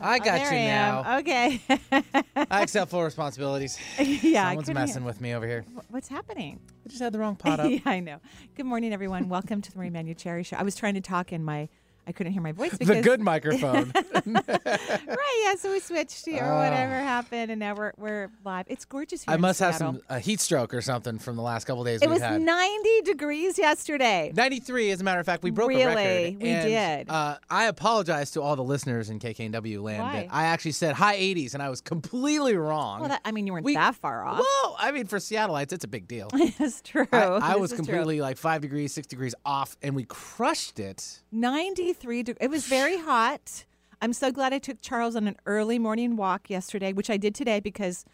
I 0.00 0.16
Oh, 0.16 0.18
got 0.18 0.24
there 0.38 0.52
you 0.52 0.58
I 0.58 0.66
now. 0.66 1.18
Okay. 1.18 1.60
I 2.50 2.62
accept 2.62 2.90
full 2.90 3.02
responsibilities. 3.02 3.78
yeah. 3.98 4.48
Someone's 4.48 4.70
messing 4.70 5.04
with 5.04 5.20
me 5.20 5.34
over 5.34 5.46
here. 5.46 5.64
What's 5.90 6.08
happening? 6.08 6.60
I 6.84 6.88
just 6.88 7.02
had 7.02 7.12
the 7.12 7.18
wrong 7.18 7.36
pot 7.36 7.60
up. 7.60 7.70
yeah, 7.70 7.80
I 7.84 8.00
know. 8.00 8.18
Good 8.56 8.66
morning, 8.66 8.92
everyone. 8.92 9.28
Welcome 9.28 9.60
to 9.62 9.72
the 9.72 9.78
Marie 9.78 9.90
Manuchehri 9.90 10.44
Show. 10.46 10.56
I 10.56 10.62
was 10.62 10.76
trying 10.76 10.94
to 10.94 11.00
talk 11.00 11.32
in 11.32 11.42
my, 11.44 11.68
I 12.08 12.12
couldn't 12.12 12.32
hear 12.32 12.40
my 12.40 12.52
voice 12.52 12.70
because 12.70 12.88
the 12.88 13.02
good 13.02 13.20
microphone. 13.20 13.92
right. 14.26 15.42
Yeah, 15.44 15.54
so 15.56 15.70
we 15.70 15.78
switched 15.80 16.24
to 16.24 16.38
or 16.38 16.44
Oh. 16.52 16.56
whatever 16.56 16.94
happened, 16.94 17.50
and 17.50 17.60
now 17.60 17.74
we're 17.74 17.92
we're 17.98 18.30
live. 18.44 18.64
It's 18.68 18.84
gorgeous 18.86 19.24
here. 19.24 19.34
I 19.34 19.36
must 19.36 19.60
have 19.60 19.74
some 19.74 20.00
a 20.08 20.18
heat 20.18 20.40
stroke 20.40 20.72
or 20.72 20.80
something 20.80 21.18
from 21.18 21.36
the 21.36 21.42
last 21.42 21.66
couple 21.66 21.84
days 21.84 22.00
It 22.02 22.08
was 22.08 22.20
had. 22.20 22.40
90 22.40 23.02
degrees 23.02 23.58
yesterday. 23.58 24.32
93, 24.34 24.90
as 24.90 25.00
a 25.00 25.04
matter 25.04 25.20
of 25.20 25.26
fact, 25.26 25.42
we 25.42 25.50
broke 25.50 25.70
a 25.70 25.74
Really? 25.74 25.94
record. 25.94 26.42
We 26.42 26.48
and, 26.48 26.68
did. 27.06 27.10
Uh, 27.10 27.36
I 27.50 27.64
apologize 27.66 28.30
to 28.32 28.42
all 28.42 28.56
the 28.56 28.64
listeners 28.64 29.10
in 29.10 29.18
KKNW 29.18 29.82
land 29.82 30.02
Why? 30.02 30.12
that 30.22 30.28
I 30.30 30.44
actually 30.44 30.72
said 30.72 30.94
high 30.94 31.16
80s, 31.18 31.52
and 31.54 31.62
I 31.62 31.68
was 31.68 31.80
completely 31.82 32.56
wrong. 32.56 33.00
Well, 33.00 33.08
that, 33.10 33.20
I 33.24 33.32
mean, 33.32 33.46
you 33.46 33.52
weren't 33.52 33.64
We- 33.66 33.74
that 33.74 33.94
far 33.96 34.24
off. 34.24 34.38
Well, 34.40 34.76
I 34.78 34.92
mean, 34.92 35.06
for 35.06 35.18
Seattleites, 35.18 35.72
it's 35.72 35.84
a 35.84 35.88
big 35.88 36.08
deal. 36.08 36.28
That's 36.58 36.80
true. 36.80 37.06
I, 37.12 37.18
I 37.24 37.56
was 37.56 37.70
is 37.72 37.76
true. 37.76 37.84
completely 37.86 38.20
like 38.22 38.38
five 38.38 38.62
degrees, 38.62 38.94
six 38.94 39.06
degrees 39.06 39.34
off, 39.44 39.76
and 39.82 39.94
we 39.94 40.04
crushed 40.04 40.80
it. 40.80 41.20
93 41.32 42.22
deg- 42.22 42.36
It 42.40 42.50
was 42.50 42.66
very 42.66 42.98
hot. 42.98 43.64
I'm 44.00 44.12
so 44.12 44.30
glad 44.30 44.52
I 44.52 44.58
took 44.58 44.80
Charles 44.80 45.16
on 45.16 45.26
an 45.26 45.36
early 45.46 45.78
morning 45.78 46.16
walk 46.16 46.48
yesterday, 46.50 46.92
which 46.92 47.10
I 47.10 47.16
did 47.16 47.34
today 47.34 47.60
because 47.60 48.04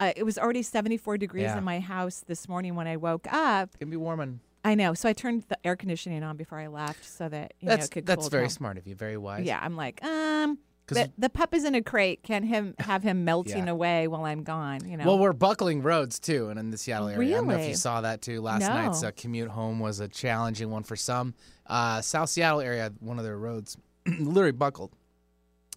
uh, 0.00 0.12
it 0.16 0.22
was 0.24 0.38
already 0.38 0.62
74 0.62 1.18
degrees 1.18 1.42
Yeah. 1.44 1.58
in 1.58 1.64
my 1.64 1.80
house 1.80 2.22
this 2.26 2.48
morning 2.48 2.74
when 2.74 2.86
I 2.86 2.96
woke 2.96 3.26
up. 3.32 3.70
It 3.74 3.78
can 3.78 3.90
be 3.90 3.96
warming. 3.96 4.40
I 4.64 4.74
know. 4.74 4.94
So 4.94 5.08
I 5.08 5.12
turned 5.12 5.42
the 5.48 5.58
air 5.66 5.76
conditioning 5.76 6.22
on 6.22 6.36
before 6.36 6.58
I 6.58 6.68
left 6.68 7.04
so 7.04 7.28
that 7.28 7.52
you 7.60 7.66
know 7.68 7.72
that's 7.76 7.86
it 7.86 7.90
could 7.90 8.06
that's 8.06 8.28
very 8.28 8.44
down. 8.44 8.50
smart 8.50 8.78
of 8.78 8.86
you, 8.86 8.94
very 8.94 9.16
wise. 9.18 9.44
Yeah, 9.44 9.60
I'm 9.62 9.76
like, 9.76 10.02
um, 10.04 10.58
the, 10.86 11.10
the 11.16 11.30
pup 11.30 11.54
is 11.54 11.64
in 11.64 11.74
a 11.74 11.82
crate. 11.82 12.22
Can't 12.22 12.44
him 12.44 12.74
have 12.78 13.02
him 13.02 13.24
melting 13.24 13.66
Yeah. 13.66 13.72
away 13.72 14.06
while 14.08 14.24
I'm 14.24 14.42
gone? 14.42 14.86
You 14.88 14.96
know. 14.96 15.04
Well, 15.06 15.18
we're 15.18 15.32
buckling 15.32 15.82
roads 15.82 16.18
too, 16.20 16.48
and 16.50 16.58
in 16.58 16.70
the 16.70 16.78
Seattle 16.78 17.08
area. 17.08 17.28
I 17.28 17.32
don't 17.38 17.48
know 17.48 17.54
if 17.56 17.68
you 17.68 17.74
saw 17.74 18.00
that 18.02 18.20
too. 18.22 18.40
Last 18.40 18.60
No. 18.62 18.68
night's 18.74 19.02
uh, 19.02 19.10
commute 19.16 19.48
home 19.48 19.78
was 19.80 20.00
a 20.00 20.08
challenging 20.08 20.70
one 20.70 20.82
for 20.82 20.96
some. 20.96 21.34
Uh, 21.66 22.00
South 22.02 22.28
Seattle 22.28 22.60
area, 22.60 22.92
one 23.00 23.18
of 23.18 23.24
their 23.24 23.38
roads 23.38 23.76
literally 24.18 24.52
buckled 24.52 24.92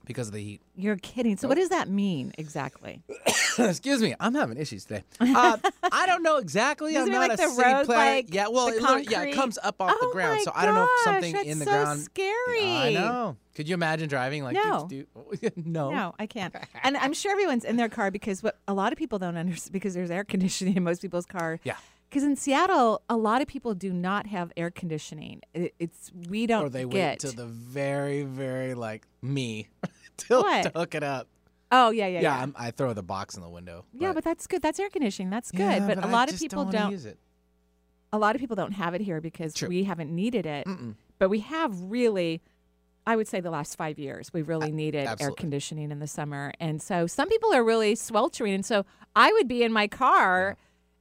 because 0.07 0.27
of 0.29 0.33
the 0.33 0.41
heat. 0.43 0.61
You're 0.75 0.95
kidding. 0.97 1.37
So 1.37 1.47
what 1.47 1.55
does 1.57 1.69
that 1.69 1.87
mean 1.89 2.33
exactly? 2.37 3.03
Excuse 3.59 4.01
me, 4.01 4.15
I'm 4.19 4.33
having 4.35 4.57
issues 4.57 4.85
today. 4.85 5.03
Uh, 5.19 5.57
I 5.91 6.05
don't 6.05 6.23
know 6.23 6.37
exactly. 6.37 6.93
Does 6.93 7.03
I'm 7.03 7.07
it 7.09 7.11
mean 7.11 7.19
not 7.21 7.29
like 7.29 7.39
a 7.39 7.41
the 7.43 7.49
city 7.49 7.73
road, 7.73 7.85
planner. 7.85 8.15
like 8.15 8.33
yeah, 8.33 8.47
well, 8.47 8.67
the 8.67 8.73
it 8.77 8.81
literally- 8.81 9.03
yeah, 9.03 9.09
it 9.09 9.13
concrete? 9.25 9.33
comes 9.35 9.57
up 9.63 9.75
off 9.81 9.89
the 9.99 10.07
Oh 10.07 10.11
ground. 10.11 10.37
my 10.37 10.43
So 10.43 10.51
I 10.55 10.65
don't 10.65 10.75
know 10.75 10.83
if 10.89 11.03
something 11.03 11.33
that's 11.33 11.47
in 11.47 11.59
the 11.59 11.65
so 11.65 11.71
ground. 11.71 11.99
Scary. 12.01 12.61
I 12.65 12.91
know. 12.93 13.37
Could 13.55 13.67
you 13.67 13.73
imagine 13.73 14.07
driving 14.07 14.43
like 14.43 14.53
No. 14.53 14.87
do, 14.89 15.05
do, 15.41 15.49
no. 15.55 15.89
No, 15.91 16.15
I 16.19 16.27
can't. 16.27 16.55
And 16.83 16.95
I'm 16.97 17.13
sure 17.13 17.31
everyone's 17.31 17.65
in 17.65 17.75
their 17.75 17.89
car 17.89 18.11
because 18.11 18.43
what 18.43 18.57
a 18.67 18.73
lot 18.73 18.91
of 18.93 18.99
people 18.99 19.17
don't 19.19 19.35
understand 19.37 19.73
because 19.77 19.93
there's 19.95 20.11
air 20.11 20.23
conditioning 20.23 20.77
in 20.77 20.83
most 20.83 21.01
people's 21.01 21.25
car. 21.25 21.59
Yeah. 21.63 21.75
Because 22.09 22.23
in 22.23 22.37
Seattle, 22.37 23.01
a 23.09 23.17
lot 23.17 23.41
of 23.41 23.49
people 23.49 23.73
do 23.73 23.91
not 23.91 24.27
have 24.27 24.53
air 24.55 24.71
conditioning. 24.71 25.41
It, 25.53 25.73
it's 25.77 26.09
we 26.29 26.45
don't 26.47 26.63
Or 26.65 26.69
they 26.69 26.85
wait 26.85 26.93
get. 26.93 27.19
till 27.19 27.33
the 27.33 27.45
very, 27.47 28.23
very 28.23 28.75
like 28.75 29.05
me 29.21 29.67
What? 30.27 30.63
to 30.63 30.71
hook 30.75 30.95
it 30.95 31.03
up. 31.03 31.27
oh 31.71 31.89
yeah, 31.91 32.07
yeah, 32.07 32.19
Yeah, 32.19 32.21
yeah. 32.21 32.43
I'm, 32.43 32.55
I 32.57 32.71
throw 32.71 32.93
the 32.93 33.03
box 33.03 33.35
in 33.35 33.41
the 33.43 33.49
window. 33.49 33.85
yeah, 33.93 34.13
but 34.13 34.23
that's 34.23 34.47
good. 34.47 34.61
That's 34.61 34.79
air 34.79 34.89
conditioning. 34.89 35.29
That's 35.29 35.51
good. 35.51 35.59
Yeah, 35.59 35.87
but, 35.95 36.03
a 36.03 36.07
lot 36.07 36.31
of 36.31 36.39
people 36.39 36.63
don't, 36.65 36.73
don't. 36.73 36.91
use 36.91 37.05
it. 37.05 37.17
a 38.13 38.17
lot 38.17 38.35
of 38.35 38.41
people 38.41 38.55
don't 38.55 38.73
have 38.73 38.93
it 38.93 39.01
here 39.01 39.21
because 39.21 39.53
True. 39.53 39.69
we 39.69 39.83
haven't 39.83 40.13
needed 40.13 40.45
it. 40.45 40.65
Mm-mm. 40.67 40.95
But 41.19 41.29
we 41.29 41.39
have 41.41 41.79
really, 41.81 42.41
I 43.05 43.15
would 43.15 43.27
say, 43.27 43.39
the 43.39 43.49
last 43.51 43.75
five 43.75 43.97
years, 43.99 44.31
we've 44.33 44.47
really 44.47 44.71
needed 44.71 45.07
air 45.19 45.31
conditioning 45.31 45.91
in 45.91 45.99
the 45.99 46.07
summer. 46.07 46.53
And 46.59 46.81
so 46.81 47.07
some 47.07 47.27
people 47.29 47.53
are 47.53 47.63
really 47.63 47.95
sweltering. 47.95 48.53
And 48.53 48.65
so 48.65 48.85
I 49.15 49.31
would 49.33 49.47
be 49.47 49.63
in 49.63 49.71
my 49.71 49.87
car 49.87 50.57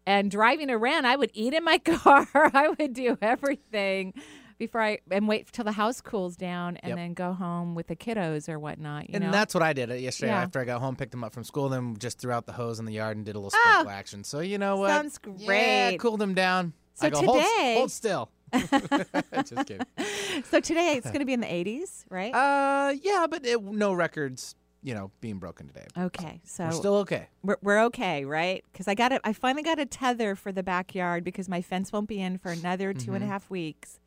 and 0.06 0.30
driving 0.30 0.70
around. 0.70 1.04
I 1.06 1.16
would 1.16 1.30
eat 1.34 1.52
in 1.52 1.64
my 1.64 1.78
car. 1.84 2.26
I 2.34 2.74
would 2.78 2.92
do 2.94 3.18
everything 3.20 4.14
before 4.58 4.80
I 4.82 4.98
and 5.10 5.28
wait 5.28 5.50
till 5.52 5.64
the 5.64 5.72
house 5.72 6.00
cools 6.00 6.36
down 6.36 6.76
and 6.78 6.90
Yep. 6.90 6.96
then 6.96 7.14
go 7.14 7.32
home 7.32 7.74
with 7.74 7.86
the 7.88 7.96
kiddos 7.96 8.48
or 8.48 8.58
whatnot. 8.58 9.08
You 9.10 9.16
and 9.16 9.24
know? 9.24 9.30
that's 9.30 9.52
what 9.54 9.62
I 9.62 9.72
did 9.72 9.90
uh, 9.90 9.94
yesterday 9.94 10.32
Yeah. 10.32 10.42
after 10.42 10.60
I 10.60 10.64
got 10.64 10.80
home, 10.80 10.96
picked 10.96 11.10
them 11.12 11.24
up 11.24 11.32
from 11.34 11.44
school, 11.44 11.68
then 11.68 11.96
just 11.98 12.18
threw 12.18 12.32
out 12.32 12.46
the 12.46 12.52
hose 12.52 12.78
in 12.78 12.84
the 12.86 12.92
yard 12.92 13.16
and 13.16 13.26
did 13.26 13.36
a 13.36 13.38
little 13.38 13.58
Oh, 13.66 13.86
action. 13.88 14.24
So 14.24 14.40
you 14.40 14.58
know 14.58 14.76
what? 14.78 14.88
sounds 14.90 15.18
Yeah, 15.36 15.46
great. 15.90 15.98
cooled 16.00 16.20
them 16.20 16.34
down. 16.34 16.72
So 16.94 17.06
I 17.06 17.10
go, 17.10 17.22
hold, 17.22 17.42
today- 17.42 17.74
hold 17.76 17.90
still. 17.90 18.30
just 18.52 19.66
kidding. 19.66 19.80
so 20.50 20.60
today 20.60 20.94
it's 20.96 21.06
going 21.06 21.18
to 21.20 21.24
be 21.26 21.32
in 21.32 21.40
the 21.40 21.46
80s, 21.46 22.04
right? 22.10 22.32
Uh, 22.34 22.94
yeah, 23.02 23.26
but 23.28 23.44
it, 23.44 23.62
no 23.62 23.92
records, 23.92 24.54
you 24.82 24.94
know, 24.94 25.10
being 25.20 25.38
broken 25.38 25.66
today. 25.66 25.86
okay. 25.98 26.40
So 26.44 26.64
We're 26.64 26.72
still 26.72 26.94
okay. 26.98 27.28
We're, 27.42 27.56
we're 27.62 27.80
okay, 27.86 28.24
right? 28.24 28.64
Because 28.72 28.88
I 28.88 28.94
got 28.94 29.12
it. 29.12 29.20
I 29.24 29.32
finally 29.32 29.62
got 29.62 29.78
a 29.78 29.84
tether 29.86 30.34
for 30.36 30.52
the 30.52 30.62
backyard 30.62 31.24
because 31.24 31.48
my 31.48 31.60
fence 31.60 31.92
won't 31.92 32.08
be 32.08 32.20
in 32.20 32.38
for 32.38 32.50
another 32.50 32.92
two 32.94 33.06
Mm-hmm. 33.06 33.14
and 33.16 33.24
a 33.24 33.26
half 33.26 33.50
weeks, 33.50 33.98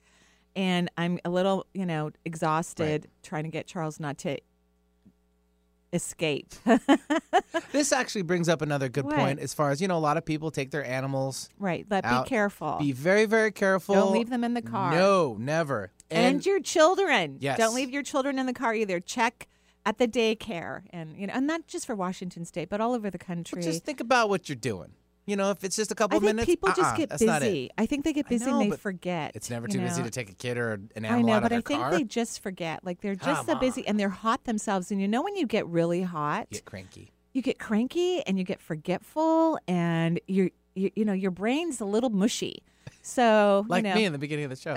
and 0.59 0.91
I'm 0.97 1.19
a 1.23 1.29
little, 1.29 1.65
you 1.73 1.85
know, 1.85 2.11
exhausted 2.25 3.07
trying 3.23 3.43
to 3.45 3.49
get 3.49 3.65
Charles 3.65 3.97
not 3.97 4.17
to 4.19 4.37
escape. 5.93 6.53
This 7.71 7.91
actually 7.91 8.23
brings 8.23 8.49
up 8.49 8.61
another 8.61 8.89
good 8.89 9.05
What? 9.05 9.15
point 9.15 9.39
as 9.39 9.53
far 9.53 9.71
as 9.71 9.79
you 9.81 9.87
know. 9.87 9.97
A 9.97 9.99
lot 9.99 10.17
of 10.17 10.25
people 10.25 10.51
take 10.51 10.71
their 10.71 10.83
animals. 10.83 11.49
right, 11.59 11.85
but 11.87 12.03
Out. 12.03 12.25
be 12.25 12.29
careful. 12.29 12.77
Be 12.79 12.91
very, 12.91 13.25
very 13.25 13.51
careful. 13.51 13.95
Don't 13.95 14.11
leave 14.11 14.29
them 14.29 14.43
in 14.43 14.53
the 14.53 14.61
car. 14.61 14.91
No, 14.91 15.37
never. 15.39 15.91
and, 16.11 16.45
your 16.45 16.59
children. 16.59 17.37
Yes. 17.39 17.57
Don't 17.57 17.73
leave 17.75 17.89
your 17.89 18.03
children 18.03 18.37
in 18.39 18.47
the 18.47 18.53
car 18.53 18.73
either. 18.73 18.99
Check 18.99 19.47
at 19.85 19.97
the 19.97 20.07
daycare, 20.07 20.81
and 20.91 21.15
you 21.17 21.27
know, 21.27 21.33
and 21.33 21.47
not 21.47 21.67
just 21.67 21.85
for 21.85 21.95
Washington 21.95 22.43
State, 22.43 22.69
but 22.69 22.81
all 22.81 22.93
over 22.93 23.09
the 23.09 23.17
country. 23.19 23.61
just 23.61 23.83
think 23.85 23.99
about 23.99 24.29
what 24.29 24.49
you're 24.49 24.55
doing. 24.55 24.91
You 25.29 25.35
know, 25.35 25.51
if 25.51 25.63
it's 25.63 25.75
just 25.75 25.91
a 25.91 25.95
couple 25.95 26.17
I 26.17 26.19
think 26.19 26.29
minutes, 26.35 26.45
people 26.47 26.69
just 26.69 26.81
uh-uh, 26.81 26.97
get 26.97 27.09
that's 27.09 27.21
not 27.21 27.41
it. 27.41 27.45
busy. 27.45 27.69
I 27.77 27.85
think 27.85 28.03
they 28.05 28.13
get 28.13 28.27
busy 28.27 28.45
know, 28.45 28.53
and 28.59 28.65
they 28.65 28.69
but 28.71 28.79
forget. 28.79 29.31
It's 29.35 29.49
never 29.49 29.67
you 29.67 29.73
too 29.73 29.79
busy 29.81 29.99
know? 29.99 30.05
to 30.05 30.11
take 30.11 30.29
a 30.29 30.33
kid 30.33 30.57
or 30.57 30.73
an 30.95 31.05
I 31.05 31.09
animal 31.09 31.25
know, 31.27 31.33
out 31.33 31.41
but 31.43 31.51
of 31.51 31.51
I 31.51 31.55
their 31.57 31.61
think 31.61 31.81
car. 31.81 31.91
they 31.91 32.03
just 32.03 32.41
forget. 32.41 32.83
Like 32.83 33.01
they're 33.01 33.15
just 33.15 33.45
so 33.45 33.53
Come 33.53 33.59
busy 33.59 33.87
and 33.87 33.99
they're 33.99 34.09
hot 34.09 34.43
themselves. 34.45 34.91
And 34.91 34.99
you 34.99 35.07
know 35.07 35.21
when 35.21 35.35
you 35.35 35.45
get 35.45 35.65
really 35.67 36.01
hot, 36.01 36.47
You 36.49 36.57
get 36.57 36.65
cranky. 36.65 37.11
you 37.33 37.41
get 37.41 37.59
cranky 37.59 38.21
and 38.23 38.37
you 38.37 38.43
get 38.43 38.59
forgetful, 38.59 39.59
and 39.67 40.19
you 40.27 40.51
you, 40.75 40.91
you 40.95 41.05
know 41.05 41.13
your 41.13 41.31
brain's 41.31 41.79
a 41.81 41.85
little 41.85 42.09
mushy. 42.09 42.63
So 43.01 43.65
Like 43.67 43.83
you 43.83 43.89
know, 43.89 43.95
me 43.95 44.05
in 44.05 44.13
the 44.13 44.19
beginning 44.19 44.45
of 44.45 44.51
the 44.51 44.55
show. 44.57 44.75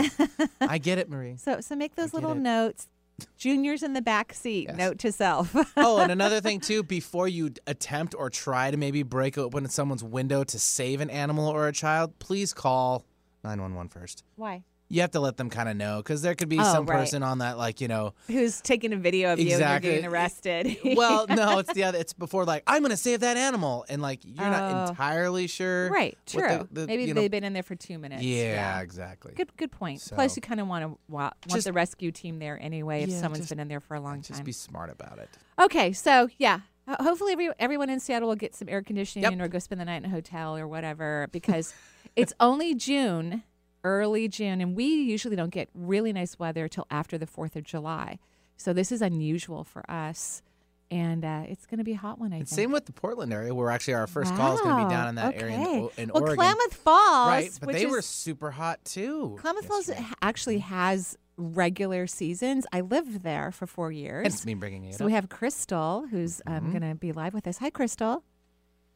I 0.60 0.78
get 0.78 0.98
it, 0.98 1.08
Marie. 1.08 1.36
so 1.36 1.60
so 1.60 1.74
make 1.76 1.94
those 1.94 2.10
get 2.10 2.14
little 2.14 2.32
it. 2.32 2.38
notes. 2.38 2.88
Juniors 3.36 3.82
in 3.82 3.92
the 3.92 4.02
back 4.02 4.32
seat. 4.32 4.66
Yes. 4.68 4.76
Note 4.76 4.98
to 5.00 5.12
self. 5.12 5.54
oh, 5.76 5.98
and 5.98 6.12
another 6.18 6.40
thing 6.40 6.60
too, 6.60 6.82
before 6.82 7.28
you 7.28 7.50
attempt 7.66 8.14
or 8.16 8.30
try 8.30 8.70
to 8.70 8.76
maybe 8.76 9.02
break 9.02 9.38
open 9.38 9.68
someone's 9.68 10.04
window 10.04 10.44
to 10.44 10.58
save 10.58 11.00
an 11.00 11.10
animal 11.10 11.48
or 11.48 11.68
a 11.68 11.72
child, 11.72 12.18
please 12.18 12.52
call 12.52 13.04
911 13.44 13.88
first. 13.88 14.24
Why? 14.36 14.64
You 14.92 15.00
have 15.00 15.12
to 15.12 15.20
let 15.20 15.38
them 15.38 15.48
kind 15.48 15.70
of 15.70 15.76
know 15.76 15.96
because 15.98 16.20
there 16.20 16.34
could 16.34 16.50
be 16.50 16.58
Oh, 16.58 16.62
some 16.64 16.84
right. 16.84 16.98
person 16.98 17.22
on 17.22 17.38
that, 17.38 17.56
like 17.56 17.80
you 17.80 17.88
know. 17.88 18.12
Who's 18.26 18.60
taking 18.60 18.92
a 18.92 18.96
video 18.96 19.32
of 19.32 19.38
you 19.38 19.46
Exactly. 19.46 19.64
and 19.74 19.84
you're 19.84 19.94
getting 20.02 20.12
arrested? 20.12 20.76
Well, 20.96 21.26
no, 21.30 21.58
it's 21.60 21.72
the 21.72 21.84
other. 21.84 21.98
It's 21.98 22.12
before 22.12 22.44
like 22.44 22.62
I'm 22.66 22.82
gonna 22.82 22.98
save 22.98 23.20
that 23.20 23.38
animal, 23.38 23.86
and 23.88 24.02
like 24.02 24.20
you're 24.22 24.44
Oh. 24.46 24.50
not 24.50 24.90
entirely 24.90 25.46
sure. 25.46 25.90
right. 25.90 26.18
True. 26.26 26.68
the- 26.70 26.82
the- 26.82 26.86
Maybe 26.86 27.10
they've 27.12 27.30
been 27.30 27.42
in 27.42 27.54
there 27.54 27.62
for 27.62 27.74
two 27.74 27.98
minutes. 27.98 28.22
Yeah, 28.22 28.80
exactly. 28.82 29.32
Good, 29.34 29.56
good 29.56 29.72
point. 29.72 30.06
Plus, 30.12 30.36
you 30.36 30.42
kind 30.42 30.60
of 30.60 30.68
want 30.68 30.84
to 30.84 30.98
want 31.08 31.32
Just- 31.48 31.64
the 31.64 31.72
rescue 31.72 32.12
team 32.12 32.38
there 32.38 32.58
anyway 32.60 33.02
if 33.02 33.08
Yeah, 33.08 33.20
someone's 33.20 33.40
just- 33.44 33.48
been 33.48 33.60
in 33.60 33.68
there 33.68 33.80
for 33.80 33.94
a 33.94 34.00
long 34.00 34.16
time. 34.16 34.22
Just 34.22 34.44
be 34.44 34.52
smart 34.52 34.90
about 34.90 35.18
it. 35.18 35.30
Okay, 35.58 35.94
so 35.94 36.28
yeah, 36.36 36.60
hopefully 36.86 37.32
every, 37.32 37.48
everyone 37.58 37.88
in 37.88 37.98
Seattle 37.98 38.28
will 38.28 38.36
get 38.36 38.54
some 38.54 38.68
air 38.68 38.82
conditioning 38.82 39.22
Yep. 39.38 39.40
or 39.40 39.48
go 39.48 39.58
spend 39.58 39.80
the 39.80 39.84
night 39.86 39.96
in 39.96 40.04
a 40.04 40.08
hotel 40.10 40.54
or 40.54 40.68
whatever 40.68 41.28
because 41.32 41.72
it's 42.16 42.32
only 42.40 42.74
June, 42.74 43.42
early 43.84 44.29
June, 44.29 44.61
and 44.61 44.76
we 44.76 44.84
usually 44.87 45.37
don't 45.37 45.50
get 45.50 45.69
really 45.75 46.12
nice 46.12 46.38
weather 46.38 46.69
till 46.69 46.87
after 46.90 47.19
the 47.19 47.26
Fourth 47.26 47.56
of 47.56 47.64
July. 47.64 48.19
So 48.56 48.73
this 48.73 48.93
is 48.93 49.02
unusual 49.02 49.64
for 49.64 49.88
us, 49.90 50.43
and 50.90 51.25
uh, 51.25 51.43
it's 51.49 51.67
going 51.67 51.79
to 51.79 51.84
be 51.84 51.93
a 51.93 51.96
hot 51.96 52.19
one. 52.19 52.32
I 52.32 52.37
And 52.37 52.49
think. 52.49 52.55
same 52.56 52.70
with 52.73 52.87
the 52.87 52.93
Portland 52.93 53.32
area, 53.32 53.55
where 53.55 53.70
actually 53.70 53.94
our 53.94 54.06
first 54.06 54.34
call 54.37 54.55
is 54.55 54.61
going 54.61 54.76
to 54.76 54.84
be 54.84 54.88
down 54.90 55.08
in 55.08 55.14
that 55.17 55.34
Wow, 55.34 55.40
area 55.40 55.55
in, 55.56 55.61
okay. 55.62 55.81
O- 55.81 55.93
in 55.96 56.11
well, 56.12 56.23
Oregon. 56.23 56.37
Klamath 56.37 56.75
Falls, 56.75 57.29
right, 57.29 57.50
but 57.61 57.67
which 57.69 57.76
they 57.76 57.84
is, 57.87 57.90
were 57.90 58.02
super 58.02 58.50
hot 58.52 58.84
too. 58.84 59.37
Klamath 59.40 59.64
Falls 59.67 59.88
yesterday. 59.88 60.08
actually 60.23 60.58
has 60.58 61.17
regular 61.38 62.06
seasons. 62.06 62.67
I 62.73 62.82
lived 62.82 63.23
there 63.25 63.50
for 63.50 63.67
four 63.67 63.90
years. 63.90 64.26
It's 64.26 64.46
me 64.46 64.55
bringing 64.55 64.85
it 64.85 64.94
so 64.94 65.05
up. 65.05 65.06
we 65.06 65.12
have 65.14 65.28
Crystal, 65.28 66.06
who's 66.11 66.40
um, 66.46 66.67
Mhm. 66.69 66.70
going 66.78 66.90
to 66.90 66.94
be 66.94 67.11
live 67.11 67.35
with 67.35 67.46
us. 67.49 67.58
Hi, 67.58 67.70
Crystal. 67.70 68.23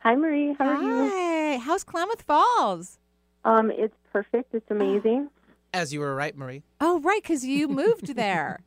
Hi, 0.00 0.14
Marie. 0.14 0.54
How 0.58 0.66
are 0.66 0.82
you? 0.82 1.10
Hi. 1.10 1.56
How's 1.56 1.82
Klamath 1.82 2.22
Falls? 2.22 2.98
Um, 3.46 3.70
it's 3.70 3.94
perfect. 4.12 4.52
It's 4.54 4.70
amazing. 4.70 5.30
As 5.72 5.92
you 5.92 6.00
were 6.00 6.14
right, 6.14 6.36
Marie. 6.36 6.62
Oh, 6.80 7.00
right, 7.00 7.22
because 7.22 7.44
you 7.44 7.68
moved 7.82 8.14
there. 8.14 8.58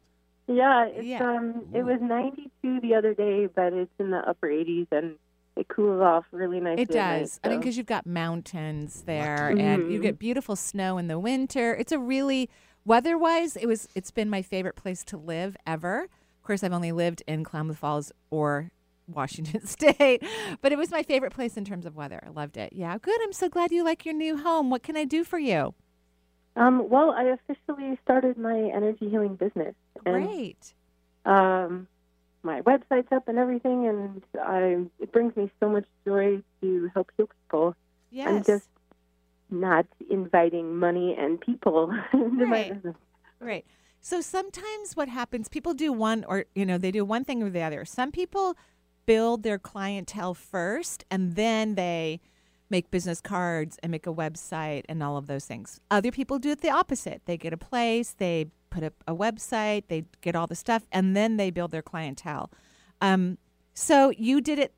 Yeah, 0.48 0.86
it's 0.88 1.06
Yeah. 1.06 1.24
um, 1.30 1.66
it 1.74 1.84
was 1.84 2.00
92 2.02 2.80
the 2.82 2.96
other 2.96 3.14
day, 3.14 3.48
but 3.48 3.74
it's 3.74 3.92
in 4.00 4.10
the 4.12 4.18
upper 4.28 4.48
80s 4.48 4.88
and 4.92 5.16
it 5.56 5.68
cools 5.68 6.02
off 6.02 6.26
really 6.32 6.60
nicely. 6.60 6.84
It 6.84 6.90
at 6.92 6.96
night, 6.96 7.20
does. 7.20 7.40
I 7.44 7.50
mean, 7.50 7.60
because 7.60 7.78
you've 7.78 7.86
got 7.86 8.06
mountains 8.06 9.04
there, 9.06 9.50
and 9.50 9.92
you 9.92 10.00
Mhm. 10.00 10.02
get 10.04 10.18
beautiful 10.20 10.56
snow 10.56 10.98
in 10.98 11.08
the 11.08 11.20
winter. 11.20 11.76
It's 11.76 11.92
a 11.92 12.00
really 12.00 12.50
weather-wise, 12.86 13.58
it 13.58 13.66
was. 13.68 13.88
It's 13.94 14.10
been 14.12 14.30
my 14.30 14.42
favorite 14.42 14.76
place 14.78 15.04
to 15.06 15.18
live 15.18 15.58
ever. 15.68 16.04
Of 16.04 16.44
course, 16.44 16.64
I've 16.64 16.72
only 16.74 16.92
lived 16.94 17.22
in 17.28 17.44
Klamath 17.44 17.78
Falls 17.78 18.12
or 18.32 18.72
Washington 19.14 19.66
State, 19.66 20.24
but 20.62 20.72
it 20.72 20.78
was 20.78 20.92
my 20.92 21.04
favorite 21.04 21.34
place 21.34 21.58
in 21.58 21.66
terms 21.66 21.86
of 21.86 21.96
weather. 21.96 22.22
I 22.26 22.30
loved 22.30 22.58
it. 22.58 22.74
Yeah, 22.74 22.98
good. 22.98 23.20
I'm 23.24 23.34
so 23.34 23.50
glad 23.50 23.72
you 23.72 23.84
like 23.84 24.06
your 24.06 24.14
new 24.16 24.38
home. 24.38 24.70
What 24.70 24.84
can 24.84 24.96
I 24.98 25.06
do 25.06 25.24
for 25.24 25.40
you? 25.40 25.74
Um, 26.56 26.90
well, 26.90 27.12
I 27.12 27.24
officially 27.24 27.98
started 28.04 28.38
my 28.38 28.58
energy 28.60 29.10
healing 29.10 29.36
business, 29.36 29.76
and 30.06 30.26
Great. 30.26 30.74
um, 31.26 31.88
my 32.44 32.62
website's 32.62 33.12
up 33.12 33.28
and 33.28 33.38
everything, 33.38 33.88
and 33.88 34.22
I 34.42 34.86
it 35.00 35.12
brings 35.12 35.36
me 35.36 35.52
so 35.60 35.70
much 35.70 35.86
joy 36.06 36.42
to 36.62 36.90
help 36.94 37.12
heal 37.18 37.28
people. 37.46 37.76
Yes. 38.12 38.28
I'm 38.28 38.44
just 38.44 38.68
not 39.52 39.86
inviting 40.10 40.76
money 40.78 41.16
and 41.18 41.40
people 41.40 41.92
into 42.14 42.46
my 42.46 42.52
Right. 42.52 42.74
business. 42.74 42.96
Right. 43.40 43.66
So 44.02 44.22
sometimes 44.22 44.96
what 44.96 45.10
happens, 45.10 45.50
people 45.50 45.74
do 45.74 45.92
one 45.92 46.24
or, 46.28 46.46
you 46.56 46.66
know, 46.66 46.78
they 46.78 46.92
do 46.92 47.04
one 47.04 47.24
thing 47.26 47.42
or 47.44 47.50
the 47.50 47.62
other. 47.62 47.84
Some 47.84 48.12
people 48.12 48.56
build 49.10 49.42
their 49.42 49.58
clientele 49.58 50.36
first 50.36 51.04
and 51.10 51.36
then 51.36 51.74
they 51.74 52.20
make 52.70 52.92
business 52.92 53.20
cards 53.20 53.80
and 53.82 53.90
make 53.92 54.06
a 54.06 54.14
website 54.14 54.84
and 54.88 55.02
all 55.02 55.18
of 55.18 55.26
those 55.26 55.46
things. 55.46 55.80
Other 55.90 56.12
people 56.12 56.38
do 56.38 56.52
it 56.52 56.62
the 56.62 56.70
opposite. 56.70 57.24
They 57.26 57.36
get 57.36 57.52
a 57.52 57.58
place, 57.58 58.12
they 58.12 58.52
put 58.70 58.84
up 58.84 58.94
a 59.08 59.16
website, 59.16 59.86
they 59.88 60.06
get 60.22 60.36
all 60.36 60.46
the 60.46 60.56
stuff, 60.56 60.84
and 60.92 61.16
then 61.16 61.38
they 61.38 61.50
build 61.50 61.72
their 61.72 61.82
clientele. 61.82 62.52
Um, 63.02 63.40
so 63.74 64.12
you 64.12 64.42
did 64.42 64.60
it 64.60 64.74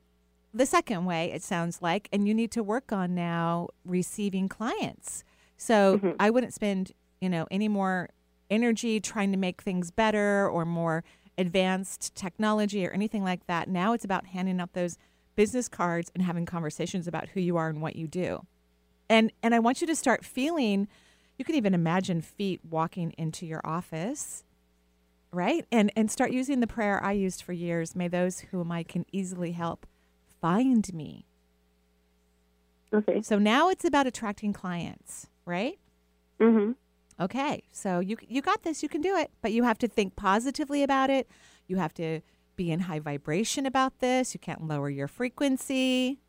the 0.54 0.64
second 0.64 1.04
way, 1.04 1.30
it 1.30 1.42
sounds 1.42 1.82
like, 1.82 2.08
and 2.10 2.26
you 2.26 2.32
need 2.32 2.52
to 2.52 2.62
work 2.62 2.90
on 2.90 3.14
now 3.14 3.68
receiving 3.84 4.48
clients. 4.48 5.24
So 5.58 5.98
Mhm. 5.98 6.16
I 6.18 6.30
wouldn't 6.30 6.54
spend, 6.54 6.92
you 7.20 7.28
know, 7.28 7.46
any 7.50 7.68
more 7.68 8.08
energy 8.48 8.98
trying 8.98 9.30
to 9.32 9.38
make 9.38 9.60
things 9.60 9.90
better 9.90 10.48
or 10.48 10.64
more 10.64 11.04
advanced 11.38 12.14
technology 12.14 12.86
or 12.86 12.90
anything 12.90 13.24
like 13.24 13.46
that. 13.46 13.68
Now 13.68 13.92
it's 13.92 14.04
about 14.04 14.26
handing 14.26 14.60
out 14.60 14.72
those 14.72 14.98
business 15.34 15.68
cards 15.68 16.10
and 16.14 16.22
having 16.24 16.44
conversations 16.46 17.08
about 17.08 17.28
who 17.30 17.40
you 17.40 17.56
are 17.56 17.68
and 17.68 17.80
what 17.80 17.96
you 17.96 18.06
do. 18.06 18.46
And 19.08 19.32
and 19.42 19.54
I 19.54 19.58
want 19.58 19.80
you 19.80 19.86
to 19.86 19.96
start 19.96 20.24
feeling 20.24 20.88
you 21.38 21.44
can 21.44 21.54
even 21.54 21.74
imagine 21.74 22.20
feet 22.20 22.60
walking 22.68 23.12
into 23.18 23.46
your 23.46 23.60
office 23.64 24.44
right 25.32 25.66
and 25.72 25.90
and 25.96 26.10
start 26.10 26.30
using 26.30 26.60
the 26.60 26.66
prayer 26.66 27.02
i 27.02 27.10
used 27.10 27.42
for 27.42 27.54
years 27.54 27.96
may 27.96 28.06
those 28.06 28.40
whom 28.50 28.70
i 28.70 28.82
can 28.82 29.06
easily 29.12 29.52
help 29.52 29.86
find 30.42 30.92
me 30.92 31.24
Okay. 32.92 33.22
so 33.22 33.38
now 33.38 33.70
it's 33.70 33.84
about 33.84 34.06
attracting 34.06 34.52
clients 34.52 35.28
right 35.46 35.78
Mhm. 36.38 36.74
Okay 37.20 37.62
so 37.72 38.00
you 38.00 38.16
you 38.28 38.42
got 38.42 38.62
this 38.62 38.82
you 38.82 38.88
can 38.88 39.00
do 39.00 39.16
it 39.16 39.30
but 39.42 39.52
you 39.52 39.62
have 39.64 39.78
to 39.78 39.88
think 39.88 40.16
positively 40.16 40.82
about 40.82 41.10
it 41.10 41.28
you 41.66 41.76
have 41.76 41.94
to 41.94 42.20
be 42.56 42.70
in 42.70 42.80
high 42.80 42.98
vibration 43.00 43.66
about 43.66 43.98
this 44.00 44.34
you 44.34 44.40
can't 44.40 44.66
lower 44.66 44.90
your 44.90 45.08
frequency 45.08 46.20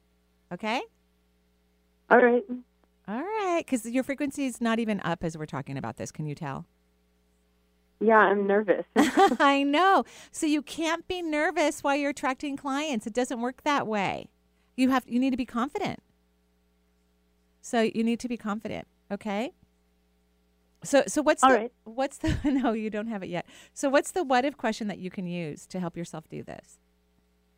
okay 0.52 0.82
All 2.10 2.18
right. 2.20 2.44
all 3.08 3.22
right 3.22 3.64
because 3.66 3.86
your 3.86 4.04
frequency 4.04 4.46
is 4.46 4.62
not 4.62 4.80
even 4.80 5.00
up 5.04 5.24
as 5.24 5.38
we're 5.38 5.46
talking 5.46 5.78
about 5.78 5.98
this 5.98 6.12
can 6.12 6.26
you 6.26 6.36
tell 6.36 6.66
Yeah, 8.00 8.18
I'm 8.18 8.46
nervous. 8.48 8.86
I 9.40 9.64
know. 9.64 10.04
So 10.32 10.46
you 10.46 10.62
can't 10.62 11.08
be 11.08 11.22
nervous 11.22 11.82
while 11.84 11.96
you're 11.96 12.10
attracting 12.12 12.58
clients. 12.58 13.08
It 13.08 13.14
doesn't 13.14 13.40
work 13.42 13.64
that 13.64 13.88
way. 13.88 14.28
You 14.76 14.90
have 14.90 15.06
you 15.08 15.20
need 15.20 15.32
to 15.32 15.38
be 15.38 15.46
confident. 15.46 16.00
So 17.62 17.82
you 17.82 18.04
need 18.04 18.20
to 18.20 18.28
be 18.28 18.38
confident, 18.38 18.88
okay? 19.10 19.54
So 20.84 21.04
so 21.08 21.22
what's 21.22 21.44
All 21.44 21.50
the 21.52 21.56
right. 21.56 21.72
what's 21.86 22.18
the 22.18 22.36
no, 22.44 22.74
you 22.74 22.90
don't 22.90 23.08
have 23.08 23.24
it 23.24 23.30
yet. 23.30 23.46
So 23.74 23.90
what's 23.90 24.12
the 24.12 24.24
what 24.24 24.46
if 24.46 24.58
question 24.58 24.88
that 24.88 24.98
you 25.00 25.10
can 25.10 25.26
use 25.26 25.66
to 25.68 25.80
help 25.80 25.96
yourself 25.98 26.28
do 26.30 26.44
this? 26.44 26.80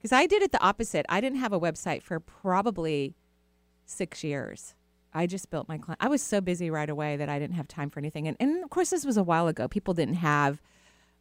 Cuz 0.01 0.12
I 0.12 0.25
did 0.27 0.42
it 0.44 0.51
the 0.51 0.62
opposite. 0.62 1.06
I 1.10 1.22
didn't 1.22 1.39
have 1.39 1.54
a 1.54 1.60
website 1.60 2.04
for 2.04 2.19
probably 2.19 3.16
6 3.86 4.24
years. 4.24 4.75
I 5.13 5.27
just 5.27 5.50
built 5.50 5.68
my 5.68 5.77
client. 5.77 6.00
I 6.01 6.07
was 6.10 6.22
so 6.22 6.42
busy 6.42 6.69
right 6.69 6.89
away 6.89 7.16
that 7.18 7.30
I 7.30 7.39
didn't 7.39 7.56
have 7.56 7.68
time 7.68 7.89
for 7.89 8.00
anything. 8.00 8.27
And, 8.27 8.36
and 8.39 8.63
of 8.63 8.69
course, 8.69 8.89
this 8.89 9.06
was 9.06 9.16
a 9.18 9.24
while 9.24 9.48
ago. 9.48 9.68
People 9.68 9.94
didn't 9.94 10.16
have 10.16 10.62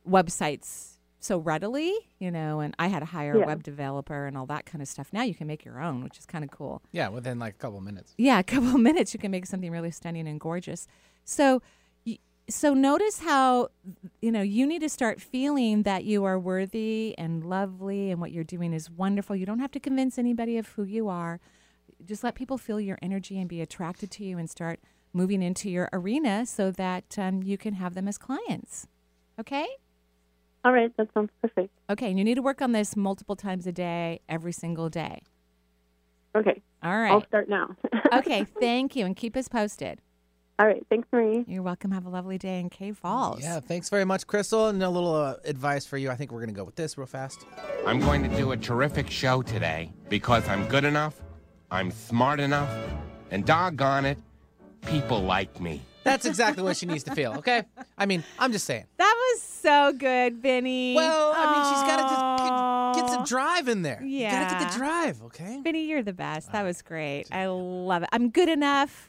websites 0.09 0.99
so 1.21 1.39
readily, 1.39 1.93
you 2.19 2.31
know, 2.31 2.61
and 2.61 2.75
I 2.79 2.89
had 2.89 2.99
to 3.01 3.06
hire 3.06 3.35
a 3.35 3.47
web 3.47 3.62
developer 3.62 4.27
and 4.27 4.37
all 4.37 4.47
that 4.47 4.67
kind 4.67 4.83
of 4.83 4.89
stuff. 4.89 5.09
Now 5.12 5.23
you 5.23 5.35
can 5.35 5.47
make 5.47 5.65
your 5.65 5.81
own, 5.81 6.03
which 6.05 6.19
is 6.19 6.27
kind 6.27 6.45
of 6.45 6.51
cool. 6.51 6.83
Yeah, 6.93 7.09
within 7.09 7.39
like 7.39 7.55
a 7.55 7.56
couple 7.59 7.79
of 7.79 7.85
minutes. 7.85 8.12
Yeah, 8.19 8.39
a 8.39 8.43
couple 8.43 8.69
of 8.75 8.81
minutes 8.91 9.15
you 9.15 9.21
can 9.21 9.31
make 9.31 9.47
something 9.47 9.71
really 9.71 9.91
stunning 9.91 10.29
and 10.29 10.39
gorgeous. 10.39 10.87
So, 11.25 11.55
y- 11.55 11.61
so 12.49 12.75
notice 12.75 13.20
how 13.20 13.69
you 14.20 14.31
know 14.31 14.43
you 14.43 14.67
need 14.67 14.81
to 14.81 14.88
start 14.88 15.20
feeling 15.20 15.82
that 15.82 16.05
you 16.05 16.25
are 16.25 16.38
worthy 16.38 17.14
and 17.17 17.44
lovely, 17.44 18.11
and 18.11 18.20
what 18.20 18.32
you're 18.32 18.44
doing 18.44 18.73
is 18.73 18.91
wonderful. 18.91 19.35
You 19.35 19.46
don't 19.46 19.61
have 19.61 19.70
to 19.73 19.81
convince 19.81 20.19
anybody 20.19 20.58
of 20.58 20.69
who 20.69 20.85
you 20.85 21.08
are. 21.08 21.41
Just 22.05 22.23
let 22.23 22.35
people 22.35 22.58
feel 22.58 22.81
your 22.81 22.99
energy 23.00 23.38
and 23.38 23.49
be 23.49 23.61
attracted 23.61 24.11
to 24.12 24.25
you, 24.25 24.38
and 24.38 24.49
start 24.50 24.81
moving 25.12 25.43
into 25.43 25.70
your 25.70 25.88
arena 25.93 26.44
so 26.44 26.70
that 26.73 27.17
um, 27.19 27.43
you 27.43 27.56
can 27.56 27.75
have 27.75 27.94
them 27.94 28.08
as 28.08 28.19
clients. 28.19 28.88
Okay. 29.38 29.67
All 30.64 30.73
right, 30.73 30.94
that 30.96 31.08
sounds 31.12 31.31
perfect. 31.43 31.70
Okay, 31.91 32.08
and 32.08 32.19
you 32.19 32.25
need 32.25 32.37
to 32.37 32.43
work 32.43 32.62
on 32.62 32.73
this 32.73 32.96
multiple 32.96 33.37
times 33.37 33.67
a 33.67 33.73
day, 33.73 34.20
every 34.29 34.52
single 34.52 34.88
day. 34.88 35.20
Okay, 36.35 36.62
all 36.82 36.99
right 36.99 37.12
I'll 37.12 37.26
start 37.26 37.49
now. 37.49 37.76
Okay, 38.12 38.44
thank 38.61 38.96
you, 38.96 39.05
and 39.06 39.17
keep 39.17 39.37
us 39.37 39.49
posted. 39.49 40.00
All 40.56 40.67
right, 40.67 40.87
thanks, 40.89 41.09
Marie. 41.12 41.45
You're 41.49 41.62
welcome. 41.65 41.91
Have 41.91 42.06
a 42.06 42.09
lovely 42.09 42.39
day 42.39 42.61
in 42.61 42.70
Cave 42.70 42.96
Falls. 42.96 43.43
Yeah, 43.43 43.58
thanks 43.58 43.89
very 43.89 44.05
much, 44.05 44.25
Crystal. 44.29 44.69
And 44.69 44.81
a 44.84 44.89
little 44.89 45.13
uh, 45.13 45.34
advice 45.44 45.84
for 45.84 45.96
you. 45.96 46.11
I 46.11 46.15
think 46.15 46.31
we're 46.31 46.39
going 46.39 46.51
to 46.51 46.55
go 46.55 46.63
with 46.63 46.77
this 46.77 46.96
real 46.96 47.08
fast. 47.08 47.44
I'm 47.84 47.99
going 47.99 48.23
to 48.23 48.37
do 48.37 48.53
a 48.53 48.56
terrific 48.56 49.11
show 49.11 49.43
today 49.43 49.93
because 50.08 50.49
I'm 50.49 50.69
good 50.69 50.84
enough, 50.84 51.20
I'm 51.73 51.91
smart 51.91 52.39
enough, 52.39 52.70
and 53.32 53.44
doggone 53.44 54.05
it, 54.05 54.19
people 54.87 55.20
like 55.20 55.61
me. 55.61 55.82
That's 56.05 56.25
exactly 56.25 56.63
what 56.63 56.77
she 56.77 56.87
needs 56.87 57.03
to 57.05 57.15
feel, 57.17 57.32
okay? 57.39 57.65
I 57.99 58.06
mean, 58.06 58.23
I'm 58.39 58.53
just 58.53 58.67
saying. 58.67 58.84
That 58.99 59.15
was 59.17 59.43
so 59.43 59.93
good, 59.93 60.37
Vinny. 60.37 60.94
Well, 60.94 61.32
I 61.34 61.53
mean, 61.53 61.65
she's 61.65 61.82
got 61.82 61.96
to 61.96 62.94
just 62.94 62.94
get, 62.94 63.03
get 63.03 63.13
some 63.13 63.25
drive 63.25 63.67
in 63.67 63.82
there. 63.82 64.01
You 64.05 64.29
got 64.29 64.51
to 64.51 64.56
get 64.56 64.70
the 64.70 64.79
drive, 64.79 65.20
okay? 65.25 65.61
Vinny, 65.65 65.87
you're 65.87 66.03
the 66.05 66.13
best. 66.13 66.53
That 66.53 66.63
was 66.63 66.81
great. 66.81 67.25
I 67.32 67.46
love 67.46 68.05
it. 68.05 68.08
I'm 68.13 68.29
good 68.29 68.49
enough. 68.49 69.08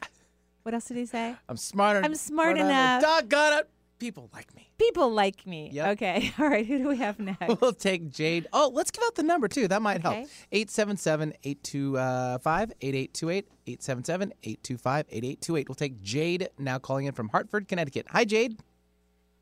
What 0.66 0.74
else 0.74 0.86
did 0.86 0.98
he 0.98 1.06
say? 1.06 1.36
I'm 1.48 1.58
smart. 1.58 2.04
I'm 2.04 2.16
smart 2.16 2.58
enough. 2.58 3.00
Doggone 3.00 3.60
it. 3.60 3.70
People 4.00 4.32
like 4.34 4.54
me. 4.56 4.68
People 4.80 5.12
like 5.12 5.46
me. 5.46 5.70
Yep. 5.72 5.88
Okay. 5.90 6.32
All 6.40 6.48
right. 6.50 6.66
Who 6.66 6.80
do 6.80 6.88
we 6.88 6.98
have 6.98 7.20
next? 7.20 7.40
We'll 7.62 7.72
take 7.72 8.10
Jade. 8.10 8.48
Oh, 8.52 8.72
let's 8.74 8.90
give 8.90 9.04
out 9.06 9.14
the 9.14 9.22
number 9.22 9.48
too. 9.48 9.68
That 9.68 9.84
might 9.84 10.02
help. 10.02 10.16
Okay. 10.16 10.26
877 10.52 11.34
825 11.44 12.72
8828. 12.82 13.48
877 13.68 14.34
825 14.42 15.06
8828. 15.12 15.70
We'll 15.70 15.76
take 15.76 16.02
Jade 16.02 16.50
now 16.58 16.80
calling 16.80 17.06
in 17.06 17.14
from 17.14 17.30
Hartford, 17.30 17.68
Connecticut. 17.68 18.08
Hi, 18.10 18.26
Jade. 18.26 18.58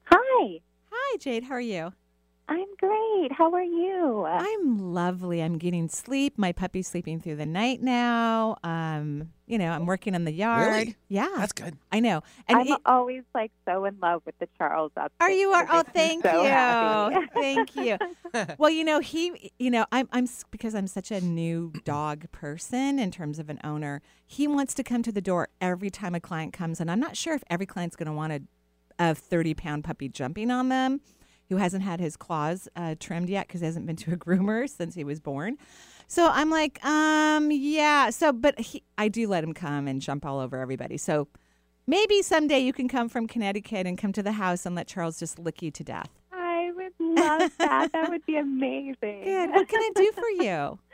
Hi, 0.07 0.59
Hi, 0.91 1.17
Jade. 1.19 1.45
How 1.45 1.55
are 1.55 1.61
you? 1.61 1.93
I'm 2.53 2.75
great. 2.77 3.31
How 3.31 3.51
are 3.51 3.63
you? 3.63 4.25
I'm 4.25 4.93
lovely. 4.93 5.41
I'm 5.41 5.57
getting 5.57 5.89
sleep. 5.89 6.37
My 6.37 6.51
puppy's 6.51 6.87
sleeping 6.87 7.19
through 7.19 7.37
the 7.37 7.47
night 7.47 7.81
now. 7.81 8.57
Um, 8.63 9.31
you 9.47 9.57
know, 9.57 9.71
I'm 9.71 9.87
working 9.87 10.13
in 10.13 10.23
the 10.23 10.31
yard. 10.31 10.67
Really? 10.67 10.95
Yeah. 11.07 11.29
That's 11.35 11.51
good. 11.51 11.75
I 11.91 11.99
know. 11.99 12.21
And 12.47 12.59
I'm 12.59 12.67
it- 12.67 12.81
always 12.85 13.23
like 13.33 13.51
so 13.65 13.85
in 13.85 13.97
love 13.99 14.21
with 14.27 14.37
the 14.37 14.47
Charles 14.55 14.91
up. 14.97 15.11
Are 15.19 15.31
you 15.31 15.49
are? 15.49 15.65
Oh, 15.67 15.81
thank 15.95 16.23
so 16.23 16.43
you, 16.43 16.47
happy. 16.47 17.27
thank 17.33 17.75
you. 17.75 17.97
Well, 18.57 18.71
you 18.71 18.83
know 18.83 18.99
he, 18.99 19.51
you 19.59 19.69
know 19.69 19.85
I'm 19.91 20.09
I'm 20.11 20.27
because 20.49 20.73
I'm 20.73 20.87
such 20.87 21.11
a 21.11 21.21
new 21.21 21.71
dog 21.85 22.31
person 22.31 22.97
in 22.97 23.11
terms 23.11 23.37
of 23.37 23.47
an 23.47 23.59
owner. 23.63 24.01
He 24.25 24.47
wants 24.47 24.73
to 24.75 24.83
come 24.83 25.03
to 25.03 25.11
the 25.11 25.21
door 25.21 25.49
every 25.61 25.91
time 25.91 26.15
a 26.15 26.19
client 26.19 26.51
comes, 26.51 26.79
and 26.81 26.89
I'm 26.89 26.99
not 26.99 27.15
sure 27.15 27.35
if 27.35 27.43
every 27.51 27.67
client's 27.67 27.95
going 27.95 28.07
to 28.07 28.13
want 28.13 28.33
a 28.33 28.41
a 28.99 29.15
30 29.15 29.53
pound 29.53 29.83
puppy 29.83 30.07
jumping 30.09 30.51
on 30.51 30.69
them, 30.69 31.01
who 31.49 31.57
hasn't 31.57 31.83
had 31.83 31.99
his 31.99 32.17
claws 32.17 32.67
uh, 32.75 32.95
trimmed 32.99 33.29
yet 33.29 33.47
because 33.47 33.61
he 33.61 33.65
hasn't 33.65 33.85
been 33.85 33.95
to 33.97 34.13
a 34.13 34.17
groomer 34.17 34.69
since 34.69 34.95
he 34.95 35.03
was 35.03 35.19
born. 35.19 35.57
So 36.07 36.29
I'm 36.29 36.49
like, 36.49 36.83
um, 36.85 37.51
yeah. 37.51 38.09
So, 38.09 38.31
but 38.33 38.59
he, 38.59 38.83
I 38.97 39.07
do 39.07 39.27
let 39.27 39.43
him 39.43 39.53
come 39.53 39.87
and 39.87 40.01
jump 40.01 40.25
all 40.25 40.39
over 40.39 40.59
everybody. 40.59 40.97
So 40.97 41.27
maybe 41.87 42.21
someday 42.21 42.59
you 42.59 42.73
can 42.73 42.87
come 42.87 43.09
from 43.09 43.27
Connecticut 43.27 43.87
and 43.87 43.97
come 43.97 44.11
to 44.13 44.23
the 44.23 44.33
house 44.33 44.65
and 44.65 44.75
let 44.75 44.87
Charles 44.87 45.17
just 45.17 45.39
lick 45.39 45.61
you 45.61 45.71
to 45.71 45.83
death. 45.83 46.09
I 46.31 46.71
would 46.75 46.93
love 46.99 47.51
that. 47.57 47.91
that 47.93 48.09
would 48.09 48.25
be 48.25 48.37
amazing. 48.37 49.23
Good. 49.23 49.49
What 49.51 49.67
can 49.67 49.79
I 49.79 49.89
do 49.95 50.11
for 50.13 50.43
you? 50.43 50.79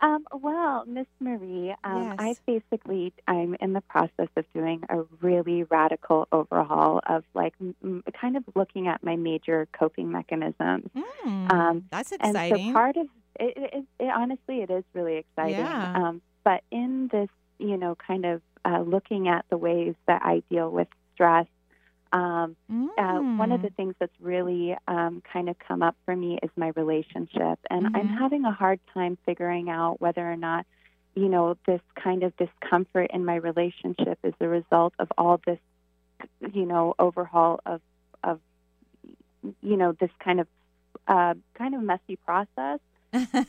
Um, 0.00 0.26
well, 0.32 0.84
Miss 0.86 1.06
Marie, 1.20 1.74
um, 1.82 2.14
I 2.18 2.36
basically 2.46 3.12
I'm 3.26 3.56
in 3.60 3.72
the 3.72 3.80
process 3.80 4.28
of 4.36 4.44
doing 4.52 4.82
a 4.88 5.02
really 5.22 5.62
radical 5.64 6.28
overhaul 6.30 7.00
of 7.06 7.24
like 7.32 7.54
m- 7.60 8.02
kind 8.20 8.36
of 8.36 8.44
looking 8.54 8.86
at 8.88 9.02
my 9.02 9.16
major 9.16 9.66
coping 9.72 10.10
mechanisms. 10.12 10.90
Hmm, 10.94 11.50
Um, 11.50 11.84
that's 11.90 12.12
And 12.12 12.34
so 12.34 12.72
part 12.72 12.96
of 12.96 13.06
it, 13.40 13.56
it, 13.56 13.74
it, 13.74 13.84
it 14.00 14.12
honestly, 14.14 14.60
it 14.62 14.70
is 14.70 14.84
really 14.92 15.16
exciting. 15.16 15.58
Yeah. 15.58 15.92
Um, 15.94 16.22
but 16.44 16.62
in 16.70 17.08
this, 17.10 17.30
you 17.58 17.76
know, 17.76 17.96
kind 17.96 18.26
of 18.26 18.42
uh, 18.64 18.80
looking 18.80 19.28
at 19.28 19.44
the 19.48 19.56
ways 19.56 19.94
that 20.06 20.22
I 20.24 20.42
deal 20.50 20.70
with 20.70 20.88
stress, 21.14 21.46
um, 22.14 22.56
uh, 22.96 23.20
one 23.36 23.52
of 23.52 23.60
Mm. 23.60 23.62
the 23.62 23.70
things 23.70 23.94
that's 24.00 24.20
really 24.20 24.76
um, 24.88 25.20
kind 25.32 25.48
of 25.50 25.58
come 25.58 25.82
up 25.82 25.96
for 26.06 26.16
me 26.16 26.38
is 26.42 26.50
my 26.56 26.68
relationship, 26.76 27.58
and 27.70 27.88
I'm 27.94 28.08
Mhm. 28.08 28.18
having 28.18 28.44
a 28.46 28.52
hard 28.52 28.80
time 28.94 29.18
figuring 29.26 29.68
out 29.68 30.00
whether 30.00 30.22
or 30.30 30.36
not, 30.36 30.66
you 31.14 31.28
know, 31.28 31.56
this 31.66 31.82
kind 31.96 32.22
of 32.22 32.36
discomfort 32.36 33.10
in 33.12 33.24
my 33.24 33.36
relationship 33.36 34.18
is 34.24 34.34
the 34.38 34.48
result 34.48 34.94
of 35.00 35.12
all 35.18 35.40
this, 35.46 35.60
you 36.52 36.66
know, 36.66 36.94
overhaul 36.98 37.60
of 37.66 37.82
of, 38.22 38.40
you 39.62 39.76
know, 39.76 39.92
this 39.92 40.10
kind 40.20 40.40
of 40.40 40.48
uh, 41.08 41.34
kind 41.54 41.74
of 41.74 41.82
messy 41.82 42.16
process, 42.16 42.80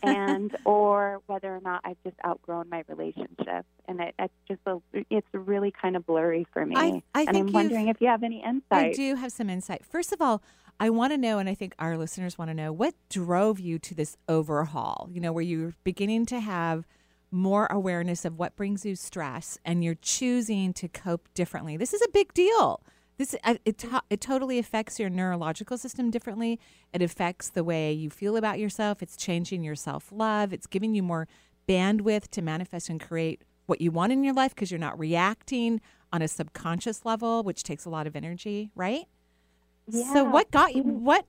and 0.04 0.56
or 0.66 1.22
whether 1.28 1.56
or 1.56 1.62
not 1.62 1.82
I've 1.84 2.02
just 2.04 2.16
outgrown 2.26 2.70
my 2.70 2.84
relationship, 2.88 3.66
and 3.88 4.00
it, 4.00 4.16
it's 4.20 4.34
just 4.48 4.62
a, 4.66 4.80
it's 5.10 5.28
really 5.34 5.72
kind 5.72 5.96
of 5.96 6.06
blurry 6.06 6.48
for 6.54 6.66
me. 6.66 6.76
I, 6.76 7.04
I 7.14 7.24
and 7.24 7.38
I'm 7.38 7.52
wondering 7.52 7.88
if 7.88 8.02
you 8.02 8.08
have 8.08 8.24
any 8.24 8.44
insight. 8.44 8.64
I 8.72 8.92
do 8.94 9.16
have 9.16 9.32
some 9.32 9.50
insight. 9.50 9.86
First 9.86 10.12
of 10.12 10.22
all, 10.22 10.42
I 10.80 10.90
want 10.90 11.14
to 11.14 11.18
know, 11.18 11.40
and 11.40 11.48
I 11.48 11.56
think 11.56 11.74
our 11.80 11.98
listeners 11.98 12.38
want 12.38 12.50
to 12.50 12.56
know, 12.56 12.72
what 12.72 12.96
drove 13.10 13.60
you 13.60 13.80
to 13.80 13.96
this 13.96 14.18
overhaul? 14.28 15.10
You 15.12 15.22
know, 15.22 15.32
where 15.32 15.44
you're 15.44 15.74
beginning 15.84 16.26
to 16.28 16.40
have 16.40 16.86
more 17.32 17.68
awareness 17.70 18.24
of 18.26 18.38
what 18.38 18.56
brings 18.56 18.86
you 18.86 18.96
stress, 18.96 19.58
and 19.66 19.84
you're 19.84 19.96
choosing 19.96 20.74
to 20.74 20.88
cope 20.88 21.28
differently. 21.34 21.78
This 21.78 21.94
is 21.94 22.02
a 22.02 22.10
big 22.10 22.34
deal. 22.34 22.82
This 23.18 23.36
it 23.44 23.78
to, 23.78 24.02
it 24.10 24.20
totally 24.20 24.60
affects 24.60 25.00
your 25.00 25.10
neurological 25.10 25.78
system 25.78 26.12
differently. 26.12 26.60
It 26.92 27.02
affects 27.02 27.50
the 27.50 27.64
way 27.64 27.94
you 27.94 28.10
feel 28.10 28.36
about 28.36 28.60
yourself. 28.60 29.02
It's 29.02 29.16
changing 29.16 29.64
your 29.64 29.76
self 29.76 30.12
love. 30.12 30.52
It's 30.52 30.68
giving 30.68 30.94
you 30.96 31.04
more 31.04 31.28
bandwidth 31.68 32.28
to 32.32 32.42
manifest 32.42 32.90
and 32.90 33.00
create 33.00 33.44
what 33.66 33.82
you 33.82 33.92
want 33.92 34.12
in 34.12 34.24
your 34.24 34.34
life 34.34 34.54
because 34.54 34.70
you're 34.70 34.80
not 34.80 35.00
reacting 35.00 35.82
on 36.12 36.22
a 36.22 36.28
subconscious 36.28 37.06
level, 37.06 37.44
which 37.44 37.64
takes 37.64 37.86
a 37.86 37.90
lot 37.90 38.06
of 38.06 38.16
energy, 38.16 38.70
right? 38.76 39.06
Yeah. 39.88 40.12
so 40.14 40.24
what 40.24 40.52
got 40.52 40.76
you? 40.76 40.84
Mm. 40.84 41.00
What 41.02 41.26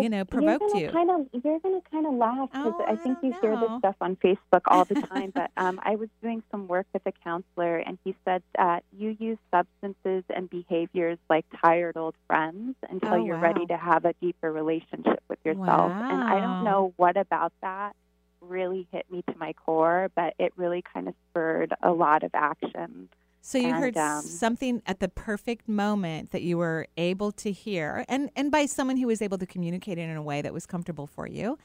you 0.00 0.08
know 0.08 0.24
provoked 0.24 0.64
you're 0.72 0.80
you? 0.82 0.88
Kind 0.90 1.10
of, 1.10 1.26
you're 1.44 1.58
going 1.60 1.80
to 1.80 1.90
kind 1.90 2.06
of 2.06 2.14
laugh 2.14 2.50
because 2.50 2.72
Oh, 2.78 2.84
I 2.88 2.96
think 2.96 3.20
don't 3.20 3.24
you 3.32 3.34
hear 3.40 3.56
this 3.56 3.78
stuff 3.78 3.96
on 4.00 4.16
Facebook 4.16 4.62
all 4.66 4.84
the 4.84 4.94
time. 5.14 5.32
but 5.34 5.50
um, 5.56 5.80
I 5.82 5.96
was 5.96 6.08
doing 6.22 6.42
some 6.50 6.66
work 6.68 6.86
with 6.92 7.02
a 7.06 7.12
counselor, 7.24 7.78
and 7.78 7.98
he 8.04 8.14
said 8.24 8.42
that 8.56 8.84
you 8.96 9.16
use 9.18 9.38
substances 9.54 10.24
and 10.34 10.48
behaviors 10.48 11.18
like 11.28 11.44
tired 11.64 11.96
old 11.96 12.14
friends 12.26 12.74
until 12.88 13.14
Oh, 13.14 13.24
you're 13.24 13.36
wow. 13.36 13.42
ready 13.42 13.66
to 13.66 13.76
have 13.76 14.04
a 14.04 14.14
deeper 14.20 14.50
relationship 14.52 15.22
with 15.28 15.38
yourself. 15.44 15.92
And 15.92 16.22
I 16.24 16.40
don't 16.40 16.64
know 16.64 16.92
what 16.96 17.16
about 17.16 17.52
that 17.62 17.94
really 18.40 18.88
hit 18.90 19.06
me 19.10 19.22
to 19.30 19.38
my 19.38 19.52
core, 19.52 20.10
but 20.16 20.34
it 20.38 20.52
really 20.56 20.82
kind 20.92 21.06
of 21.06 21.14
spurred 21.30 21.72
a 21.82 21.92
lot 21.92 22.22
of 22.24 22.30
action. 22.34 23.08
So 23.44 23.58
you 23.58 23.74
heard 23.74 23.96
um, 23.96 24.22
something 24.22 24.82
at 24.86 25.00
the 25.00 25.08
perfect 25.08 25.68
moment 25.68 26.30
that 26.30 26.42
you 26.42 26.56
were 26.58 26.86
able 26.96 27.32
to 27.32 27.50
hear, 27.50 28.04
and 28.08 28.30
and 28.36 28.52
by 28.52 28.66
someone 28.66 28.96
who 28.96 29.08
was 29.08 29.20
able 29.20 29.36
to 29.38 29.46
communicate 29.46 29.98
it 29.98 30.02
in 30.02 30.16
a 30.16 30.22
way 30.22 30.42
that 30.42 30.54
was 30.54 30.64
comfortable 30.64 31.08
for 31.08 31.26
you. 31.26 31.58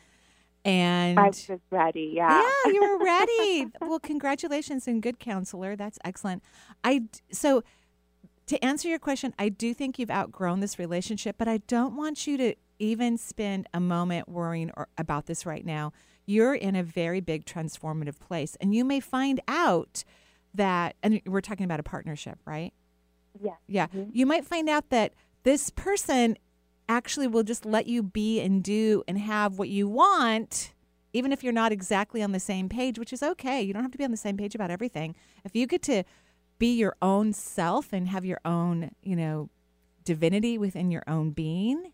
And 0.66 1.20
I 1.20 1.28
was 1.28 1.50
ready, 1.70 2.12
yeah. 2.16 2.42
yeah, 2.42 2.72
you 2.74 2.82
were 2.82 3.06
ready. 3.06 3.68
well, 3.82 4.00
congratulations 4.00 4.88
and 4.88 5.04
good 5.04 5.20
counselor. 5.20 5.76
That's 5.76 6.00
excellent. 6.04 6.44
I 6.84 7.04
so 7.32 7.64
to 8.48 8.66
answer 8.66 8.88
your 8.88 9.00
question, 9.00 9.36
I 9.38 9.50
do 9.50 9.76
think 9.76 10.00
you've 10.00 10.10
outgrown 10.10 10.62
this 10.62 10.80
relationship, 10.80 11.36
but 11.38 11.48
I 11.48 11.60
don't 11.68 11.96
want 11.96 12.26
you 12.26 12.38
to 12.38 12.56
even 12.80 13.20
spend 13.20 13.68
a 13.72 13.80
moment 13.80 14.28
worrying 14.28 14.72
or, 14.76 14.88
about 14.98 15.28
this 15.28 15.46
right 15.46 15.66
now. 15.66 15.94
You're 16.26 16.56
in 16.56 16.76
a 16.76 16.84
very 16.84 17.22
big 17.22 17.46
transformative 17.46 18.20
place, 18.20 18.58
and 18.60 18.74
you 18.74 18.84
may 18.84 19.00
find 19.00 19.40
out 19.48 20.04
that, 20.54 20.96
and 21.04 21.22
we're 21.26 21.42
talking 21.42 21.66
about 21.66 21.80
a 21.80 21.84
partnership, 21.84 22.40
right? 22.46 22.74
Yes. 23.42 23.58
Yeah. 23.68 23.88
Mhm. 23.88 24.10
You 24.14 24.26
might 24.26 24.46
find 24.46 24.68
out 24.70 24.90
that 24.90 25.14
this 25.44 25.70
person 25.70 26.38
actually 26.90 27.28
will 27.28 27.44
just 27.44 27.66
let 27.66 27.88
you 27.88 28.02
be 28.02 28.40
and 28.40 28.64
do 28.64 29.04
and 29.08 29.18
have 29.18 29.60
what 29.60 29.70
you 29.70 29.88
want, 29.88 30.74
even 31.14 31.32
if 31.32 31.44
you're 31.44 31.54
not 31.54 31.72
exactly 31.72 32.24
on 32.24 32.32
the 32.32 32.40
same 32.40 32.70
page, 32.70 32.98
which 32.98 33.14
is 33.14 33.22
okay. 33.22 33.62
You 33.62 33.74
don't 33.74 33.84
have 33.84 33.92
to 33.92 33.98
be 33.98 34.04
on 34.04 34.12
the 34.12 34.18
same 34.18 34.38
page 34.38 34.56
about 34.56 34.72
everything. 34.72 35.16
If 35.44 35.56
you 35.56 35.68
get 35.68 35.82
to 35.84 36.04
be 36.60 36.74
your 36.76 36.96
own 37.02 37.34
self 37.34 37.94
and 37.94 38.08
have 38.08 38.26
your 38.26 38.40
own, 38.44 38.92
you 39.04 39.16
know, 39.16 39.50
divinity 40.04 40.58
within 40.58 40.90
your 40.90 41.04
own 41.08 41.32
being, 41.32 41.92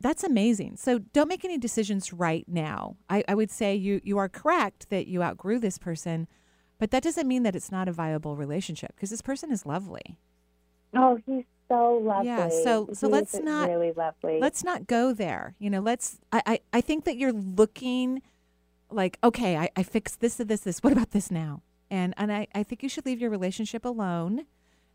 that's 0.00 0.24
amazing. 0.24 0.76
So 0.76 0.98
don't 0.98 1.28
make 1.28 1.44
any 1.44 1.58
decisions 1.58 2.12
right 2.12 2.44
now. 2.48 2.96
I, 3.08 3.24
I 3.28 3.34
would 3.34 3.50
say 3.50 3.74
you 3.74 4.00
you 4.04 4.18
are 4.18 4.28
correct 4.28 4.88
that 4.90 5.06
you 5.06 5.22
outgrew 5.22 5.58
this 5.58 5.78
person, 5.78 6.28
but 6.78 6.90
that 6.90 7.02
doesn't 7.02 7.26
mean 7.28 7.42
that 7.44 7.54
it's 7.56 7.70
not 7.72 7.88
a 7.88 7.92
viable 7.92 8.36
relationship 8.36 8.92
because 8.94 9.10
this 9.10 9.22
person 9.22 9.50
is 9.52 9.64
lovely. 9.66 10.16
Oh, 10.94 11.18
he's 11.26 11.44
so 11.68 11.94
lovely. 11.96 12.26
Yeah, 12.28 12.48
so- 12.50 12.90
so 12.92 13.08
He 13.08 13.12
let's 13.12 13.34
not- 13.40 13.68
really 13.68 13.92
lovely. 13.92 14.38
let's 14.40 14.62
not 14.64 14.86
go 14.86 15.12
there. 15.12 15.54
You 15.58 15.70
know, 15.70 15.80
let's 15.80 16.18
I, 16.32 16.42
I, 16.46 16.60
I 16.72 16.80
think 16.80 17.04
that 17.04 17.16
you're 17.16 17.32
looking 17.32 18.22
like, 18.90 19.18
okay, 19.24 19.56
I, 19.56 19.70
I 19.76 19.82
fixed 19.82 20.20
this 20.20 20.38
and 20.38 20.48
this, 20.48 20.60
this. 20.60 20.78
What 20.80 20.92
about 20.92 21.10
this 21.10 21.30
now? 21.30 21.62
And 21.90 22.14
and 22.16 22.32
I, 22.32 22.46
I 22.54 22.62
think 22.62 22.82
you 22.82 22.88
should 22.88 23.06
leave 23.06 23.20
your 23.20 23.30
relationship 23.30 23.84
alone. 23.84 24.46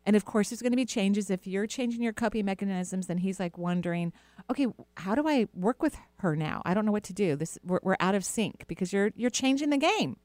And 0.06 0.16
of 0.16 0.24
course 0.24 0.48
there's 0.48 0.62
gonna 0.62 0.76
be 0.76 0.86
changes. 0.86 1.28
If 1.30 1.46
you're 1.46 1.66
changing 1.66 2.02
your 2.02 2.12
coping 2.14 2.46
mechanisms, 2.46 3.06
then 3.08 3.18
he's 3.18 3.38
like 3.38 3.58
wondering, 3.58 4.12
okay, 4.50 4.66
how 4.96 5.14
do 5.14 5.28
I 5.28 5.48
work 5.54 5.82
with 5.82 5.96
her 6.20 6.34
now? 6.36 6.62
I 6.64 6.72
don't 6.72 6.86
know 6.86 6.92
what 6.92 7.04
to 7.04 7.12
do. 7.12 7.36
This 7.36 7.58
we're, 7.64 7.80
we're 7.82 7.96
out 8.00 8.14
of 8.14 8.24
sync 8.24 8.64
because 8.68 8.92
you're 8.92 9.10
you're 9.16 9.28
changing 9.30 9.68
the 9.70 9.76
game. 9.76 10.16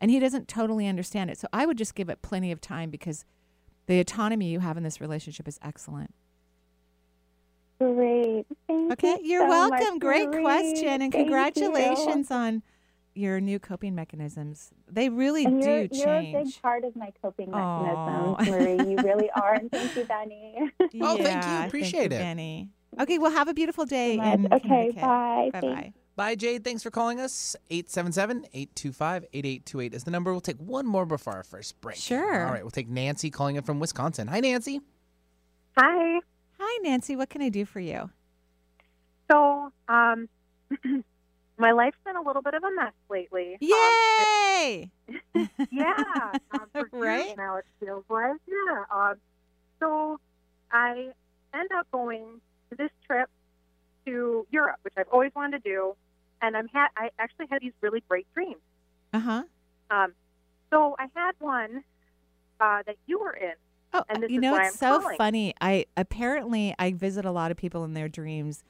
And 0.00 0.10
he 0.10 0.18
doesn't 0.18 0.48
totally 0.48 0.86
understand 0.86 1.30
it. 1.30 1.38
So 1.38 1.46
I 1.52 1.66
would 1.66 1.76
just 1.76 1.94
give 1.94 2.08
it 2.08 2.22
plenty 2.22 2.50
of 2.52 2.60
time 2.60 2.88
because 2.90 3.24
the 3.86 4.00
autonomy 4.00 4.46
you 4.48 4.60
have 4.60 4.76
in 4.76 4.82
this 4.82 5.00
relationship 5.00 5.46
is 5.46 5.58
excellent. 5.62 6.14
Great. 7.78 8.44
Thank 8.66 8.92
Okay, 8.92 9.18
you 9.22 9.30
you're 9.32 9.42
so 9.46 9.48
welcome. 9.48 9.78
much, 9.94 9.98
Great 10.00 10.28
Marie. 10.28 10.42
question, 10.42 10.88
and 10.88 11.00
Thank 11.12 11.14
you. 11.16 11.24
congratulations 11.24 12.30
on 12.30 12.62
your 13.14 13.40
new 13.40 13.58
coping 13.58 13.94
mechanisms. 13.94 14.70
They 14.86 15.08
really 15.08 15.44
And 15.44 15.60
do 15.62 15.68
you're, 15.68 15.88
change. 15.88 15.96
you're 15.96 16.40
a 16.40 16.44
big 16.44 16.62
part 16.62 16.84
of 16.84 16.94
my 16.94 17.12
coping 17.22 17.52
Aw. 17.52 18.36
mechanisms, 18.38 18.48
Marie. 18.86 18.90
You 18.90 18.96
really 18.98 19.30
are. 19.34 19.54
And 19.54 19.70
thank 19.70 19.96
you, 19.96 20.04
Benny. 20.04 20.54
Oh, 21.00 21.16
thank 21.16 21.18
you. 21.18 21.24
Yeah, 21.50 21.64
Appreciate 21.66 22.00
you, 22.12 22.16
it. 22.18 22.20
Benny. 22.20 22.68
Okay, 23.00 23.18
well, 23.18 23.30
have 23.30 23.48
a 23.48 23.54
beautiful 23.54 23.86
day. 23.86 24.16
much. 24.16 24.40
Okay, 24.52 24.60
Connecticut. 24.60 25.00
bye. 25.02 25.50
Bye 25.52 25.60
Thanks. 25.60 25.99
Bye. 26.16 26.30
Bye, 26.30 26.34
Jade. 26.36 26.64
Thanks 26.64 26.82
for 26.82 26.90
calling 26.90 27.20
us. 27.20 27.56
877 27.70 28.46
825 28.52 29.24
8828 29.32 29.94
is 29.94 30.04
the 30.04 30.10
number. 30.10 30.30
We'll 30.32 30.40
take 30.40 30.58
one 30.58 30.86
more 30.86 31.06
before 31.06 31.34
our 31.34 31.42
first 31.44 31.80
break. 31.80 31.96
Sure. 31.96 32.46
All 32.46 32.52
right, 32.52 32.62
we'll 32.62 32.70
take 32.70 32.88
Nancy 32.88 33.30
calling 33.30 33.56
in 33.56 33.62
from 33.62 33.80
Wisconsin. 33.80 34.28
Hi, 34.28 34.40
Nancy. 34.40 34.80
Hi. 35.76 36.20
Hi, 36.58 36.78
Nancy. 36.82 37.16
What 37.16 37.30
can 37.30 37.42
I 37.42 37.48
do 37.48 37.64
for 37.64 37.80
you? 37.80 38.10
So, 39.30 39.72
um, 39.88 40.28
my 41.58 41.72
life's 41.72 41.96
been 42.04 42.16
a 42.16 42.22
little 42.22 42.42
bit 42.42 42.54
of 42.54 42.62
a 42.64 42.70
mess 42.74 42.92
lately. 43.08 43.52
Um, 43.54 43.58
Yay! 43.60 44.90
yeah, 45.70 46.32
um, 46.52 46.66
for 46.72 46.88
years 46.92 46.92
Right? 46.92 47.36
now 47.36 47.56
it 47.56 47.64
feels 47.78 48.04
like. 48.08 48.36
Yeah. 48.46 48.84
Um, 48.92 49.14
so 49.78 50.18
I 50.72 51.10
end 51.54 51.68
up 51.78 51.86
going 51.92 52.40
to 52.70 52.76
this 52.76 52.90
trip 53.06 53.28
to 54.06 54.46
Europe, 54.50 54.76
which 54.82 54.94
I've 54.96 55.08
always 55.12 55.32
wanted 55.34 55.62
to 55.62 55.68
do, 55.70 55.94
and 56.42 56.56
I'm 56.56 56.68
ha- 56.68 56.90
I 56.96 57.10
actually 57.18 57.46
had 57.50 57.60
these 57.62 57.72
really 57.80 58.02
great 58.08 58.26
dreams. 58.34 58.60
Uh 59.12 59.18
huh. 59.20 59.42
Um, 59.90 60.12
so 60.70 60.96
I 60.98 61.06
had 61.14 61.32
one 61.38 61.82
uh, 62.60 62.82
that 62.86 62.96
you 63.06 63.18
were 63.18 63.32
in. 63.32 63.52
Oh, 63.92 64.04
And 64.08 64.22
this 64.22 64.30
you 64.30 64.38
is 64.38 64.42
know 64.42 64.56
it's 64.56 64.78
so 64.78 65.00
calling. 65.00 65.16
funny. 65.16 65.54
I 65.60 65.86
apparently 65.96 66.74
I 66.78 66.92
visit 66.92 67.24
a 67.24 67.32
lot 67.32 67.50
of 67.50 67.56
people 67.56 67.82
in 67.84 67.94
their 67.94 68.08
dreams. 68.08 68.62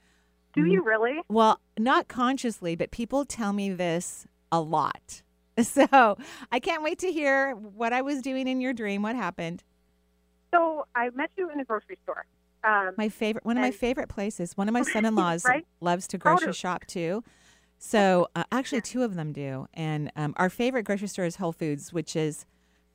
Do 0.54 0.62
Mm. 0.62 0.72
you 0.72 0.82
really? 0.82 1.20
Well, 1.28 1.60
not 1.78 2.08
consciously, 2.08 2.74
but 2.74 2.90
people 2.90 3.24
tell 3.24 3.52
me 3.52 3.70
this 3.70 4.26
a 4.50 4.60
lot. 4.60 5.22
So 5.62 6.16
I 6.50 6.58
can't 6.58 6.82
wait 6.82 6.98
to 7.00 7.12
hear 7.12 7.54
what 7.54 7.92
I 7.92 8.00
was 8.00 8.22
doing 8.22 8.48
in 8.48 8.62
your 8.62 8.72
dream. 8.72 9.02
What 9.02 9.14
happened? 9.14 9.62
So 10.54 10.86
I 10.94 11.10
met 11.10 11.30
you 11.36 11.50
in 11.50 11.60
a 11.60 11.64
grocery 11.64 11.98
store. 12.02 12.24
Um, 12.62 12.92
My 12.98 13.08
favorite, 13.08 13.44
one 13.44 13.56
of 13.56 13.62
my 13.62 13.70
favorite 13.70 14.08
places. 14.08 14.56
One 14.56 14.68
of 14.68 14.72
my 14.74 14.82
son-in-laws 14.92 15.44
Right? 15.44 15.66
loves 15.80 16.06
to 16.08 16.18
grocery 16.18 16.48
of- 16.50 16.56
shop 16.56 16.86
too. 16.86 17.24
So 17.78 18.28
uh, 18.36 18.44
actually, 18.52 18.82
two 18.82 19.02
of 19.02 19.14
them 19.14 19.32
do. 19.32 19.66
And 19.72 20.12
um, 20.16 20.34
our 20.36 20.50
favorite 20.50 20.82
grocery 20.82 21.08
store 21.08 21.24
is 21.24 21.36
Whole 21.36 21.52
Foods, 21.52 21.92
which 21.92 22.14
is, 22.14 22.44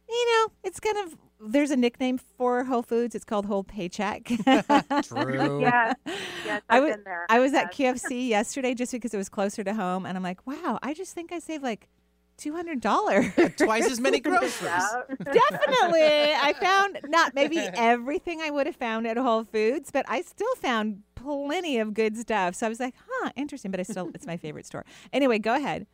you 0.07 0.25
know, 0.33 0.53
it's 0.63 0.79
kind 0.79 0.97
of 0.99 1.17
there's 1.47 1.71
a 1.71 1.75
nickname 1.75 2.17
for 2.37 2.63
Whole 2.63 2.83
Foods. 2.83 3.15
It's 3.15 3.25
called 3.25 3.45
Whole 3.47 3.63
Paycheck. 3.63 4.23
True. 5.03 5.59
Yes, 5.61 5.95
yes, 6.05 6.61
I 6.69 6.77
I've 6.77 6.83
was 6.83 6.91
been 6.95 7.03
there. 7.03 7.25
I 7.29 7.39
was 7.39 7.53
at 7.53 7.77
Yes. 7.79 8.03
QFC 8.03 8.27
yesterday 8.29 8.73
just 8.75 8.91
because 8.91 9.13
it 9.13 9.17
was 9.17 9.27
closer 9.29 9.63
to 9.63 9.73
home, 9.73 10.05
and 10.05 10.15
I'm 10.15 10.23
like, 10.23 10.45
wow, 10.45 10.77
I 10.83 10.93
just 10.93 11.13
think 11.13 11.31
I 11.31 11.39
saved 11.39 11.63
like 11.63 11.89
two 12.37 12.53
hundred 12.53 12.81
dollars. 12.81 13.25
Twice 13.57 13.89
as 13.89 13.99
many 13.99 14.19
groceries. 14.21 14.83
Definitely, 15.23 16.33
I 16.33 16.53
found 16.59 16.99
not 17.07 17.33
maybe 17.33 17.57
everything 17.59 18.41
I 18.41 18.49
would 18.49 18.65
have 18.65 18.75
found 18.75 19.07
at 19.07 19.17
Whole 19.17 19.43
Foods, 19.43 19.91
but 19.91 20.05
I 20.07 20.21
still 20.21 20.53
found 20.55 21.03
plenty 21.15 21.79
of 21.79 21.93
good 21.93 22.17
stuff. 22.17 22.55
So 22.55 22.65
I 22.65 22.69
was 22.69 22.79
like, 22.79 22.93
huh, 23.07 23.31
interesting. 23.35 23.71
But 23.71 23.79
I 23.79 23.83
still, 23.83 24.11
it's 24.13 24.27
my 24.27 24.37
favorite 24.37 24.65
store. 24.65 24.85
Anyway, 25.13 25.39
go 25.39 25.55
ahead. 25.55 25.87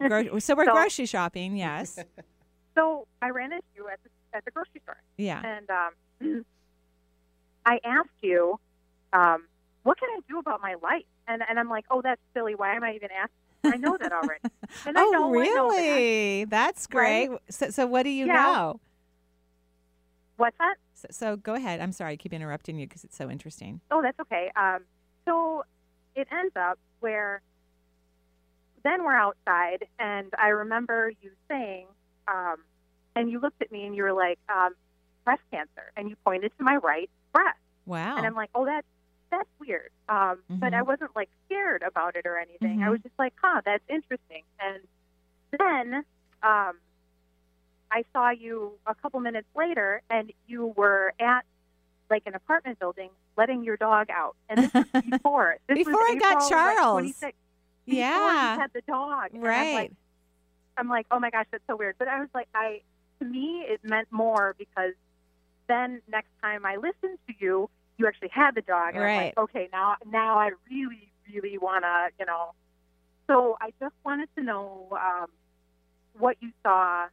Gro- 0.00 0.38
so 0.38 0.54
we're 0.56 0.66
So- 0.66 0.72
grocery 0.72 1.06
shopping, 1.06 1.56
yes, 1.56 1.98
So 2.74 3.06
I 3.22 3.30
ran 3.30 3.52
into 3.52 3.64
you 3.76 3.88
at 3.88 3.98
the, 4.02 4.10
at 4.36 4.44
the 4.44 4.50
grocery 4.50 4.80
store, 4.82 5.00
yeah. 5.16 5.42
and 5.44 5.68
um, 5.70 6.44
I 7.66 7.78
asked 7.84 8.08
you, 8.22 8.58
um, 9.12 9.46
"What 9.82 9.98
can 9.98 10.08
I 10.10 10.20
do 10.28 10.38
about 10.38 10.60
my 10.62 10.74
life?" 10.82 11.04
And 11.28 11.42
and 11.48 11.58
I'm 11.58 11.68
like, 11.68 11.84
"Oh, 11.90 12.00
that's 12.02 12.20
silly. 12.34 12.54
Why 12.54 12.74
am 12.74 12.82
I 12.84 12.94
even 12.94 13.10
asking? 13.12 13.34
I 13.64 13.76
know 13.76 13.96
that 14.00 14.12
already." 14.12 14.40
And 14.86 14.96
I 14.96 15.02
oh, 15.02 15.10
know, 15.10 15.24
I 15.40 15.44
know 15.46 15.68
that. 15.70 15.76
really? 15.80 16.44
That's 16.44 16.86
great. 16.86 17.28
Right? 17.28 17.38
So, 17.50 17.70
so 17.70 17.86
what 17.86 18.04
do 18.04 18.10
you 18.10 18.26
Yeah. 18.26 18.34
know? 18.34 18.80
What's 20.36 20.56
that? 20.58 20.76
So, 20.94 21.08
so 21.10 21.36
go 21.36 21.54
ahead. 21.54 21.80
I'm 21.80 21.92
sorry, 21.92 22.12
I 22.12 22.16
keep 22.16 22.32
interrupting 22.32 22.78
you 22.78 22.86
because 22.86 23.04
it's 23.04 23.16
so 23.16 23.28
interesting. 23.28 23.80
Oh, 23.90 24.00
that's 24.00 24.18
okay. 24.20 24.50
Um, 24.56 24.84
so 25.26 25.64
it 26.14 26.28
ends 26.32 26.54
up 26.56 26.78
where 27.00 27.42
then 28.84 29.04
we're 29.04 29.14
outside, 29.14 29.86
and 29.98 30.32
I 30.38 30.48
remember 30.48 31.12
you 31.20 31.32
saying, 31.48 31.86
um, 32.28 32.56
and 33.14 33.30
you 33.30 33.38
looked 33.40 33.60
at 33.60 33.70
me 33.70 33.84
and 33.86 33.94
you 33.94 34.04
were 34.04 34.12
like, 34.12 34.38
um, 34.48 34.74
breast 35.24 35.42
cancer, 35.52 35.92
and 35.96 36.08
you 36.08 36.16
pointed 36.24 36.52
to 36.56 36.64
my 36.64 36.76
right 36.76 37.10
breast, 37.32 37.58
Wow. 37.84 38.16
and 38.16 38.24
I'm 38.26 38.34
like, 38.34 38.50
oh, 38.54 38.64
that's 38.64 38.86
that's 39.30 39.48
weird. 39.58 39.90
Um, 40.08 40.42
But 40.48 40.74
I 40.74 40.80
Mhm. 40.82 40.86
wasn't 40.86 41.16
like 41.16 41.30
scared 41.46 41.82
about 41.82 42.16
it 42.16 42.26
or 42.26 42.36
anything. 42.38 42.82
I 42.82 42.86
Mhm. 42.86 42.90
was 42.92 43.00
just 43.02 43.18
like, 43.18 43.34
huh, 43.40 43.62
that's 43.64 43.84
interesting. 43.88 44.42
And 44.58 44.86
then 45.58 46.04
um, 46.42 46.78
I 47.90 48.04
saw 48.12 48.30
you 48.30 48.78
a 48.86 48.94
couple 48.94 49.20
minutes 49.20 49.48
later, 49.54 50.02
and 50.10 50.32
you 50.46 50.66
were 50.76 51.12
at 51.20 51.44
like 52.08 52.22
an 52.26 52.34
apartment 52.34 52.78
building 52.78 53.10
letting 53.36 53.62
your 53.62 53.76
dog 53.76 54.10
out. 54.10 54.36
And 54.48 54.62
this 54.64 54.72
was 54.74 54.84
before. 55.10 55.58
This 55.68 55.78
was 55.78 55.86
Before 55.86 56.00
I 56.02 56.14
got 56.16 56.32
April, 56.32 56.40
like, 56.40 56.76
Charles. 56.76 57.02
26th, 57.02 57.32
before 57.86 57.98
yeah. 57.98 58.54
you 58.54 58.60
had 58.60 58.72
the 58.72 58.80
dog. 58.82 59.30
And 59.32 59.42
I'm 59.44 59.48
Right. 59.48 59.72
like, 59.74 59.92
I'm 60.76 60.88
like, 60.88 61.06
oh 61.10 61.18
my 61.20 61.30
gosh, 61.30 61.46
that's 61.50 61.64
so 61.66 61.76
weird. 61.76 61.96
But 61.98 62.08
I 62.08 62.20
was 62.20 62.28
like, 62.34 62.48
I 62.54 62.82
to 63.20 63.24
me 63.26 63.64
it 63.68 63.80
meant 63.84 64.08
more 64.10 64.54
because 64.58 64.94
then 65.68 66.00
next 66.08 66.30
time 66.42 66.64
I 66.64 66.76
listened 66.76 67.18
to 67.28 67.34
you, 67.38 67.68
you 68.00 68.06
actually 68.06 68.30
had 68.32 68.54
the 68.54 68.62
dog, 68.62 68.94
and 68.94 68.98
I'm 68.98 69.02
Right. 69.04 69.24
like, 69.36 69.38
okay, 69.38 69.68
now 69.72 69.96
now 70.06 70.38
I 70.38 70.50
really 70.70 71.12
really 71.32 71.58
want 71.58 71.84
to, 71.84 72.08
you 72.18 72.26
know. 72.26 72.52
So 73.28 73.56
I 73.60 73.72
just 73.78 73.94
wanted 74.04 74.28
to 74.36 74.42
know 74.42 74.88
um, 74.92 75.26
what 76.18 76.36
you 76.40 76.50
saw. 76.64 77.06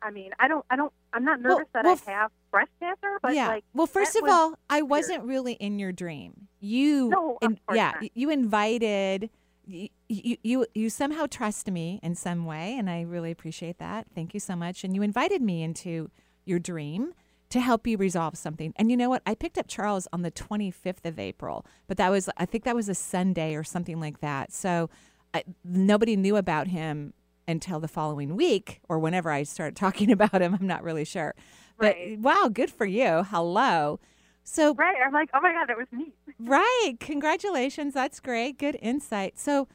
I 0.00 0.10
mean, 0.10 0.30
I 0.38 0.46
don't, 0.48 0.64
I 0.70 0.76
don't, 0.76 0.92
I'm 1.12 1.24
not 1.24 1.40
Well- 1.42 1.58
nervous 1.58 1.68
that 1.74 1.84
well, 1.84 1.98
I 2.06 2.10
have 2.12 2.30
breast 2.50 2.70
cancer, 2.80 3.18
but 3.22 3.34
yeah. 3.34 3.48
like, 3.48 3.64
well, 3.74 3.86
first 3.86 4.14
of 4.16 4.24
all, 4.28 4.54
I 4.70 4.82
wasn't 4.82 5.24
really 5.24 5.54
in 5.54 5.78
your 5.78 5.90
dream. 5.92 6.48
You, 6.60 7.08
No, 7.10 7.38
in- 7.42 7.58
yeah, 7.74 7.92
not. 8.00 8.10
you 8.16 8.30
invited. 8.30 9.28
You, 9.66 9.88
you 10.08 10.36
you 10.44 10.66
you 10.74 10.90
somehow 10.90 11.26
trust 11.28 11.68
me 11.70 11.98
in 12.02 12.14
some 12.14 12.44
way, 12.46 12.76
and 12.78 12.88
I 12.88 13.00
really 13.02 13.32
appreciate 13.32 13.78
that. 13.78 14.06
Thank 14.14 14.32
you 14.32 14.38
so 14.38 14.54
much. 14.54 14.84
And 14.84 14.94
you 14.94 15.02
invited 15.02 15.42
me 15.42 15.62
into 15.62 16.10
your 16.44 16.60
dream 16.60 17.12
to 17.50 17.60
help 17.60 17.86
you 17.86 17.96
resolve 17.96 18.36
something. 18.36 18.72
And 18.76 18.90
you 18.90 18.96
know 18.96 19.08
what? 19.08 19.22
I 19.24 19.34
picked 19.34 19.58
up 19.58 19.66
Charles 19.68 20.08
on 20.12 20.22
the 20.22 20.30
25th 20.30 21.04
of 21.04 21.18
April, 21.18 21.64
but 21.86 21.96
that 21.96 22.10
was 22.10 22.28
I 22.36 22.44
think 22.46 22.64
that 22.64 22.74
was 22.74 22.88
a 22.88 22.94
Sunday 22.94 23.54
or 23.54 23.64
something 23.64 24.00
like 24.00 24.20
that. 24.20 24.52
So 24.52 24.90
I, 25.32 25.44
nobody 25.64 26.16
knew 26.16 26.36
about 26.36 26.68
him 26.68 27.12
until 27.48 27.78
the 27.78 27.88
following 27.88 28.34
week 28.34 28.80
or 28.88 28.98
whenever 28.98 29.30
I 29.30 29.44
started 29.44 29.76
talking 29.76 30.10
about 30.10 30.42
him. 30.42 30.56
I'm 30.58 30.66
not 30.66 30.82
really 30.82 31.04
sure. 31.04 31.34
Right. 31.78 32.20
But 32.20 32.34
wow, 32.34 32.48
good 32.48 32.70
for 32.70 32.86
you. 32.86 33.24
Hello. 33.24 34.00
So 34.42 34.74
right? 34.74 34.96
I'm 35.04 35.12
like, 35.12 35.28
oh 35.34 35.40
my 35.40 35.52
god, 35.52 35.68
that 35.68 35.76
was 35.76 35.88
neat. 35.92 36.14
right, 36.38 36.94
congratulations. 37.00 37.94
That's 37.94 38.20
great. 38.20 38.58
Good 38.58 38.78
insight. 38.80 39.38
So 39.38 39.68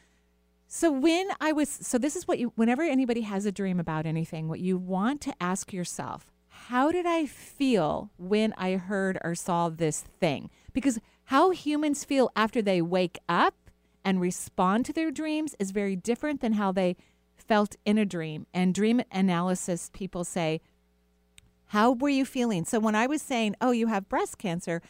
so 0.67 0.89
when 0.89 1.27
I 1.41 1.51
was 1.51 1.69
so 1.69 1.97
this 1.97 2.15
is 2.15 2.27
what 2.27 2.39
you 2.39 2.53
whenever 2.55 2.81
anybody 2.81 3.21
has 3.21 3.45
a 3.45 3.51
dream 3.51 3.79
about 3.79 4.05
anything, 4.05 4.47
what 4.47 4.61
you 4.61 4.77
want 4.77 5.19
to 5.21 5.33
ask 5.41 5.73
yourself, 5.73 6.31
how 6.67 6.91
did 6.91 7.05
I 7.05 7.25
feel 7.25 8.11
when 8.17 8.53
I 8.57 8.73
heard 8.73 9.17
or 9.23 9.35
saw 9.35 9.69
this 9.69 10.01
thing? 10.01 10.49
Because 10.73 10.99
how 11.25 11.49
humans 11.49 12.03
feel 12.03 12.31
after 12.35 12.61
they 12.61 12.81
wake 12.81 13.19
up 13.27 13.55
and 14.05 14.21
respond 14.21 14.85
to 14.85 14.93
their 14.93 15.11
dreams 15.11 15.55
is 15.59 15.71
very 15.71 15.95
different 15.95 16.41
than 16.41 16.53
how 16.53 16.71
they 16.71 16.95
felt 17.35 17.75
in 17.85 17.97
a 17.97 18.05
dream. 18.05 18.45
And 18.53 18.73
dream 18.73 19.01
analysis 19.11 19.89
people 19.93 20.23
say, 20.23 20.61
how 21.67 21.93
were 21.93 22.09
you 22.09 22.25
feeling? 22.25 22.65
So 22.65 22.79
when 22.79 22.95
I 22.95 23.07
was 23.07 23.21
saying, 23.21 23.55
"Oh, 23.61 23.71
you 23.71 23.87
have 23.87 24.09
breast 24.09 24.37
cancer," 24.37 24.81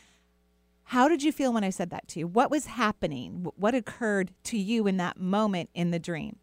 how 0.85 1.07
did 1.07 1.21
you 1.21 1.31
feel 1.31 1.53
when 1.53 1.63
I 1.63 1.69
said 1.69 1.91
that 1.91 2.07
to 2.07 2.19
you? 2.19 2.27
What 2.27 2.49
was 2.49 2.65
happening? 2.65 3.45
What 3.55 3.75
occurred 3.75 4.31
to 4.45 4.57
you 4.57 4.87
in 4.87 4.97
that 4.97 5.19
moment 5.19 5.69
in 5.75 5.91
the 5.91 5.99
dream? 5.99 6.37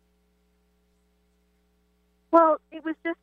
Well, 2.31 2.61
it 2.71 2.85
was 2.85 2.95
just. 3.05 3.19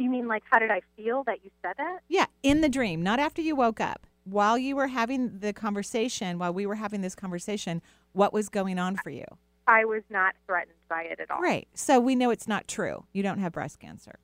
You 0.00 0.08
mean 0.08 0.26
like, 0.26 0.42
how 0.50 0.58
did 0.58 0.70
I 0.70 0.80
feel 0.96 1.24
that 1.24 1.44
you 1.44 1.50
said 1.62 1.74
that? 1.76 1.98
Yeah, 2.08 2.24
in 2.42 2.62
the 2.62 2.70
dream, 2.70 3.02
not 3.02 3.18
after 3.20 3.42
you 3.42 3.54
woke 3.54 3.80
up. 3.80 4.06
While 4.24 4.56
you 4.56 4.74
were 4.74 4.86
having 4.86 5.40
the 5.40 5.52
conversation, 5.52 6.38
while 6.38 6.54
we 6.54 6.64
were 6.64 6.76
having 6.76 7.02
this 7.02 7.14
conversation, 7.14 7.82
what 8.12 8.32
was 8.32 8.48
going 8.48 8.78
on 8.78 8.96
for 8.96 9.10
you? 9.10 9.24
I 9.66 9.84
was 9.84 10.02
not 10.08 10.34
threatened 10.46 10.76
by 10.88 11.02
it 11.02 11.20
at 11.20 11.30
all. 11.30 11.40
Right. 11.40 11.68
So 11.74 12.00
we 12.00 12.14
know 12.14 12.30
it's 12.30 12.48
not 12.48 12.66
true. 12.66 13.04
You 13.12 13.22
don't 13.22 13.38
have 13.40 13.52
breast 13.52 13.78
cancer. 13.78 14.18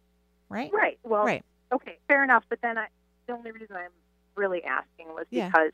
Right? 0.49 0.71
Right. 0.73 0.99
Well, 1.03 1.25
Right. 1.25 1.45
okay, 1.73 1.99
fair 2.09 2.25
enough. 2.25 2.45
But 2.49 2.61
then 2.63 2.79
I, 2.79 2.87
the 3.27 3.35
only 3.35 3.51
reason 3.51 3.77
I'm 3.77 3.91
really 4.35 4.65
asking 4.65 5.09
was 5.09 5.27
Yeah. 5.31 5.49
because 5.49 5.73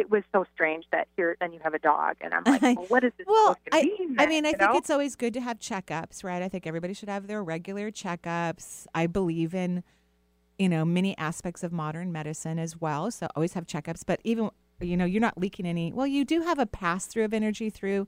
it, 0.00 0.10
was 0.10 0.22
so 0.32 0.44
strange 0.54 0.84
that 0.92 1.08
here 1.16 1.36
then 1.40 1.52
you 1.52 1.60
have 1.62 1.74
a 1.74 1.78
dog, 1.78 2.16
and 2.20 2.32
I'm 2.34 2.44
like, 2.46 2.62
well, 2.76 2.86
what 2.88 3.04
is 3.04 3.12
this 3.18 3.26
Well, 3.28 3.56
to 3.70 3.76
mean? 3.82 4.16
I 4.18 4.26
mean, 4.26 4.44
I 4.46 4.50
you 4.50 4.56
think 4.56 4.72
know? 4.72 4.78
it's 4.78 4.90
always 4.90 5.16
good 5.16 5.34
to 5.34 5.40
have 5.40 5.58
checkups, 5.58 6.22
right? 6.24 6.42
I 6.42 6.48
think 6.48 6.66
everybody 6.66 6.94
should 6.94 7.08
have 7.08 7.26
their 7.26 7.42
regular 7.42 7.90
checkups. 7.90 8.86
I 8.94 9.06
believe 9.06 9.54
in, 9.54 9.82
you 10.58 10.68
know, 10.68 10.84
many 10.84 11.16
aspects 11.18 11.62
of 11.62 11.72
modern 11.72 12.12
medicine 12.12 12.58
as 12.58 12.80
well. 12.80 13.10
So 13.10 13.28
always 13.34 13.54
have 13.54 13.66
checkups. 13.66 14.02
But 14.06 14.20
even, 14.24 14.50
you 14.80 14.96
know, 14.96 15.04
you're 15.04 15.20
not 15.20 15.38
leaking 15.38 15.66
any. 15.66 15.92
Well, 15.92 16.06
you 16.06 16.24
do 16.24 16.42
have 16.42 16.58
a 16.58 16.66
pass 16.66 17.06
through 17.06 17.24
of 17.24 17.34
energy 17.34 17.70
through 17.70 18.06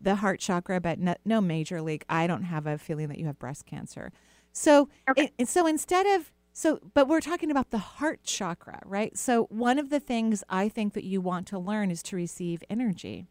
the 0.00 0.16
heart 0.16 0.40
chakra, 0.40 0.80
but 0.80 0.98
no, 0.98 1.14
no 1.24 1.40
major 1.40 1.80
leak. 1.80 2.04
I 2.08 2.26
don't 2.26 2.42
have 2.42 2.66
a 2.66 2.78
feeling 2.78 3.08
that 3.08 3.18
you 3.18 3.26
have 3.26 3.38
breast 3.38 3.66
cancer. 3.66 4.12
So, 4.52 4.88
Okay. 5.10 5.32
it, 5.38 5.48
so 5.48 5.66
instead 5.66 6.06
of 6.06 6.32
so, 6.58 6.80
but 6.94 7.06
we're 7.06 7.20
talking 7.20 7.50
about 7.50 7.68
the 7.68 7.76
heart 7.76 8.22
chakra, 8.24 8.80
right? 8.86 9.14
So, 9.14 9.44
one 9.50 9.78
of 9.78 9.90
the 9.90 10.00
things 10.00 10.42
I 10.48 10.70
think 10.70 10.94
that 10.94 11.04
you 11.04 11.20
want 11.20 11.46
to 11.48 11.58
learn 11.58 11.90
is 11.90 12.02
to 12.04 12.16
receive 12.16 12.64
energy. 12.70 13.26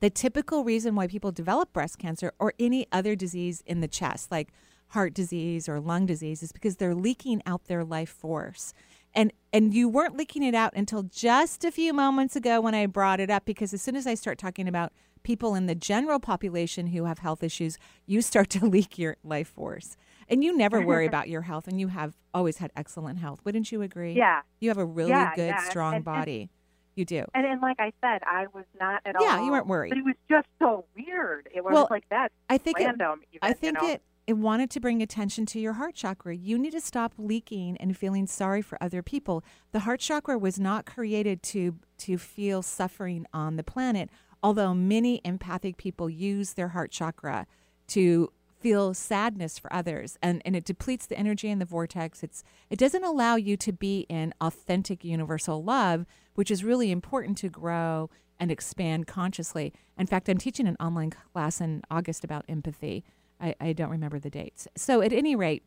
The 0.00 0.10
typical 0.10 0.64
reason 0.64 0.96
why 0.96 1.06
people 1.06 1.30
develop 1.30 1.72
breast 1.72 1.96
cancer 2.00 2.32
or 2.40 2.54
any 2.58 2.88
other 2.90 3.14
disease 3.14 3.62
in 3.66 3.78
the 3.78 3.86
chest, 3.86 4.32
like 4.32 4.48
heart 4.88 5.14
disease 5.14 5.68
or 5.68 5.78
lung 5.78 6.06
disease, 6.06 6.42
is 6.42 6.50
because 6.50 6.74
they're 6.74 6.92
leaking 6.92 7.40
out 7.46 7.66
their 7.66 7.84
life 7.84 8.10
force. 8.10 8.74
And 9.14 9.32
and 9.52 9.72
you 9.72 9.88
weren't 9.88 10.16
leaking 10.16 10.42
it 10.42 10.56
out 10.56 10.72
until 10.74 11.04
just 11.04 11.64
a 11.64 11.70
few 11.70 11.92
moments 11.92 12.34
ago 12.34 12.60
when 12.60 12.74
I 12.74 12.86
brought 12.86 13.20
it 13.20 13.30
up 13.30 13.44
because 13.44 13.72
as 13.72 13.80
soon 13.80 13.94
as 13.94 14.08
I 14.08 14.14
start 14.14 14.38
talking 14.38 14.66
about 14.66 14.92
people 15.22 15.54
in 15.54 15.66
the 15.66 15.76
general 15.76 16.18
population 16.18 16.88
who 16.88 17.04
have 17.04 17.20
health 17.20 17.44
issues, 17.44 17.78
you 18.06 18.22
start 18.22 18.50
to 18.56 18.66
leak 18.66 18.98
your 18.98 19.18
life 19.22 19.50
force. 19.50 19.96
And 20.28 20.44
you 20.44 20.56
never 20.56 20.80
worry 20.80 21.06
about 21.12 21.28
your 21.28 21.42
health 21.42 21.66
and 21.68 21.80
you 21.80 21.88
have 21.88 22.16
always 22.34 22.58
had 22.58 22.70
excellent 22.76 23.18
health. 23.18 23.40
Wouldn't 23.44 23.72
you 23.72 23.82
agree? 23.82 24.12
yeah. 24.14 24.42
You 24.60 24.68
have 24.70 24.78
a 24.78 24.84
really 24.84 25.10
Yeah, 25.10 25.34
good, 25.34 25.48
yeah. 25.48 25.68
strong 25.68 25.88
And- 25.94 25.96
and- 25.96 26.04
body. 26.04 26.50
You 26.96 27.04
do. 27.04 27.24
And, 27.32 27.46
and 27.46 27.60
like 27.62 27.76
I 27.78 27.92
said, 28.00 28.22
I 28.26 28.46
was 28.52 28.64
not 28.80 29.02
at 29.06 29.14
all. 29.14 29.22
Yeah, 29.24 29.44
you 29.44 29.52
weren't 29.52 29.68
worried. 29.68 29.90
But 29.90 29.98
it 29.98 30.04
was 30.04 30.16
just 30.28 30.48
so 30.58 30.84
weird. 30.96 31.48
It 31.54 31.62
was 31.62 31.72
Well, 31.72 31.86
like 31.90 32.08
that 32.10 32.32
I 32.50 32.58
think 32.58 32.80
it, 32.80 32.88
even, 32.88 33.00
I 33.40 33.48
you 33.50 33.54
think 33.54 33.80
know? 33.80 33.88
it 33.88 34.02
it 34.26 34.32
wanted 34.36 34.68
to 34.70 34.80
bring 34.80 35.00
attention 35.00 35.46
to 35.46 35.60
your 35.60 35.74
heart 35.74 35.94
chakra. 35.94 36.34
You 36.34 36.58
need 36.58 36.72
to 36.72 36.80
stop 36.80 37.14
leaking 37.16 37.76
and 37.78 37.96
feeling 37.96 38.26
sorry 38.26 38.60
for 38.62 38.76
other 38.82 39.00
people. 39.00 39.44
The 39.70 39.78
heart 39.80 40.00
chakra 40.00 40.36
was 40.38 40.58
not 40.58 40.86
created 40.86 41.40
to 41.44 41.76
to 41.98 42.18
feel 42.18 42.62
suffering 42.62 43.26
on 43.32 43.54
the 43.54 43.62
planet, 43.62 44.10
although 44.42 44.74
many 44.74 45.20
empathic 45.24 45.76
people 45.76 46.10
use 46.10 46.54
their 46.54 46.68
heart 46.68 46.90
chakra 46.90 47.46
to 47.88 48.32
feel 48.60 48.92
sadness 48.94 49.58
for 49.58 49.72
others 49.72 50.18
and, 50.22 50.42
and 50.44 50.56
it 50.56 50.64
depletes 50.64 51.06
the 51.06 51.16
energy 51.18 51.48
in 51.48 51.58
the 51.58 51.64
vortex. 51.64 52.22
It's 52.22 52.42
it 52.70 52.78
doesn't 52.78 53.04
allow 53.04 53.36
you 53.36 53.56
to 53.58 53.72
be 53.72 54.06
in 54.08 54.34
authentic 54.40 55.04
universal 55.04 55.62
love, 55.62 56.06
which 56.34 56.50
is 56.50 56.64
really 56.64 56.90
important 56.90 57.38
to 57.38 57.48
grow 57.48 58.10
and 58.40 58.50
expand 58.50 59.06
consciously. 59.06 59.72
In 59.98 60.06
fact, 60.06 60.28
I'm 60.28 60.38
teaching 60.38 60.66
an 60.68 60.76
online 60.80 61.10
class 61.10 61.60
in 61.60 61.82
August 61.90 62.24
about 62.24 62.44
empathy. 62.48 63.04
I, 63.40 63.54
I 63.60 63.72
don't 63.72 63.90
remember 63.90 64.18
the 64.18 64.30
dates. 64.30 64.66
So, 64.76 65.00
at 65.02 65.12
any 65.12 65.36
rate, 65.36 65.62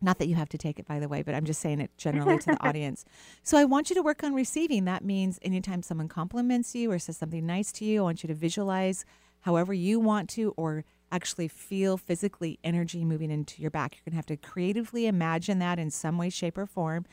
Not 0.00 0.18
that 0.18 0.26
you 0.26 0.34
have 0.34 0.48
to 0.48 0.58
take 0.58 0.78
it, 0.80 0.86
by 0.86 0.98
the 0.98 1.08
way, 1.08 1.22
but 1.22 1.34
I'm 1.34 1.44
just 1.44 1.60
saying 1.60 1.80
it 1.80 1.90
generally 1.96 2.38
to 2.38 2.46
the 2.46 2.66
audience. 2.68 3.04
So 3.44 3.56
I 3.56 3.64
want 3.64 3.88
you 3.88 3.94
to 3.94 4.02
work 4.02 4.24
on 4.24 4.34
receiving. 4.34 4.84
That 4.84 5.04
means 5.04 5.38
anytime 5.42 5.82
someone 5.82 6.08
compliments 6.08 6.74
you 6.74 6.90
or 6.90 6.98
says 6.98 7.16
something 7.16 7.46
nice 7.46 7.70
to 7.72 7.84
you, 7.84 8.00
I 8.00 8.02
want 8.02 8.22
you 8.24 8.28
to 8.28 8.34
visualize 8.34 9.04
however 9.42 9.72
you 9.72 10.00
want 10.00 10.28
to 10.30 10.54
or 10.56 10.84
actually 11.12 11.46
feel 11.46 11.96
physically 11.96 12.58
energy 12.64 13.04
moving 13.04 13.30
into 13.30 13.62
your 13.62 13.70
back. 13.70 13.94
You're 13.94 14.02
going 14.04 14.12
to 14.12 14.16
have 14.16 14.26
to 14.26 14.36
creatively 14.36 15.06
imagine 15.06 15.60
that 15.60 15.78
in 15.78 15.90
some 15.90 16.18
way, 16.18 16.30
shape, 16.30 16.58
or 16.58 16.66
form. 16.66 17.04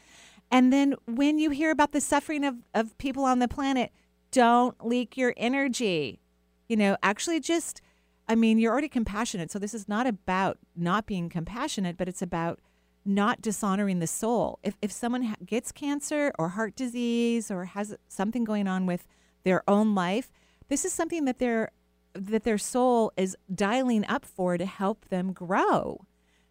And 0.50 0.74
then 0.74 0.96
when 1.06 1.38
you 1.38 1.52
hear 1.52 1.70
about 1.70 1.92
the 1.92 2.02
suffering 2.02 2.44
of, 2.44 2.56
of 2.74 2.98
people 2.98 3.26
on 3.26 3.40
the 3.40 3.48
planet, 3.48 3.92
don't 4.32 4.84
leak 4.84 5.18
your 5.18 5.34
energy. 5.38 6.22
You 6.68 6.78
know, 6.78 6.98
actually 7.04 7.40
just, 7.40 7.82
I 8.28 8.36
mean, 8.36 8.58
you're 8.58 8.72
already 8.72 8.90
compassionate. 8.90 9.52
So 9.52 9.60
this 9.60 9.74
is 9.74 9.88
not 9.88 10.08
about 10.08 10.58
not 10.76 11.06
being 11.06 11.30
compassionate, 11.30 11.98
but 11.98 12.08
it's 12.08 12.22
about 12.22 12.60
not 13.06 13.42
dishonoring 13.42 14.00
the 14.00 14.08
soul. 14.08 14.60
If, 14.64 14.76
if 14.82 14.92
someone 14.92 15.36
gets 15.46 15.72
cancer 15.72 16.32
or 16.40 16.50
heart 16.50 16.76
disease 16.76 17.52
or 17.52 17.66
has 17.66 17.96
something 18.08 18.44
going 18.44 18.68
on 18.68 18.86
with 18.86 19.06
their 19.44 19.64
own 19.68 19.96
life, 19.96 20.32
this 20.68 20.86
is 20.86 20.94
something 20.94 21.26
that 21.26 21.40
their 21.40 21.72
that 22.20 22.44
their 22.44 22.58
soul 22.58 23.12
is 23.18 23.36
dialing 23.54 24.06
up 24.08 24.26
for 24.26 24.58
to 24.58 24.66
help 24.66 25.10
them 25.10 25.34
grow. 25.34 26.06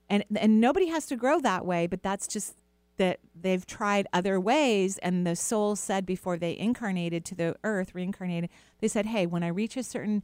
And 0.08 0.24
and 0.36 0.60
nobody 0.60 0.86
has 0.88 1.06
to 1.06 1.16
grow 1.16 1.40
that 1.40 1.66
way, 1.66 1.86
but 1.86 2.02
that's 2.02 2.26
just 2.26 2.56
that 2.96 3.20
they've 3.34 3.64
tried 3.64 4.06
other 4.12 4.40
ways 4.40 4.98
and 4.98 5.24
the 5.24 5.36
soul 5.36 5.76
said 5.76 6.04
before 6.04 6.36
they 6.36 6.58
incarnated 6.58 7.24
to 7.26 7.34
the 7.36 7.54
earth, 7.62 7.94
reincarnated, 7.94 8.50
they 8.80 8.88
said, 8.88 9.06
"Hey, 9.06 9.24
when 9.26 9.44
I 9.44 9.48
reach 9.48 9.76
a 9.76 9.82
certain 9.84 10.22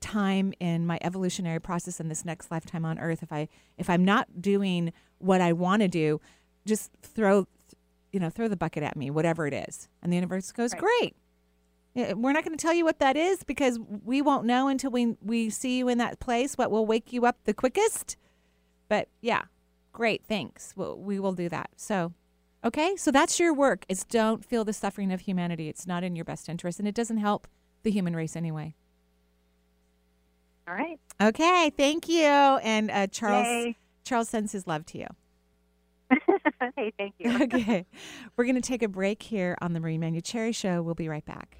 time 0.00 0.52
in 0.60 0.86
my 0.86 0.98
evolutionary 1.02 1.58
process 1.60 1.98
in 2.00 2.08
this 2.08 2.24
next 2.24 2.50
lifetime 2.52 2.84
on 2.84 3.00
earth 3.00 3.20
if 3.20 3.32
i 3.32 3.48
if 3.76 3.90
i'm 3.90 4.04
not 4.04 4.40
doing 4.40 4.92
what 5.18 5.40
i 5.40 5.52
want 5.52 5.82
to 5.82 5.88
do 5.88 6.20
just 6.64 6.92
throw 7.02 7.48
you 8.12 8.20
know 8.20 8.30
throw 8.30 8.46
the 8.46 8.56
bucket 8.56 8.84
at 8.84 8.96
me 8.96 9.10
whatever 9.10 9.48
it 9.48 9.52
is 9.52 9.88
and 10.00 10.12
the 10.12 10.16
universe 10.16 10.52
goes 10.52 10.72
Right. 10.72 10.80
great 10.80 11.16
we're 12.16 12.32
not 12.32 12.44
going 12.44 12.56
to 12.56 12.62
tell 12.62 12.74
you 12.74 12.84
what 12.84 12.98
that 12.98 13.16
is 13.16 13.42
because 13.44 13.78
we 14.04 14.22
won't 14.22 14.44
know 14.44 14.68
until 14.68 14.90
we 14.90 15.16
we 15.22 15.50
see 15.50 15.78
you 15.78 15.88
in 15.88 15.98
that 15.98 16.18
place 16.20 16.54
what 16.54 16.70
will 16.70 16.86
wake 16.86 17.12
you 17.12 17.26
up 17.26 17.36
the 17.44 17.54
quickest 17.54 18.16
but 18.88 19.08
yeah 19.20 19.42
great 19.92 20.24
thanks 20.26 20.72
we'll, 20.76 20.96
we 20.98 21.18
will 21.18 21.32
do 21.32 21.48
that 21.48 21.70
so 21.76 22.12
okay 22.64 22.94
so 22.96 23.10
that's 23.10 23.38
your 23.40 23.52
work 23.52 23.84
is 23.88 24.04
don't 24.04 24.44
feel 24.44 24.64
the 24.64 24.72
suffering 24.72 25.12
of 25.12 25.20
humanity 25.20 25.68
it's 25.68 25.86
not 25.86 26.04
in 26.04 26.14
your 26.14 26.24
best 26.24 26.48
interest 26.48 26.78
and 26.78 26.86
it 26.88 26.94
doesn't 26.94 27.18
help 27.18 27.46
the 27.82 27.90
human 27.90 28.14
race 28.14 28.36
anyway 28.36 28.74
All 30.68 30.74
right. 30.74 30.98
Okay, 31.20 31.70
thank 31.76 32.08
you. 32.08 32.26
And 32.26 32.90
uh, 32.90 33.06
Charles 33.06 33.46
Yay. 33.46 33.76
Charles 34.04 34.28
sends 34.28 34.52
his 34.52 34.66
love 34.66 34.84
to 34.86 34.98
you. 34.98 35.06
hey, 36.76 36.92
thank 36.98 37.14
you. 37.18 37.30
Okay, 37.42 37.86
we're 38.36 38.44
going 38.44 38.54
to 38.54 38.60
take 38.60 38.82
a 38.82 38.88
break 38.88 39.22
here 39.22 39.56
on 39.62 39.72
the 39.72 39.80
Marie 39.80 39.98
Manuchehri 39.98 40.54
Show. 40.54 40.82
We'll 40.82 40.94
be 40.94 41.08
right 41.08 41.24
back. 41.24 41.56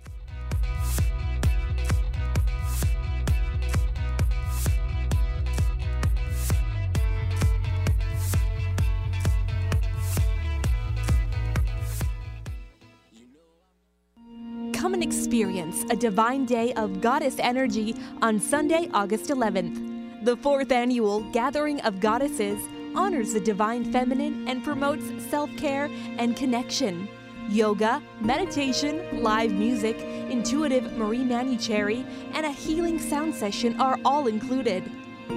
And 14.99 15.07
experience 15.07 15.85
a 15.91 15.97
divine 15.97 16.45
day 16.45 16.73
of 16.73 17.01
goddess 17.01 17.37
energy 17.39 17.95
on 18.21 18.41
Sunday, 18.41 18.91
August 18.93 19.31
11th. 19.31 20.25
The 20.25 20.37
fourth 20.39 20.73
annual 20.73 21.21
Gathering 21.31 21.81
of 21.83 22.01
Goddesses 22.01 22.59
honors 22.97 23.33
the 23.33 23.39
divine 23.39 23.93
feminine 23.93 24.49
and 24.49 24.65
promotes 24.65 25.05
self 25.31 25.57
care 25.57 25.89
and 26.19 26.37
connection. 26.37 27.09
Yoga, 27.49 28.03
meditation, 28.21 29.23
live 29.23 29.53
music, 29.53 30.01
intuitive 30.01 30.93
Marie 30.95 31.23
Manuchehri, 31.23 32.05
and 32.35 32.45
a 32.45 32.51
healing 32.51 32.99
sound 32.99 33.37
session 33.37 33.81
are 33.81 34.01
all 34.05 34.27
included. 34.27 34.83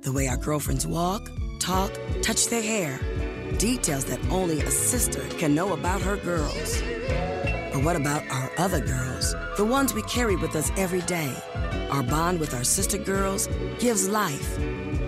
The 0.00 0.12
way 0.12 0.28
our 0.28 0.36
girlfriends 0.36 0.86
walk, 0.86 1.30
talk, 1.60 1.90
touch 2.22 2.48
their 2.48 2.60
hair. 2.60 2.98
Details 3.56 4.04
that 4.06 4.18
only 4.30 4.60
a 4.60 4.70
sister 4.70 5.22
can 5.38 5.54
know 5.54 5.72
about 5.72 6.02
her 6.02 6.16
girls. 6.16 6.82
But 7.72 7.84
what 7.84 7.96
about 7.96 8.28
our 8.30 8.50
other 8.58 8.80
girls? 8.80 9.34
The 9.56 9.64
ones 9.64 9.94
we 9.94 10.02
carry 10.02 10.36
with 10.36 10.54
us 10.56 10.70
every 10.76 11.00
day. 11.02 11.32
Our 11.90 12.02
bond 12.02 12.40
with 12.40 12.52
our 12.52 12.64
sister 12.64 12.98
girls 12.98 13.48
gives 13.78 14.08
life. 14.08 14.58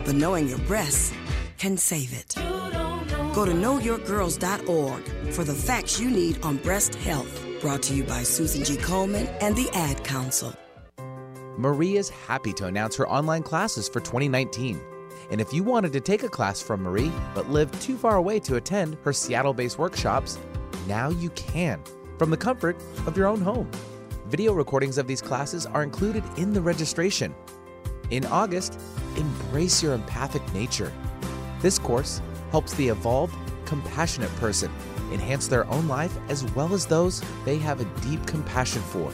But 0.05 0.15
knowing 0.15 0.49
your 0.49 0.61
breasts 0.61 1.13
can 1.59 1.77
save 1.77 2.13
it. 2.13 2.35
Go 3.35 3.45
to 3.45 3.53
knowyourgirls.org 3.53 5.33
for 5.33 5.45
the 5.45 5.55
facts 5.55 6.01
you 6.01 6.11
need 6.11 6.43
on 6.43 6.57
breast 6.59 6.95
health. 6.95 7.43
Brought 7.61 7.83
to 7.85 7.95
you 7.95 8.05
by 8.05 8.23
Susan 8.23 8.65
G. 8.65 8.77
Komen 8.77 9.27
and 9.41 9.57
the 9.57 9.69
Ad 9.73 10.03
Council. 10.05 10.55
Marie 11.59 11.97
is 11.97 12.11
happy 12.11 12.53
to 12.53 12.67
announce 12.67 12.97
her 12.97 13.09
online 13.09 13.43
classes 13.43 13.89
for 13.89 14.01
2019. 14.01 14.81
And 15.31 15.41
if 15.41 15.53
you 15.53 15.63
wanted 15.63 15.93
to 15.95 16.01
take 16.01 16.23
a 16.23 16.29
class 16.29 16.63
from 16.63 16.83
Marie 16.83 17.13
but 17.35 17.51
live 17.51 17.71
too 17.81 17.97
far 17.97 18.17
away 18.17 18.39
to 18.41 18.57
attend 18.57 18.97
her 19.05 19.13
Seattle 19.13 19.55
based 19.55 19.79
workshops, 19.79 20.39
now 20.87 21.09
you 21.11 21.31
can 21.31 21.83
from 22.19 22.31
the 22.31 22.37
comfort 22.37 22.77
of 23.07 23.17
your 23.17 23.27
own 23.27 23.41
home. 23.41 23.71
Video 24.29 24.53
recordings 24.53 24.99
of 24.99 25.07
these 25.07 25.23
classes 25.23 25.67
are 25.67 25.83
included 25.83 26.25
in 26.37 26.53
the 26.53 26.61
registration. 26.61 27.35
In 28.11 28.25
August, 28.27 28.79
embrace 29.17 29.83
your 29.83 29.95
empathic 29.95 30.43
nature. 30.53 30.93
This 31.61 31.79
course 31.79 32.21
helps 32.51 32.75
the 32.75 32.89
evolved, 32.89 33.35
compassionate 33.65 34.35
person 34.37 34.71
enhance 35.13 35.49
their 35.49 35.67
own 35.71 35.89
life 35.89 36.17
as 36.29 36.45
well 36.53 36.75
as 36.75 36.87
those 36.87 37.23
they 37.45 37.59
have 37.59 37.81
a 37.81 38.01
deep 38.01 38.25
compassion 38.27 38.83
for. 38.83 39.13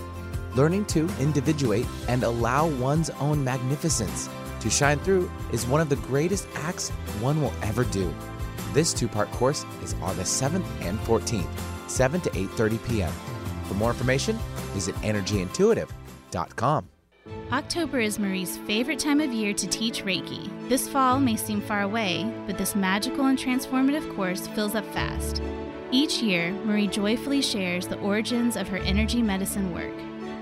Learning 0.55 0.85
to 0.87 1.09
individuate 1.19 1.87
and 2.09 2.23
allow 2.25 2.69
one's 2.69 3.11
own 3.11 3.43
magnificence 3.43 4.29
to 4.61 4.71
shine 4.71 4.99
through 5.01 5.31
is 5.53 5.67
one 5.67 5.81
of 5.81 5.89
the 5.89 5.97
greatest 5.97 6.47
acts 6.55 6.91
one 7.21 7.41
will 7.41 7.53
ever 7.63 7.85
do. 7.85 8.15
This 8.73 8.93
two-part 8.95 9.31
course 9.33 9.65
is 9.83 9.95
August 10.03 10.43
7th 10.43 10.65
and 10.81 10.99
14th, 11.01 11.49
7 11.89 12.21
to 12.23 12.31
8:30 12.31 12.89
p.m. 12.89 13.13
For 13.65 13.75
more 13.75 13.91
information, 13.91 14.39
visit 14.73 14.95
energyintuitive.com. 14.97 16.89
October 17.53 18.01
is 18.01 18.19
Marie's 18.19 18.57
favorite 18.57 18.99
time 18.99 19.21
of 19.21 19.31
year 19.31 19.53
to 19.53 19.67
teach 19.67 20.03
Reiki. 20.07 20.49
This 20.71 20.89
fall 20.89 21.21
may 21.21 21.37
seem 21.37 21.61
far 21.61 21.83
away, 21.83 22.33
but 22.47 22.57
this 22.57 22.75
magical 22.75 23.27
and 23.27 23.39
transformative 23.39 24.17
course 24.17 24.47
fills 24.47 24.75
up 24.75 24.87
fast. 24.87 25.43
Each 25.91 26.23
year, 26.23 26.53
Marie 26.65 26.87
joyfully 26.87 27.43
shares 27.43 27.87
the 27.87 27.99
origins 27.99 28.57
of 28.57 28.69
her 28.69 28.79
energy 28.79 29.21
medicine 29.21 29.75
work. 29.75 29.93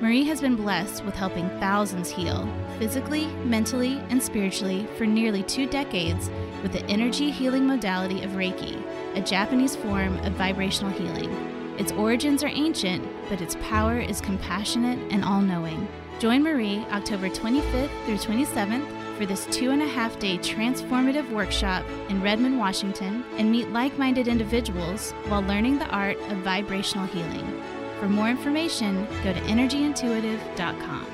Marie 0.01 0.23
has 0.23 0.41
been 0.41 0.55
blessed 0.55 1.05
with 1.05 1.17
helping 1.17 1.51
thousands 1.59 2.11
heal, 2.11 2.49
physically, 2.79 3.27
mentally, 3.45 4.01
and 4.09 4.23
spiritually, 4.23 4.87
for 4.97 5.05
nearly 5.05 5.43
two 5.43 5.67
decades 5.67 6.31
with 6.63 6.71
the 6.73 6.87
energy 6.87 7.33
healing 7.33 7.67
modality 7.67 8.23
of 8.23 8.31
Reiki, 8.31 8.81
a 9.17 9.21
Japanese 9.21 9.75
form 9.75 10.17
of 10.19 10.35
vibrational 10.35 10.93
healing. 10.93 11.50
Its 11.81 11.93
origins 11.93 12.45
are 12.45 12.49
ancient, 12.49 13.03
but 13.31 13.41
its 13.41 13.57
power 13.63 13.99
is 13.99 14.21
compassionate 14.21 14.99
and 15.11 15.25
all 15.25 15.41
knowing. 15.41 15.89
Join 16.19 16.43
Marie 16.43 16.85
October 16.91 17.31
25th 17.31 17.89
through 18.05 18.19
27th 18.19 19.17
for 19.17 19.25
this 19.25 19.47
two 19.47 19.71
and 19.71 19.81
a 19.81 19.87
half 19.87 20.19
day 20.19 20.37
transformative 20.37 21.31
workshop 21.31 21.83
in 22.11 22.21
Redmond, 22.21 22.59
Washington, 22.59 23.25
and 23.39 23.51
meet 23.51 23.71
like 23.71 23.97
minded 23.97 24.29
individuals 24.29 25.13
while 25.29 25.41
learning 25.41 25.79
the 25.79 25.87
art 25.87 26.19
of 26.29 26.37
vibrational 26.39 27.07
healing. 27.07 27.63
For 27.99 28.11
more 28.11 28.29
information, 28.29 29.07
go 29.25 29.33
to 29.33 29.41
energyintuitive.com. 29.41 31.07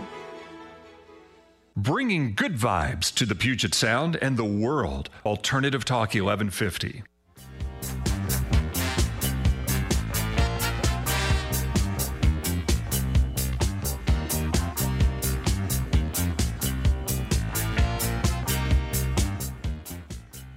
Bringing 1.76 2.35
good 2.35 2.57
vibes 2.57 3.14
to 3.14 3.24
the 3.24 3.37
Puget 3.37 3.72
Sound 3.72 4.16
and 4.16 4.37
the 4.37 4.44
world. 4.44 5.11
Alternative 5.24 5.85
Talk 5.85 6.14
1150. 6.14 7.05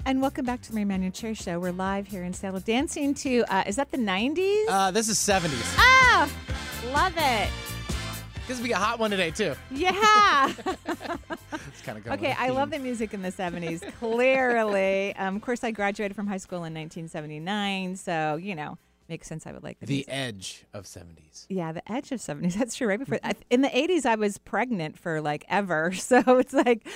And 0.09 0.23
welcome 0.23 0.43
back 0.43 0.63
to 0.63 0.71
the 0.71 0.83
Marie 0.83 0.97
Manuchehri 0.97 1.39
Show. 1.39 1.59
We're 1.59 1.71
live 1.71 2.07
here 2.07 2.23
in 2.23 2.33
Seattle 2.33 2.61
dancing 2.61 3.13
to, 3.13 3.43
uh, 3.43 3.65
is 3.67 3.75
that 3.75 3.91
the 3.91 3.97
90s? 3.99 4.65
Uh, 4.67 4.89
this 4.89 5.07
is 5.07 5.19
70s. 5.19 5.75
ah, 5.77 6.27
love 6.91 7.13
it. 7.15 7.47
This 8.47 8.57
will 8.57 8.65
be 8.65 8.71
a 8.71 8.77
hot 8.77 8.97
one 8.97 9.11
today, 9.11 9.29
too. 9.29 9.53
Yeah. 9.69 10.51
It's 11.67 11.81
kind 11.83 11.99
of. 11.99 12.07
Okay, 12.07 12.35
I 12.39 12.49
love 12.49 12.71
the 12.71 12.79
music 12.79 13.13
in 13.13 13.21
the 13.21 13.31
70s, 13.31 13.83
clearly. 13.99 15.15
Um, 15.15 15.35
of 15.35 15.43
course, 15.43 15.63
I 15.63 15.69
graduated 15.69 16.15
from 16.15 16.25
high 16.25 16.37
school 16.37 16.63
in 16.63 16.73
1979, 16.73 17.95
so, 17.95 18.35
you 18.37 18.55
know, 18.55 18.79
makes 19.09 19.27
sense 19.27 19.45
I 19.47 19.51
would 19.51 19.63
like 19.63 19.79
the, 19.79 19.85
the 19.87 19.93
music. 19.95 20.13
edge 20.13 20.65
of 20.73 20.85
70s. 20.85 21.45
Yeah, 21.49 21.71
the 21.71 21.91
edge 21.91 22.11
of 22.11 22.19
70s. 22.19 22.53
That's 22.53 22.75
true. 22.75 22.87
Right 22.87 22.99
before 22.99 23.19
I, 23.23 23.33
in 23.49 23.61
the 23.61 23.67
80s, 23.69 24.05
I 24.05 24.15
was 24.15 24.37
pregnant 24.37 24.97
for 24.97 25.19
like 25.21 25.45
ever. 25.49 25.91
So 25.99 26.19
it's 26.39 26.53
like, 26.53 26.87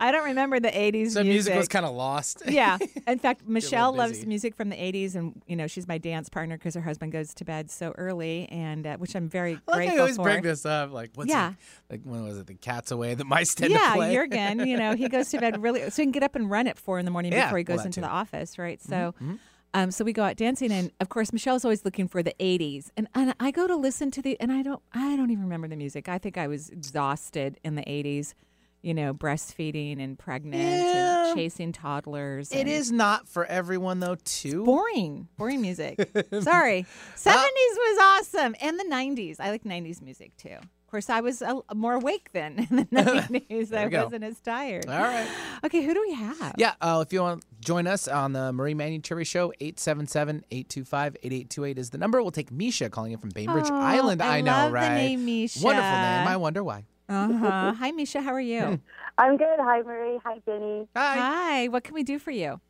I 0.00 0.12
don't 0.12 0.24
remember 0.24 0.58
the 0.60 0.70
80s 0.70 1.10
So 1.12 1.22
music 1.24 1.54
was 1.54 1.68
kind 1.68 1.84
of 1.84 1.94
lost. 1.94 2.42
yeah. 2.48 2.78
In 3.06 3.18
fact, 3.26 3.46
Michelle 3.46 3.92
loves 3.94 4.24
music 4.26 4.54
from 4.54 4.68
the 4.68 4.76
80s, 4.76 5.14
and, 5.14 5.42
you 5.46 5.56
know, 5.56 5.66
she's 5.66 5.86
my 5.88 5.98
dance 5.98 6.28
partner 6.28 6.56
because 6.56 6.74
her 6.74 6.80
husband 6.80 7.12
goes 7.12 7.34
to 7.34 7.44
bed 7.44 7.70
so 7.70 7.92
early, 7.98 8.48
and 8.50 8.86
uh, 8.86 8.96
which 8.98 9.14
I'm 9.14 9.28
very 9.28 9.54
I 9.54 9.70
like 9.70 9.76
grateful 9.76 9.94
you 9.94 10.00
always 10.00 10.16
for. 10.16 10.22
bring 10.22 10.42
this 10.42 10.64
up. 10.66 10.92
Like, 10.92 11.10
what's 11.14 11.30
Yeah. 11.30 11.50
it- 11.50 11.56
like 11.90 12.00
when 12.04 12.24
was 12.24 12.38
it? 12.38 12.46
The 12.46 12.54
cat's 12.54 12.90
away. 12.90 13.14
The 13.14 13.24
mice 13.24 13.54
tend 13.54 13.72
yeah, 13.72 13.88
to 13.90 13.92
play. 13.96 14.14
Jurgen, 14.14 14.66
you 14.66 14.76
know, 14.76 14.94
he 14.96 15.08
goes 15.08 15.28
to 15.30 15.38
bed 15.38 15.62
really 15.62 15.80
so 15.90 16.02
he 16.02 16.04
can 16.06 16.12
get 16.12 16.22
up 16.22 16.34
and 16.34 16.50
run 16.50 16.66
at 16.66 16.78
four 16.78 16.98
in 16.98 17.04
the 17.04 17.10
morning 17.10 17.32
Yeah, 17.32 17.46
before 17.46 17.58
he 17.58 17.64
goes 17.64 17.84
into 17.84 17.96
too. 18.00 18.06
the 18.06 18.08
office, 18.10 18.58
right? 18.58 18.80
So 18.82 19.14
mhm. 19.22 19.38
Um 19.74 19.90
so 19.90 20.04
we 20.04 20.12
go 20.12 20.22
out 20.22 20.36
dancing 20.36 20.70
and 20.72 20.90
of 21.00 21.08
course 21.08 21.32
Michelle's 21.32 21.64
always 21.64 21.84
looking 21.84 22.08
for 22.08 22.22
the 22.22 22.34
80s. 22.38 22.90
And 22.96 23.08
and 23.14 23.34
I 23.40 23.50
go 23.50 23.66
to 23.66 23.76
listen 23.76 24.10
to 24.12 24.22
the 24.22 24.38
and 24.40 24.52
I 24.52 24.62
don't 24.62 24.82
I 24.92 25.16
don't 25.16 25.30
even 25.30 25.44
remember 25.44 25.68
the 25.68 25.76
music. 25.76 26.08
I 26.08 26.18
think 26.18 26.36
I 26.38 26.46
was 26.46 26.68
exhausted 26.70 27.58
in 27.64 27.74
the 27.76 27.82
80s, 27.82 28.34
you 28.82 28.92
know, 28.94 29.14
breastfeeding 29.14 30.02
and 30.02 30.18
pregnant 30.18 30.62
Yeah. 30.62 31.28
and 31.28 31.36
chasing 31.36 31.72
toddlers. 31.72 32.52
It 32.52 32.68
is 32.68 32.92
not 32.92 33.28
for 33.28 33.44
everyone 33.46 34.00
though. 34.00 34.16
Too 34.24 34.64
boring, 34.64 35.28
boring 35.38 35.60
music. 35.62 35.96
Sorry. 36.40 36.86
70s 37.16 37.76
was 37.76 37.98
awesome 38.00 38.54
and 38.60 38.78
the 38.78 38.84
90s. 38.84 39.36
I 39.40 39.50
like 39.50 39.64
90s 39.64 40.02
music 40.02 40.36
too. 40.36 40.56
Of 40.92 40.96
course, 40.96 41.08
I 41.08 41.22
was 41.22 41.40
uh, 41.40 41.54
more 41.74 41.94
awake 41.94 42.28
then 42.34 42.58
in 42.70 42.76
the 42.76 42.84
90s. 42.92 43.72
I 43.72 43.88
go. 43.88 44.04
wasn't 44.04 44.24
as 44.24 44.38
tired. 44.40 44.86
All 44.90 45.00
right. 45.00 45.26
Okay, 45.64 45.80
who 45.82 45.94
do 45.94 46.02
we 46.06 46.12
have? 46.12 46.54
Yeah, 46.58 46.74
uh, 46.82 47.02
if 47.06 47.14
you 47.14 47.22
want 47.22 47.40
to 47.40 47.46
join 47.60 47.86
us 47.86 48.08
on 48.08 48.34
the 48.34 48.52
Marie 48.52 48.74
Manuchehri 48.74 49.26
Show, 49.26 49.54
877-825-8828 49.62 51.78
is 51.78 51.88
the 51.88 51.96
number. 51.96 52.20
We'll 52.20 52.30
take 52.30 52.52
Misha 52.52 52.90
calling 52.90 53.12
in 53.12 53.18
from 53.18 53.30
Bainbridge 53.30 53.68
Oh, 53.70 53.74
Island. 53.80 54.20
I 54.22 54.36
I, 54.36 54.40
know, 54.42 54.50
love 54.52 54.68
the 54.70 54.74
right? 54.74 54.94
name 54.96 55.24
Misha. 55.24 55.64
Wonderful 55.64 55.90
name. 55.90 56.28
I 56.28 56.36
wonder 56.36 56.62
why. 56.62 56.84
Uh 57.08 57.32
huh. 57.38 57.72
Hi, 57.78 57.90
Misha. 57.92 58.20
How 58.20 58.34
are 58.34 58.40
you? 58.40 58.78
I'm 59.16 59.38
good. 59.38 59.58
Hi, 59.60 59.80
Marie. 59.80 60.18
Hi, 60.24 60.42
Jenny. 60.44 60.88
Hi. 60.94 61.14
Hi. 61.16 61.68
What 61.68 61.84
can 61.84 61.94
we 61.94 62.02
do 62.02 62.18
for 62.18 62.32
you? 62.32 62.60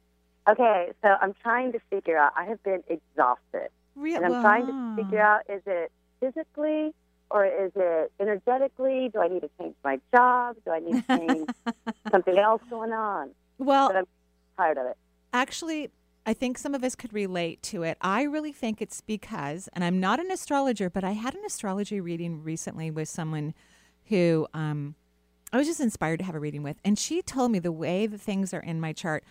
Okay, 0.48 0.92
so 1.02 1.16
I'm 1.20 1.34
trying 1.42 1.72
to 1.72 1.80
figure 1.90 2.18
out. 2.18 2.34
I 2.36 2.44
have 2.44 2.62
been 2.62 2.84
exhausted, 2.88 3.70
Real. 3.96 4.22
and 4.22 4.32
I'm 4.32 4.42
trying 4.42 4.66
to 4.66 4.94
figure 5.02 5.20
out: 5.20 5.40
is 5.48 5.62
it 5.66 5.90
physically 6.20 6.94
or 7.32 7.46
is 7.46 7.72
it 7.74 8.12
energetically? 8.20 9.08
Do 9.12 9.20
I 9.20 9.28
need 9.28 9.40
to 9.40 9.50
change 9.58 9.74
my 9.82 9.98
job? 10.14 10.56
Do 10.64 10.70
I 10.72 10.78
need 10.80 11.02
to 11.08 11.18
change 11.18 11.48
something 12.10 12.36
else 12.38 12.62
going 12.70 12.92
on? 12.92 13.30
Well, 13.58 13.88
But 13.88 13.96
I'm 13.96 14.06
tired 14.56 14.78
of 14.78 14.86
it. 14.86 14.96
actually, 15.32 15.90
I 16.26 16.34
think 16.34 16.58
some 16.58 16.74
of 16.74 16.84
us 16.84 16.94
could 16.94 17.12
relate 17.12 17.62
to 17.64 17.82
it. 17.82 17.96
I 18.00 18.22
really 18.22 18.52
think 18.52 18.80
it's 18.80 19.00
because, 19.00 19.68
and 19.72 19.82
I'm 19.82 19.98
not 19.98 20.20
an 20.20 20.30
astrologer, 20.30 20.88
but 20.90 21.02
I 21.04 21.12
had 21.12 21.34
an 21.34 21.42
astrology 21.44 22.00
reading 22.00 22.42
recently 22.44 22.90
with 22.90 23.08
someone 23.08 23.54
who 24.06 24.46
um, 24.54 24.94
I 25.52 25.56
was 25.56 25.66
just 25.66 25.80
inspired 25.80 26.18
to 26.18 26.24
have 26.24 26.34
a 26.34 26.40
reading 26.40 26.62
with, 26.62 26.76
and 26.84 26.98
she 26.98 27.22
told 27.22 27.50
me 27.50 27.58
the 27.58 27.72
way 27.72 28.06
the 28.06 28.18
things 28.18 28.52
are 28.54 28.60
in 28.60 28.80
my 28.80 28.92
chart. 28.92 29.24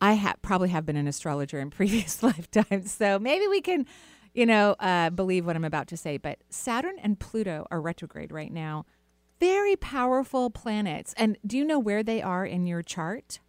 I 0.00 0.14
ha- 0.14 0.34
probably 0.42 0.70
have 0.70 0.84
been 0.84 0.96
an 0.96 1.06
astrologer 1.06 1.60
in 1.60 1.70
previous 1.70 2.22
lifetimes, 2.24 2.92
so 2.92 3.18
maybe 3.20 3.46
we 3.46 3.60
can, 3.60 3.86
you 4.34 4.46
know, 4.46 4.76
uh, 4.80 5.10
believe 5.10 5.46
what 5.46 5.56
I'm 5.56 5.64
about 5.64 5.88
to 5.88 5.96
say. 5.96 6.16
But 6.16 6.38
Saturn 6.50 6.96
and 7.02 7.18
Pluto 7.18 7.66
are 7.70 7.80
retrograde 7.80 8.32
right 8.32 8.52
now. 8.52 8.84
Very 9.40 9.76
powerful 9.76 10.50
planets. 10.50 11.14
And 11.16 11.36
do 11.46 11.58
you 11.58 11.64
know 11.64 11.78
where 11.78 12.02
they 12.02 12.22
are 12.22 12.46
in 12.46 12.66
your 12.66 12.82
chart? 12.82 13.40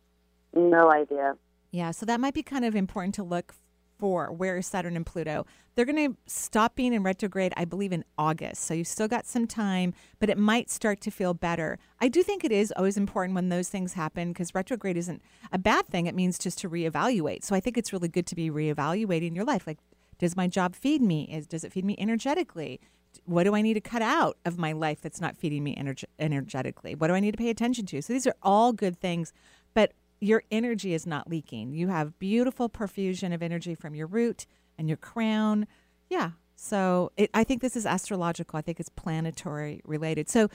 No 0.54 0.92
idea. 0.92 1.36
Yeah, 1.72 1.92
so 1.92 2.06
that 2.06 2.20
might 2.20 2.34
be 2.34 2.44
kind 2.44 2.66
of 2.66 2.76
important 2.76 3.16
to 3.16 3.24
look 3.24 3.56
for 4.04 4.32
where 4.32 4.58
is 4.58 4.68
Saturn 4.68 4.96
and 4.96 5.06
Pluto. 5.06 5.46
They're 5.76 5.86
going 5.86 6.14
to 6.14 6.18
stop 6.26 6.76
being 6.76 6.94
in 6.94 7.04
retrograde, 7.04 7.54
I 7.56 7.66
believe, 7.66 7.94
in 7.94 8.04
August. 8.18 8.64
So 8.64 8.74
you've 8.74 8.88
still 8.88 9.08
got 9.08 9.26
some 9.26 9.48
time, 9.48 9.94
but 10.20 10.30
it 10.30 10.38
might 10.38 10.70
start 10.70 11.00
to 11.02 11.12
feel 11.12 11.34
better. 11.34 11.80
I 12.02 12.10
do 12.10 12.22
think 12.22 12.44
it 12.44 12.52
is 12.52 12.74
always 12.76 12.98
important 12.98 13.34
when 13.34 13.50
those 13.50 13.70
things 13.70 13.94
happen 13.94 14.30
because 14.30 14.54
retrograde 14.54 14.98
isn't 14.98 15.22
a 15.52 15.58
bad 15.58 15.88
thing. 15.88 16.06
It 16.06 16.16
means 16.16 16.38
just 16.38 16.58
to 16.60 16.70
reevaluate. 16.70 17.44
So 17.44 17.56
I 17.56 17.60
think 17.60 17.78
it's 17.78 17.94
really 17.94 18.10
good 18.10 18.28
to 18.28 18.36
be 18.36 18.52
reevaluating 18.52 19.36
your 19.36 19.46
life. 19.46 19.66
Like, 19.66 19.80
does 20.20 20.36
my 20.36 20.48
job 20.48 20.76
feed 20.76 21.02
me? 21.02 21.30
Is 21.32 21.48
does 21.48 21.64
it 21.64 21.72
feed 21.72 21.86
me 21.86 21.96
energetically? 21.98 22.80
What 23.26 23.44
do 23.44 23.56
I 23.56 23.62
need 23.62 23.76
to 23.76 23.82
cut 23.82 24.02
out 24.02 24.38
of 24.46 24.58
my 24.58 24.72
life 24.72 25.02
that's 25.02 25.22
not 25.22 25.38
feeding 25.38 25.64
me 25.64 25.76
energe- 25.76 26.06
energetically? 26.20 26.96
What 26.96 27.08
do 27.08 27.14
I 27.14 27.20
need 27.20 27.32
to 27.32 27.38
pay 27.38 27.50
attention 27.50 27.86
to? 27.88 28.02
So 28.02 28.14
these 28.14 28.26
are 28.26 28.36
all 28.42 28.74
good 28.74 29.00
things, 29.00 29.34
but 29.74 29.94
your 30.20 30.44
energy 30.50 30.94
is 30.94 31.06
not 31.06 31.30
leaking. 31.30 31.74
You 31.74 31.90
have 31.90 32.18
beautiful 32.18 32.70
perfusion 32.70 33.34
of 33.34 33.44
energy 33.44 33.76
from 33.76 33.94
your 33.94 34.08
root 34.08 34.46
and 34.78 34.88
your 34.88 34.98
crown. 34.98 35.68
Yeah. 36.10 36.32
So 36.56 37.12
it, 37.18 37.30
I 37.34 37.44
think 37.44 37.62
this 37.62 37.76
is 37.76 37.86
astrological. 37.86 38.58
I 38.58 38.62
think 38.62 38.80
it's 38.80 38.90
planetary 38.90 39.82
related. 39.86 40.30
So 40.30 40.50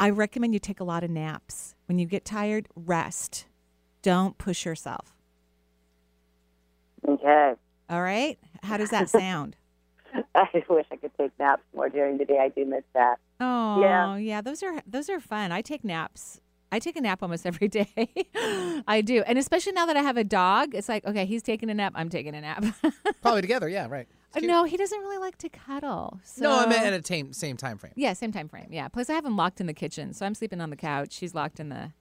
I 0.00 0.10
recommend 0.10 0.54
you 0.54 0.58
take 0.58 0.80
a 0.80 0.84
lot 0.84 1.04
of 1.04 1.10
naps. 1.10 1.74
When 1.86 1.98
you 1.98 2.06
get 2.06 2.24
tired, 2.24 2.68
rest. 2.74 3.46
Don't 4.02 4.36
push 4.38 4.64
yourself. 4.64 5.14
Okay. 7.08 7.52
All 7.88 8.02
right. 8.02 8.38
How 8.62 8.76
does 8.76 8.90
that 8.90 9.08
sound? 9.08 9.56
I 10.34 10.46
wish 10.68 10.86
I 10.90 10.96
could 10.96 11.10
take 11.18 11.32
naps 11.38 11.62
more 11.74 11.88
during 11.88 12.18
the 12.18 12.24
day. 12.24 12.38
I 12.38 12.48
do 12.48 12.64
miss 12.64 12.84
that. 12.94 13.16
Oh, 13.40 13.80
Yeah. 13.80 14.16
yeah. 14.16 14.40
Those 14.40 14.62
are 14.62 14.80
those 14.86 15.08
are 15.08 15.20
fun. 15.20 15.52
I 15.52 15.62
take 15.62 15.84
naps. 15.84 16.40
I 16.70 16.78
take 16.78 16.96
a 16.96 17.00
nap 17.00 17.22
almost 17.22 17.46
every 17.52 17.68
day. 17.68 17.86
I 18.86 19.02
do, 19.04 19.22
and 19.26 19.38
especially 19.38 19.72
now 19.72 19.86
that 19.86 19.96
I 19.96 20.02
have 20.02 20.16
a 20.16 20.24
dog, 20.24 20.74
it's 20.74 20.88
like 20.88 21.04
okay, 21.06 21.24
he's 21.26 21.42
taking 21.42 21.70
a 21.70 21.74
nap. 21.74 21.92
I'm 21.96 22.08
taking 22.08 22.34
a 22.34 22.40
nap. 22.40 22.64
Probably 23.22 23.40
together. 23.42 23.68
Yeah, 23.68 23.88
right. 23.88 24.06
Uh, 24.34 24.40
no, 24.40 24.64
he 24.64 24.76
doesn't 24.76 24.98
really 25.00 25.18
like 25.18 25.36
to 25.38 25.48
cuddle. 25.48 26.20
So. 26.24 26.42
No, 26.44 26.58
I 26.58 26.66
meant 26.66 26.84
at 26.86 26.92
a 26.92 27.04
same 27.04 27.32
same 27.32 27.56
time 27.56 27.78
frame. 27.78 27.92
Yeah, 27.96 28.12
same 28.14 28.32
time 28.32 28.48
frame. 28.48 28.68
Yeah. 28.70 28.88
Plus, 28.88 29.10
I 29.10 29.14
have 29.14 29.24
him 29.24 29.36
locked 29.36 29.60
in 29.60 29.66
the 29.66 29.74
kitchen, 29.74 30.12
so 30.14 30.24
I'm 30.24 30.34
sleeping 30.34 30.60
on 30.60 30.70
the 30.70 30.76
couch. 30.76 31.12
She's 31.12 31.34
locked 31.34 31.60
in 31.60 31.68
the 31.68 31.92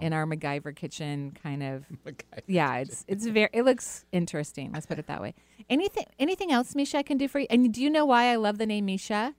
in 0.00 0.12
our 0.12 0.26
MacGyver 0.26 0.74
kitchen, 0.76 1.36
kind 1.42 1.62
of. 1.62 1.84
Yeah, 2.46 2.76
it's 2.78 3.04
it's 3.08 3.26
very. 3.26 3.48
It 3.52 3.62
looks 3.64 4.04
interesting. 4.12 4.72
Let's 4.72 4.86
put 4.86 4.98
it 4.98 5.06
that 5.06 5.20
way. 5.20 5.34
Anything 5.68 6.04
anything 6.18 6.50
else, 6.52 6.74
Misha, 6.74 6.98
I 6.98 7.02
can 7.02 7.16
do 7.18 7.28
for 7.28 7.38
you? 7.38 7.46
And 7.50 7.72
do 7.72 7.82
you 7.82 7.90
know 7.90 8.04
why 8.04 8.24
I 8.32 8.36
love 8.36 8.58
the 8.58 8.66
name 8.66 8.86
Misha? 8.86 9.34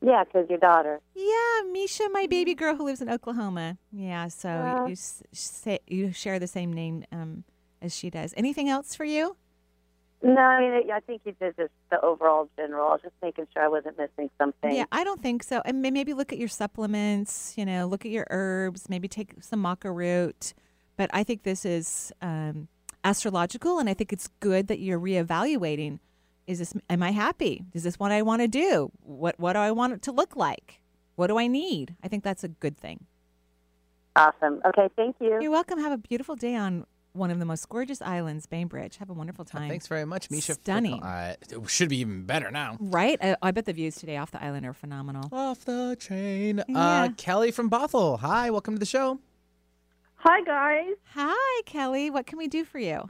Yeah, 0.00 0.24
because 0.24 0.48
your 0.50 0.58
daughter. 0.58 1.00
Yeah, 1.14 1.60
Misha, 1.72 2.08
my 2.12 2.26
baby 2.26 2.54
girl 2.54 2.74
who 2.76 2.84
lives 2.84 3.00
in 3.00 3.08
Oklahoma. 3.08 3.78
Yeah, 3.90 4.28
so 4.28 4.48
Yeah. 4.48 4.86
you 4.86 4.92
s- 4.92 5.22
say, 5.32 5.78
you 5.86 6.12
share 6.12 6.38
the 6.38 6.46
same 6.46 6.72
name 6.72 7.04
um, 7.10 7.44
as 7.80 7.96
she 7.96 8.10
does. 8.10 8.34
Anything 8.36 8.68
else 8.68 8.94
for 8.94 9.04
you? 9.04 9.36
No, 10.24 10.40
I 10.40 10.60
mean, 10.60 10.90
I 10.90 11.00
think 11.00 11.20
you 11.26 11.36
did 11.38 11.54
just 11.54 11.70
the 11.90 12.00
overall 12.00 12.48
general. 12.56 12.88
I 12.88 12.92
was 12.92 13.02
just 13.02 13.14
making 13.22 13.46
sure 13.52 13.62
I 13.62 13.68
wasn't 13.68 13.98
missing 13.98 14.30
something. 14.38 14.74
Yeah, 14.74 14.86
I 14.90 15.04
don't 15.04 15.22
think 15.22 15.42
so. 15.42 15.60
And 15.66 15.82
maybe 15.82 16.14
look 16.14 16.32
at 16.32 16.38
your 16.38 16.48
supplements, 16.48 17.52
you 17.58 17.66
know, 17.66 17.86
look 17.86 18.06
at 18.06 18.10
your 18.10 18.26
herbs, 18.30 18.88
maybe 18.88 19.06
take 19.06 19.34
some 19.40 19.62
maca 19.62 19.94
root. 19.94 20.54
But 20.96 21.10
I 21.12 21.24
think 21.24 21.42
this 21.42 21.66
is 21.66 22.10
um, 22.22 22.68
astrological, 23.04 23.78
and 23.78 23.86
I 23.86 23.92
think 23.92 24.14
it's 24.14 24.30
good 24.40 24.68
that 24.68 24.78
you're 24.78 24.98
reevaluating. 24.98 25.98
Is 26.46 26.58
this, 26.58 26.72
am 26.88 27.02
I 27.02 27.10
happy? 27.10 27.66
Is 27.74 27.82
this 27.82 27.98
what 27.98 28.10
I 28.10 28.22
want 28.22 28.40
to 28.40 28.48
do? 28.48 28.90
What, 29.02 29.38
what 29.38 29.52
do 29.52 29.58
I 29.58 29.72
want 29.72 29.92
it 29.92 30.02
to 30.02 30.12
look 30.12 30.36
like? 30.36 30.80
What 31.16 31.26
do 31.26 31.38
I 31.38 31.48
need? 31.48 31.96
I 32.02 32.08
think 32.08 32.24
that's 32.24 32.44
a 32.44 32.48
good 32.48 32.78
thing. 32.78 33.04
Awesome. 34.16 34.62
Okay, 34.64 34.88
thank 34.96 35.16
you. 35.20 35.38
You're 35.42 35.50
welcome. 35.50 35.78
Have 35.80 35.92
a 35.92 35.98
beautiful 35.98 36.34
day 36.34 36.54
on 36.54 36.86
one 37.14 37.30
of 37.30 37.38
the 37.38 37.44
most 37.44 37.68
gorgeous 37.68 38.02
islands, 38.02 38.46
Bainbridge. 38.46 38.96
Have 38.98 39.08
a 39.08 39.12
wonderful 39.12 39.44
time. 39.44 39.68
Thanks 39.68 39.86
very 39.86 40.04
much, 40.04 40.30
Misha. 40.30 40.54
for 40.54 40.60
Stunning. 40.60 41.02
Uh, 41.02 41.36
it 41.40 41.70
should 41.70 41.88
be 41.88 41.98
even 41.98 42.24
better 42.24 42.50
now. 42.50 42.76
Right? 42.80 43.18
I, 43.22 43.36
I 43.40 43.50
bet 43.52 43.64
the 43.64 43.72
views 43.72 43.94
today 43.96 44.16
off 44.16 44.32
the 44.32 44.42
island 44.42 44.66
are 44.66 44.72
phenomenal. 44.72 45.28
Off 45.32 45.64
the 45.64 45.96
train. 45.98 46.62
Yeah. 46.68 46.78
Uh, 47.04 47.08
Kelly 47.16 47.50
from 47.52 47.70
Bothell. 47.70 48.18
Hi, 48.20 48.50
welcome 48.50 48.74
to 48.74 48.80
the 48.80 48.86
show. 48.86 49.20
Hi, 50.16 50.42
guys. 50.42 50.94
Hi, 51.14 51.62
Kelly. 51.66 52.10
What 52.10 52.26
can 52.26 52.36
we 52.38 52.48
do 52.48 52.64
for 52.64 52.78
you? 52.78 53.08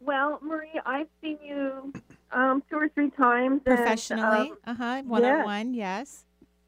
Well, 0.00 0.38
Marie, 0.42 0.80
I've 0.84 1.08
seen 1.22 1.38
you 1.44 1.92
um, 2.32 2.62
two 2.70 2.76
or 2.76 2.88
three 2.88 3.10
times. 3.10 3.60
Professionally? 3.64 4.50
um, 4.50 4.56
Uh 4.66 4.74
huh. 4.74 5.02
One 5.06 5.24
on 5.24 5.44
one, 5.44 5.74
yes. 5.74 6.24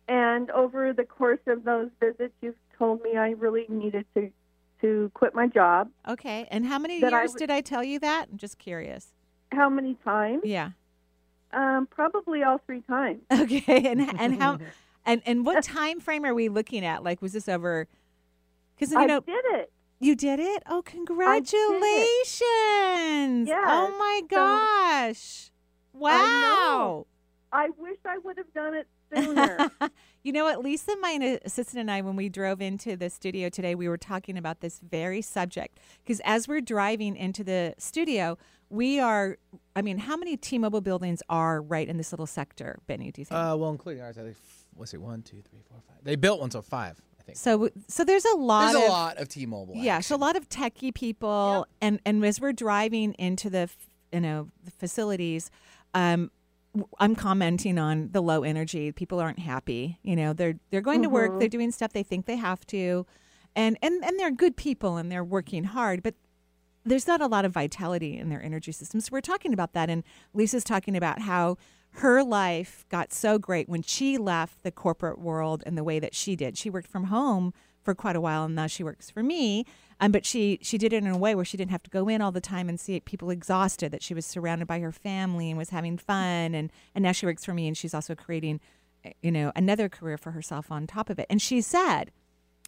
And 0.08 0.50
over 0.50 0.92
the 0.92 1.04
course 1.04 1.40
of 1.46 1.64
those 1.64 1.90
visits, 2.00 2.32
you've 2.40 2.56
told 2.78 3.02
me 3.02 3.16
I 3.16 3.30
really 3.30 3.66
needed 3.68 4.06
to 4.14 4.30
to 4.80 5.10
quit 5.14 5.34
my 5.34 5.46
job. 5.46 5.90
Okay. 6.08 6.46
And 6.50 6.66
how 6.66 6.78
many 6.78 6.98
years 7.00 7.32
w- 7.32 7.38
did 7.38 7.50
I 7.50 7.60
tell 7.60 7.82
you 7.84 7.98
that? 8.00 8.26
I'm 8.30 8.38
just 8.38 8.58
curious. 8.58 9.08
How 9.52 9.68
many 9.68 9.94
times? 10.04 10.42
Yeah. 10.44 10.70
Um, 11.52 11.86
probably 11.90 12.42
all 12.42 12.58
three 12.66 12.82
times. 12.82 13.20
Okay. 13.32 13.86
And 13.90 14.00
and 14.20 14.40
how 14.40 14.58
and 15.06 15.22
and 15.26 15.46
what 15.46 15.64
time 15.80 16.00
frame 16.00 16.24
are 16.24 16.34
we 16.34 16.48
looking 16.48 16.84
at? 16.84 17.02
Like, 17.02 17.22
was 17.22 17.32
this 17.32 17.48
over? 17.48 17.86
Because 18.76 18.92
you 18.92 18.98
I 19.00 19.06
know, 19.06 19.20
did 19.20 19.44
it. 19.46 19.72
you 19.98 20.14
did 20.14 20.38
it. 20.40 20.62
Oh, 20.66 20.82
congratulations! 20.82 21.68
Yes. 23.48 23.64
Oh 23.66 23.96
my 23.98 24.20
So- 24.22 24.26
gosh! 24.36 25.50
Wow! 25.92 27.06
I 27.52 27.70
wish 27.78 27.96
I 28.04 28.18
would 28.18 28.36
have 28.36 28.52
done 28.54 28.74
it 28.74 28.86
sooner. 29.14 29.70
you 30.22 30.32
know 30.32 30.44
what, 30.44 30.62
Lisa, 30.62 30.96
my 31.00 31.38
assistant, 31.44 31.80
and 31.80 31.90
I, 31.90 32.00
when 32.00 32.16
we 32.16 32.28
drove 32.28 32.60
into 32.60 32.96
the 32.96 33.10
studio 33.10 33.48
today, 33.48 33.74
we 33.74 33.88
were 33.88 33.98
talking 33.98 34.36
about 34.36 34.60
this 34.60 34.80
very 34.80 35.22
subject 35.22 35.78
because 36.04 36.20
as 36.24 36.48
we're 36.48 36.60
driving 36.60 37.16
into 37.16 37.44
the 37.44 37.74
studio, 37.78 38.38
we 38.70 39.00
are. 39.00 39.38
I 39.74 39.82
mean, 39.82 39.98
how 39.98 40.16
many 40.16 40.36
T-Mobile 40.36 40.80
buildings 40.80 41.22
are 41.28 41.62
right 41.62 41.88
in 41.88 41.96
this 41.96 42.12
little 42.12 42.26
sector, 42.26 42.78
Benny? 42.86 43.10
Do 43.10 43.20
you 43.20 43.24
think? 43.24 43.38
Uh, 43.38 43.56
well, 43.58 43.70
including 43.70 44.02
ours, 44.02 44.18
I 44.18 44.22
think. 44.22 44.36
What's 44.74 44.94
it? 44.94 45.00
One, 45.00 45.22
two, 45.22 45.42
three, 45.42 45.60
four, 45.68 45.78
five. 45.86 45.96
They 46.02 46.16
built 46.16 46.40
one, 46.40 46.50
so 46.50 46.62
five. 46.62 47.00
I 47.18 47.22
think. 47.22 47.38
so, 47.38 47.68
so 47.88 48.04
there's 48.04 48.24
a 48.24 48.36
lot. 48.36 48.72
There's 48.72 48.82
a 48.82 48.86
of, 48.86 48.90
lot 48.90 49.16
of 49.18 49.28
T-Mobile. 49.28 49.74
Yeah, 49.76 50.00
so 50.00 50.14
a 50.14 50.18
lot 50.18 50.36
of 50.36 50.48
techie 50.48 50.94
people, 50.94 51.66
and 51.80 52.00
and 52.04 52.24
as 52.24 52.40
we're 52.40 52.52
driving 52.52 53.14
into 53.14 53.50
the 53.50 53.58
f- 53.58 53.76
you 54.12 54.20
know 54.20 54.48
the 54.64 54.70
facilities, 54.70 55.50
um, 55.94 56.20
w- 56.20 56.30
I'm 56.98 57.14
commenting 57.14 57.78
on 57.78 58.10
the 58.12 58.20
low 58.20 58.42
energy. 58.42 58.92
People 58.92 59.20
aren't 59.20 59.38
happy. 59.38 59.98
You 60.02 60.16
know, 60.16 60.32
they're 60.32 60.58
they're 60.70 60.80
going 60.80 61.02
to 61.02 61.08
work. 61.08 61.32
Mhm. 61.32 61.38
They're 61.40 61.48
doing 61.48 61.70
stuff 61.70 61.92
they 61.92 62.02
think 62.02 62.26
they 62.26 62.36
have 62.36 62.66
to, 62.68 63.06
and 63.56 63.78
and 63.82 64.04
and 64.04 64.18
they're 64.18 64.30
good 64.30 64.56
people 64.56 64.96
and 64.96 65.10
they're 65.10 65.24
working 65.24 65.64
hard, 65.64 66.02
but. 66.02 66.14
There's 66.84 67.06
not 67.08 67.20
a 67.20 67.26
lot 67.26 67.44
of 67.44 67.52
vitality 67.52 68.16
in 68.16 68.30
their 68.30 68.42
energy 68.42 68.72
systems. 68.72 69.06
So 69.06 69.10
we're 69.12 69.20
talking 69.20 69.52
about 69.52 69.74
that, 69.74 69.90
and 69.90 70.02
Lisa's 70.32 70.64
talking 70.64 70.96
about 70.96 71.20
how 71.20 71.58
her 71.94 72.22
life 72.22 72.86
got 72.88 73.12
so 73.12 73.38
great 73.38 73.68
when 73.68 73.82
she 73.82 74.16
left 74.16 74.62
the 74.62 74.70
corporate 74.70 75.18
world 75.18 75.62
in 75.66 75.74
the 75.74 75.84
way 75.84 75.98
that 75.98 76.14
she 76.14 76.34
did. 76.34 76.56
She 76.56 76.70
worked 76.70 76.88
from 76.88 77.04
home 77.04 77.52
for 77.82 77.94
quite 77.94 78.16
a 78.16 78.22
while, 78.22 78.44
and 78.44 78.54
now 78.54 78.68
she 78.68 78.82
works 78.84 79.10
for 79.10 79.22
me. 79.22 79.66
Um, 80.00 80.12
but 80.12 80.24
she 80.24 80.58
she 80.62 80.78
did 80.78 80.92
it 80.92 81.02
in 81.02 81.08
a 81.08 81.18
way 81.18 81.34
where 81.34 81.44
she 81.44 81.56
didn't 81.56 81.72
have 81.72 81.82
to 81.82 81.90
go 81.90 82.08
in 82.08 82.22
all 82.22 82.30
the 82.30 82.40
time 82.40 82.68
and 82.68 82.78
see 82.78 83.00
people 83.00 83.30
exhausted. 83.30 83.90
That 83.90 84.02
she 84.02 84.14
was 84.14 84.24
surrounded 84.24 84.68
by 84.68 84.78
her 84.80 84.92
family 84.92 85.50
and 85.50 85.58
was 85.58 85.70
having 85.70 85.98
fun. 85.98 86.54
And 86.54 86.70
and 86.94 87.02
now 87.02 87.12
she 87.12 87.26
works 87.26 87.44
for 87.44 87.54
me, 87.54 87.66
and 87.66 87.76
she's 87.76 87.94
also 87.94 88.14
creating, 88.14 88.60
eh, 89.04 89.12
you 89.22 89.32
know, 89.32 89.52
another 89.56 89.88
career 89.88 90.16
for 90.16 90.30
herself 90.32 90.70
on 90.70 90.86
top 90.86 91.10
of 91.10 91.18
it. 91.18 91.26
And 91.28 91.42
she 91.42 91.60
said, 91.60 92.12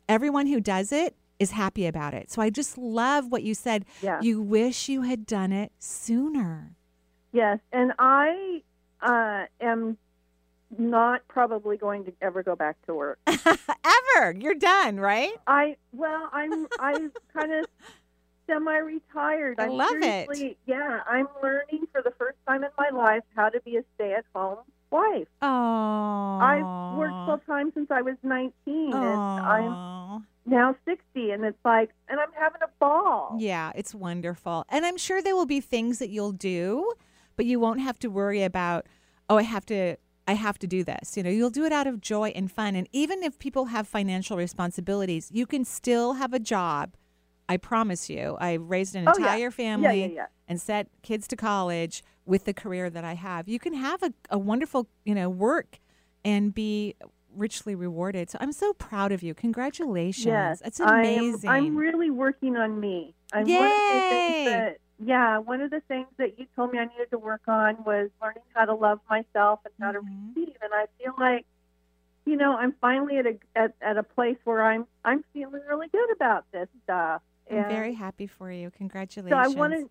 everyone 0.08 0.46
who 0.46 0.60
does 0.60 0.90
it 0.90 1.14
is 1.38 1.52
happy 1.52 1.86
about 1.86 2.14
it. 2.14 2.30
So 2.30 2.42
I 2.42 2.50
just 2.50 2.76
love 2.76 3.30
what 3.30 3.42
you 3.42 3.54
said. 3.54 3.84
Yeah. 4.02 4.20
You 4.20 4.42
wish 4.42 4.88
you 4.88 5.02
had 5.02 5.24
done 5.24 5.52
it 5.52 5.72
sooner. 5.78 6.76
Yes, 7.32 7.60
and 7.72 7.92
I 7.98 8.62
uh, 9.00 9.46
am 9.60 9.96
not 10.78 11.26
probably 11.28 11.76
going 11.76 12.04
to 12.04 12.12
ever 12.20 12.42
go 12.42 12.54
back 12.54 12.76
to 12.86 12.94
work. 12.94 13.18
Ever. 13.26 14.34
You're 14.38 14.54
done, 14.54 15.00
right? 15.00 15.32
I 15.46 15.76
well, 15.92 16.28
I'm 16.32 16.66
I'm 16.78 17.12
kind 17.32 17.52
of 17.52 17.66
semi-retired. 18.46 19.60
I 19.60 19.64
I'm 19.64 19.70
love 19.72 19.96
it. 20.02 20.58
Yeah, 20.66 21.00
I'm 21.08 21.28
learning 21.42 21.86
for 21.92 22.02
the 22.02 22.12
first 22.18 22.38
time 22.46 22.64
in 22.64 22.70
my 22.76 22.90
life 22.90 23.22
how 23.36 23.48
to 23.48 23.60
be 23.60 23.76
a 23.76 23.82
stay-at-home 23.94 24.58
wife. 24.90 25.28
Oh. 25.42 26.38
I've 26.40 26.98
worked 26.98 27.26
full 27.26 27.40
time 27.46 27.72
since 27.74 27.90
I 27.90 28.02
was 28.02 28.16
19, 28.22 28.92
and 28.92 28.94
I'm 28.96 30.26
now 30.46 30.74
60, 30.84 31.30
and 31.30 31.44
it's 31.44 31.58
like, 31.64 31.90
and 32.08 32.18
I'm 32.18 32.32
having 32.32 32.60
a 32.62 32.68
ball. 32.78 33.36
Yeah, 33.38 33.72
it's 33.74 33.94
wonderful. 33.94 34.64
And 34.68 34.84
I'm 34.84 34.96
sure 34.96 35.22
there 35.22 35.36
will 35.36 35.46
be 35.46 35.60
things 35.60 35.98
that 36.00 36.10
you'll 36.10 36.32
do, 36.32 36.92
but 37.36 37.46
you 37.46 37.60
won't 37.60 37.80
have 37.80 37.98
to 38.00 38.08
worry 38.08 38.42
about, 38.42 38.86
oh, 39.28 39.36
I 39.36 39.42
have 39.42 39.66
to 39.66 39.96
I 40.30 40.34
have 40.34 40.60
to 40.60 40.68
do 40.68 40.84
this. 40.84 41.16
You 41.16 41.24
know, 41.24 41.30
you'll 41.30 41.50
do 41.50 41.64
it 41.64 41.72
out 41.72 41.88
of 41.88 42.00
joy 42.00 42.28
and 42.36 42.50
fun. 42.50 42.76
And 42.76 42.88
even 42.92 43.24
if 43.24 43.36
people 43.40 43.64
have 43.66 43.88
financial 43.88 44.36
responsibilities, 44.36 45.28
you 45.32 45.44
can 45.44 45.64
still 45.64 46.12
have 46.14 46.32
a 46.32 46.38
job. 46.38 46.94
I 47.48 47.56
promise 47.56 48.08
you. 48.08 48.36
I 48.40 48.52
raised 48.52 48.94
an 48.94 49.08
Oh, 49.08 49.12
entire 49.12 49.38
Yeah, 49.38 49.50
family 49.50 50.00
yeah, 50.02 50.06
yeah. 50.06 50.26
and 50.46 50.60
sent 50.60 50.88
kids 51.02 51.26
to 51.28 51.36
college 51.36 52.04
with 52.24 52.44
the 52.44 52.54
career 52.54 52.88
that 52.90 53.02
I 53.04 53.14
have. 53.14 53.48
You 53.48 53.58
can 53.58 53.74
have 53.74 54.04
a, 54.04 54.12
a 54.30 54.38
wonderful, 54.38 54.86
you 55.04 55.16
know, 55.16 55.28
work 55.28 55.80
and 56.24 56.54
be 56.54 56.94
richly 57.34 57.74
rewarded. 57.74 58.30
So 58.30 58.38
I'm 58.40 58.52
so 58.52 58.72
proud 58.74 59.10
of 59.10 59.24
you. 59.24 59.34
Congratulations. 59.34 60.26
Yes, 60.26 60.62
It's 60.64 60.78
I 60.78 61.02
am- 61.02 61.24
amazing. 61.24 61.50
I'm 61.50 61.76
really 61.76 62.10
working 62.10 62.56
on 62.56 62.78
me. 62.78 63.16
I'm 63.32 63.48
Yay! 63.48 64.76
One 65.00 65.10
of 65.10 65.20
the 65.20 65.30
things 65.30 65.38
that, 65.38 65.38
yeah, 65.38 65.38
one 65.38 65.60
of 65.60 65.70
the 65.70 65.80
things 65.88 66.06
that 66.18 66.38
you 66.38 66.46
told 66.56 66.72
me 66.72 66.78
I 66.78 66.84
needed 66.84 67.10
to 67.10 67.18
work 67.18 67.42
on 67.48 67.76
was 67.84 68.10
learning 68.22 68.42
how 68.54 68.64
to 68.66 68.74
love 68.74 69.00
myself 69.08 69.60
and 69.64 69.74
how 69.80 69.92
to 69.92 70.00
Mm-hmm. 70.00 70.28
receive. 70.34 70.56
And 70.62 70.72
I 70.74 70.86
feel 71.02 71.14
like, 71.18 71.46
you 72.26 72.36
know, 72.36 72.56
I'm 72.56 72.74
finally 72.80 73.18
at 73.18 73.26
a 73.26 73.38
at, 73.56 73.74
at 73.80 73.96
a 73.96 74.02
place 74.02 74.36
where 74.44 74.62
I'm 74.62 74.86
I'm 75.04 75.24
feeling 75.32 75.62
really 75.68 75.88
good 75.88 76.10
about 76.12 76.44
this 76.52 76.68
stuff. 76.84 77.22
I'm 77.50 77.64
very 77.64 77.94
happy 77.94 78.26
for 78.26 78.50
you. 78.52 78.70
Congratulations. 78.70 79.54
so 79.54 79.56
I 79.56 79.60
wanted 79.60 79.88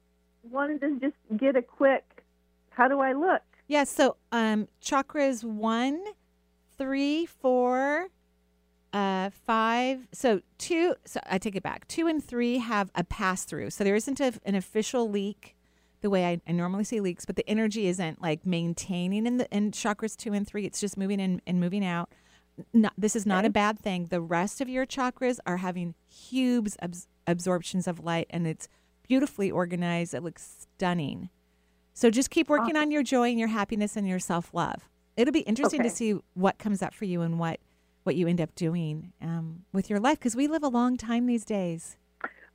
wanted 0.52 0.82
to 0.82 1.00
just 1.00 1.16
get 1.38 1.56
a 1.56 1.62
quick. 1.62 2.24
How 2.70 2.88
do 2.88 3.00
I 3.02 3.14
look? 3.14 3.42
Yeah, 3.68 3.84
so 3.84 4.18
um 4.32 4.68
chakras 4.82 5.44
one, 5.44 6.02
three, 6.78 7.26
four, 7.26 8.08
uh, 8.94 9.30
five. 9.46 10.08
So 10.12 10.42
two. 10.58 10.96
So 11.06 11.20
I 11.26 11.38
take 11.38 11.56
it 11.56 11.64
back. 11.64 11.88
Two 11.88 12.08
and 12.08 12.24
three 12.24 12.58
have 12.58 12.92
a 12.96 13.04
pass 13.04 13.46
through. 13.46 13.70
So 13.72 13.84
there 13.84 13.96
isn't 13.96 14.20
a, 14.20 14.34
an 14.46 14.56
official 14.56 15.10
leak, 15.10 15.56
the 16.02 16.10
way 16.10 16.26
I, 16.26 16.42
I 16.48 16.52
normally 16.52 16.84
see 16.84 17.00
leaks, 17.00 17.26
but 17.26 17.36
the 17.36 17.48
energy 17.50 17.88
isn't 17.88 18.22
like 18.22 18.46
maintaining 18.46 19.26
in 19.26 19.38
the 19.38 19.50
in 19.56 19.72
chakras 19.72 20.16
two 20.16 20.34
and 20.34 20.48
three. 20.48 20.66
It's 20.66 20.80
just 20.80 20.98
moving 20.98 21.20
in 21.20 21.42
and 21.46 21.60
moving 21.60 21.86
out. 21.86 22.10
Not, 22.74 22.94
this 22.98 23.16
is 23.16 23.26
not 23.26 23.46
a 23.46 23.50
bad 23.50 23.80
thing. 23.80 24.08
The 24.08 24.20
rest 24.20 24.60
of 24.60 24.68
your 24.68 24.86
chakras 24.86 25.40
are 25.46 25.58
having 25.58 25.96
huge 26.10 26.74
abs- 26.82 27.08
absorptions 27.26 27.88
of 27.88 28.04
light, 28.04 28.28
and 28.30 28.46
it's 28.46 28.68
beautifully 29.08 29.50
organized. 29.50 30.14
It 30.14 30.24
looks 30.24 30.68
stunning. 30.76 31.30
So 31.94 32.10
just 32.10 32.30
keep 32.30 32.50
working 32.50 32.76
on 32.76 32.92
your 32.92 33.04
joy 33.04 33.30
and 33.30 33.40
your 33.40 33.50
happiness 33.50 33.96
and 33.96 34.08
your 34.08 34.20
self 34.20 34.54
love. 34.54 34.90
It'll 35.16 35.34
be 35.34 35.42
interesting 35.42 35.84
to 35.84 35.90
see 35.90 36.18
what 36.34 36.58
comes 36.58 36.82
up 36.82 36.94
for 36.94 37.06
you 37.06 37.22
and 37.22 37.40
what 37.40 37.60
what 38.10 38.16
you 38.16 38.28
end 38.28 38.42
up 38.42 38.56
doing 38.56 39.14
um, 39.22 39.66
with 39.72 39.88
your 39.88 40.00
life 40.00 40.18
because 40.18 40.36
we 40.36 40.48
live 40.48 40.64
a 40.64 40.68
long 40.68 40.98
time 40.98 41.28
these 41.28 41.46
days. 41.46 41.96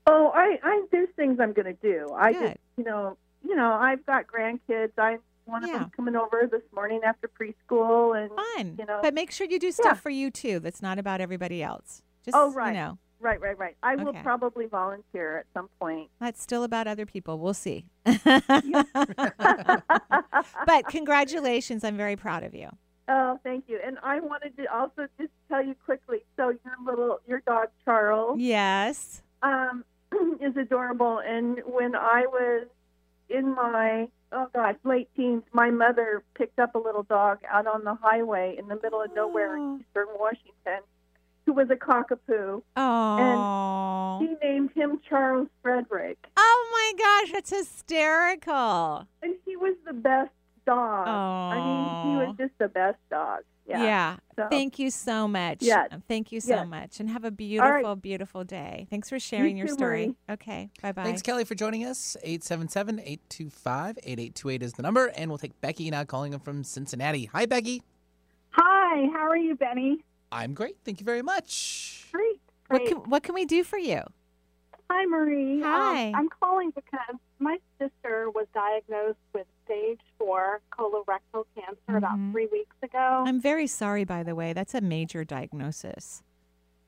Oh, 0.04 0.32
I, 0.34 0.58
I 0.64 0.84
there's 0.90 1.08
things 1.14 1.38
I'm 1.38 1.52
going 1.52 1.66
to 1.66 1.74
do. 1.74 2.10
I 2.12 2.32
Good. 2.32 2.40
just, 2.40 2.56
you 2.76 2.82
know, 2.82 3.16
you 3.46 3.54
know, 3.54 3.70
I've 3.70 4.04
got 4.04 4.24
grandkids. 4.26 4.90
I 4.98 5.18
one 5.44 5.62
of 5.62 5.70
them 5.70 5.92
coming 5.94 6.16
over 6.16 6.48
this 6.50 6.64
morning 6.74 7.02
after 7.06 7.28
preschool, 7.28 8.20
and 8.20 8.32
Fun, 8.56 8.74
you 8.80 8.84
know, 8.84 8.98
but 9.00 9.14
make 9.14 9.30
sure 9.30 9.46
you 9.48 9.60
do 9.60 9.70
stuff 9.70 9.98
Yeah. 9.98 10.00
for 10.00 10.10
you 10.10 10.32
too. 10.32 10.58
That's 10.58 10.82
not 10.82 10.98
about 10.98 11.20
everybody 11.20 11.62
else. 11.62 12.02
Just 12.24 12.36
oh 12.36 12.50
right, 12.50 12.70
you 12.70 12.74
know, 12.80 12.98
right, 13.20 13.40
right, 13.40 13.56
right. 13.56 13.76
I 13.80 13.94
will 13.94 14.14
probably 14.14 14.66
volunteer 14.66 15.38
at 15.38 15.46
some 15.54 15.68
point. 15.78 16.10
that's 16.18 16.42
still 16.42 16.64
about 16.64 16.88
other 16.88 17.06
people. 17.06 17.38
We'll 17.38 17.54
see. 17.54 17.86
but 18.04 18.18
congratulations! 20.88 21.84
I'm 21.84 21.96
very 21.96 22.16
proud 22.16 22.42
of 22.42 22.56
you. 22.56 22.70
Oh, 23.08 23.38
thank 23.44 23.64
you. 23.68 23.78
And 23.84 23.98
I 24.02 24.20
wanted 24.20 24.56
to 24.56 24.66
also 24.74 25.06
just 25.18 25.30
tell 25.48 25.64
you 25.64 25.74
quickly. 25.84 26.20
So 26.36 26.48
your 26.64 26.74
little 26.84 27.20
your 27.26 27.40
dog 27.40 27.68
Charles 27.84 28.38
Yes. 28.40 29.22
um, 29.42 29.84
is 30.40 30.56
adorable. 30.56 31.18
And 31.20 31.60
when 31.66 31.94
I 31.94 32.24
was 32.26 32.66
in 33.28 33.54
my 33.54 34.08
oh 34.32 34.48
gosh 34.54 34.76
late 34.84 35.08
teens, 35.16 35.42
my 35.52 35.70
mother 35.70 36.22
picked 36.34 36.58
up 36.58 36.74
a 36.74 36.78
little 36.78 37.02
dog 37.02 37.38
out 37.50 37.66
on 37.66 37.84
the 37.84 37.94
highway 37.94 38.56
in 38.58 38.68
the 38.68 38.78
middle 38.82 39.02
of 39.02 39.14
nowhere 39.14 39.56
Oh. 39.56 39.74
in 39.74 39.80
Eastern 39.80 40.06
Washington, 40.18 40.80
who 41.44 41.52
was 41.52 41.68
a 41.70 41.76
cockapoo. 41.76 42.62
Oh. 42.76 44.18
And 44.20 44.28
she 44.40 44.46
named 44.46 44.70
him 44.74 45.00
Charles 45.08 45.48
Frederick, 45.62 46.18
oh 46.36 46.68
my 46.72 46.92
gosh, 47.22 47.32
that's 47.32 47.50
hysterical. 47.50 49.06
and 49.22 49.34
he 49.44 49.56
was 49.56 49.74
the 49.86 49.92
best 49.92 50.30
dog. 50.66 51.06
I 51.08 51.56
mean, 51.56 52.10
he 52.20 52.26
was 52.26 52.36
just 52.38 52.52
the 52.58 52.68
best 52.68 52.98
dog. 53.10 53.40
Yeah. 53.66 53.82
Yeah. 53.82 54.16
So- 54.36 54.48
Thank 54.50 54.78
you 54.78 54.90
so 54.90 55.26
much. 55.26 55.58
Yes. 55.60 55.88
Uh, 55.90 55.98
Thank 56.06 56.32
you 56.32 56.40
so 56.40 56.56
Yes. 56.56 56.66
much. 56.68 57.00
And 57.00 57.08
have 57.08 57.24
a 57.24 57.28
right. 57.28 57.36
beautiful, 57.36 57.96
beautiful 57.96 58.44
day. 58.44 58.86
Thanks 58.90 59.08
for 59.08 59.18
sharing 59.18 59.56
your 59.56 59.68
too, 59.68 59.74
story. 59.74 60.06
Marie. 60.06 60.16
Okay. 60.30 60.70
Bye 60.82 60.92
bye. 60.92 61.04
Thanks, 61.04 61.22
Kelly, 61.22 61.44
for 61.44 61.54
joining 61.54 61.84
us. 61.84 62.16
877 62.22 63.00
825 63.00 63.98
8828 64.02 64.62
is 64.62 64.72
the 64.74 64.82
number. 64.82 65.06
And 65.16 65.30
we'll 65.30 65.38
take 65.38 65.58
Becky 65.60 65.90
now 65.90 66.04
calling 66.04 66.34
in 66.34 66.40
from 66.40 66.62
Cincinnati. 66.62 67.26
Hi, 67.26 67.46
Becky. 67.46 67.82
Hi, 68.50 69.06
how 69.12 69.28
are 69.28 69.36
you, 69.36 69.54
Benny? 69.54 70.04
I'm 70.30 70.52
great. 70.52 70.76
Thank 70.84 71.00
you 71.00 71.06
very 71.06 71.22
much. 71.22 72.08
Great. 72.12 72.40
What 72.68 72.78
great. 72.78 72.88
can, 72.88 72.98
what 73.10 73.22
can 73.22 73.34
we 73.34 73.44
do 73.46 73.64
for 73.64 73.78
you? 73.78 74.02
Hi, 74.90 75.06
Marie. 75.06 75.62
Um, 75.62 75.70
Hi. 75.70 76.12
I'm 76.14 76.28
calling 76.40 76.70
because 76.70 77.16
my 77.38 77.58
sister 77.78 78.30
was 78.30 78.46
diagnosed 78.52 79.18
with 79.32 79.46
stage 79.64 80.00
four 80.24 80.60
colorectal 80.72 81.44
cancer 81.54 81.96
about 81.96 82.18
Mhm. 82.18 82.32
three 82.32 82.46
weeks 82.46 82.76
ago. 82.82 83.24
I'm 83.26 83.40
very 83.40 83.66
sorry, 83.66 84.04
by 84.04 84.22
the 84.22 84.34
way. 84.34 84.52
That's 84.52 84.74
a 84.74 84.80
major 84.80 85.24
diagnosis. 85.24 86.22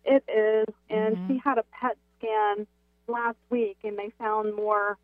It 0.05 0.25
is, 0.29 0.75
and 0.89 1.17
Mhm. 1.17 1.27
she 1.29 1.39
had 1.39 1.59
a 1.59 1.63
PET 1.65 1.99
scan 2.19 2.67
last 3.09 3.39
week, 3.51 3.79
and 3.85 3.99
they 3.99 4.11
found 4.19 4.55
more 4.55 4.99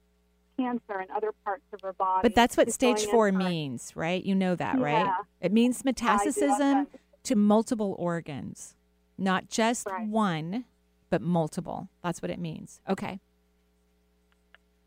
cancer 0.57 1.01
in 1.01 1.11
other 1.11 1.33
parts 1.45 1.65
of 1.73 1.81
her 1.83 1.93
body. 1.93 2.23
But 2.23 2.35
that's 2.35 2.57
what 2.57 2.69
She's 2.69 2.75
stage 2.75 3.07
four 3.07 3.31
for- 3.31 3.39
means, 3.39 3.95
right? 3.97 4.23
You 4.23 4.35
know 4.35 4.55
that, 4.55 4.79
right? 4.79 5.07
Yeah. 5.07 5.17
It 5.41 5.53
means 5.53 5.83
metastasis 5.83 6.87
to 7.25 7.37
multiple 7.37 7.95
organs, 7.99 8.75
not 9.19 9.49
just 9.49 9.87
Right. 9.87 10.07
one, 10.09 10.65
but 11.11 11.21
multiple. 11.21 11.89
That's 12.03 12.23
what 12.23 12.31
it 12.31 12.39
means. 12.39 12.81
Okay. 12.89 13.21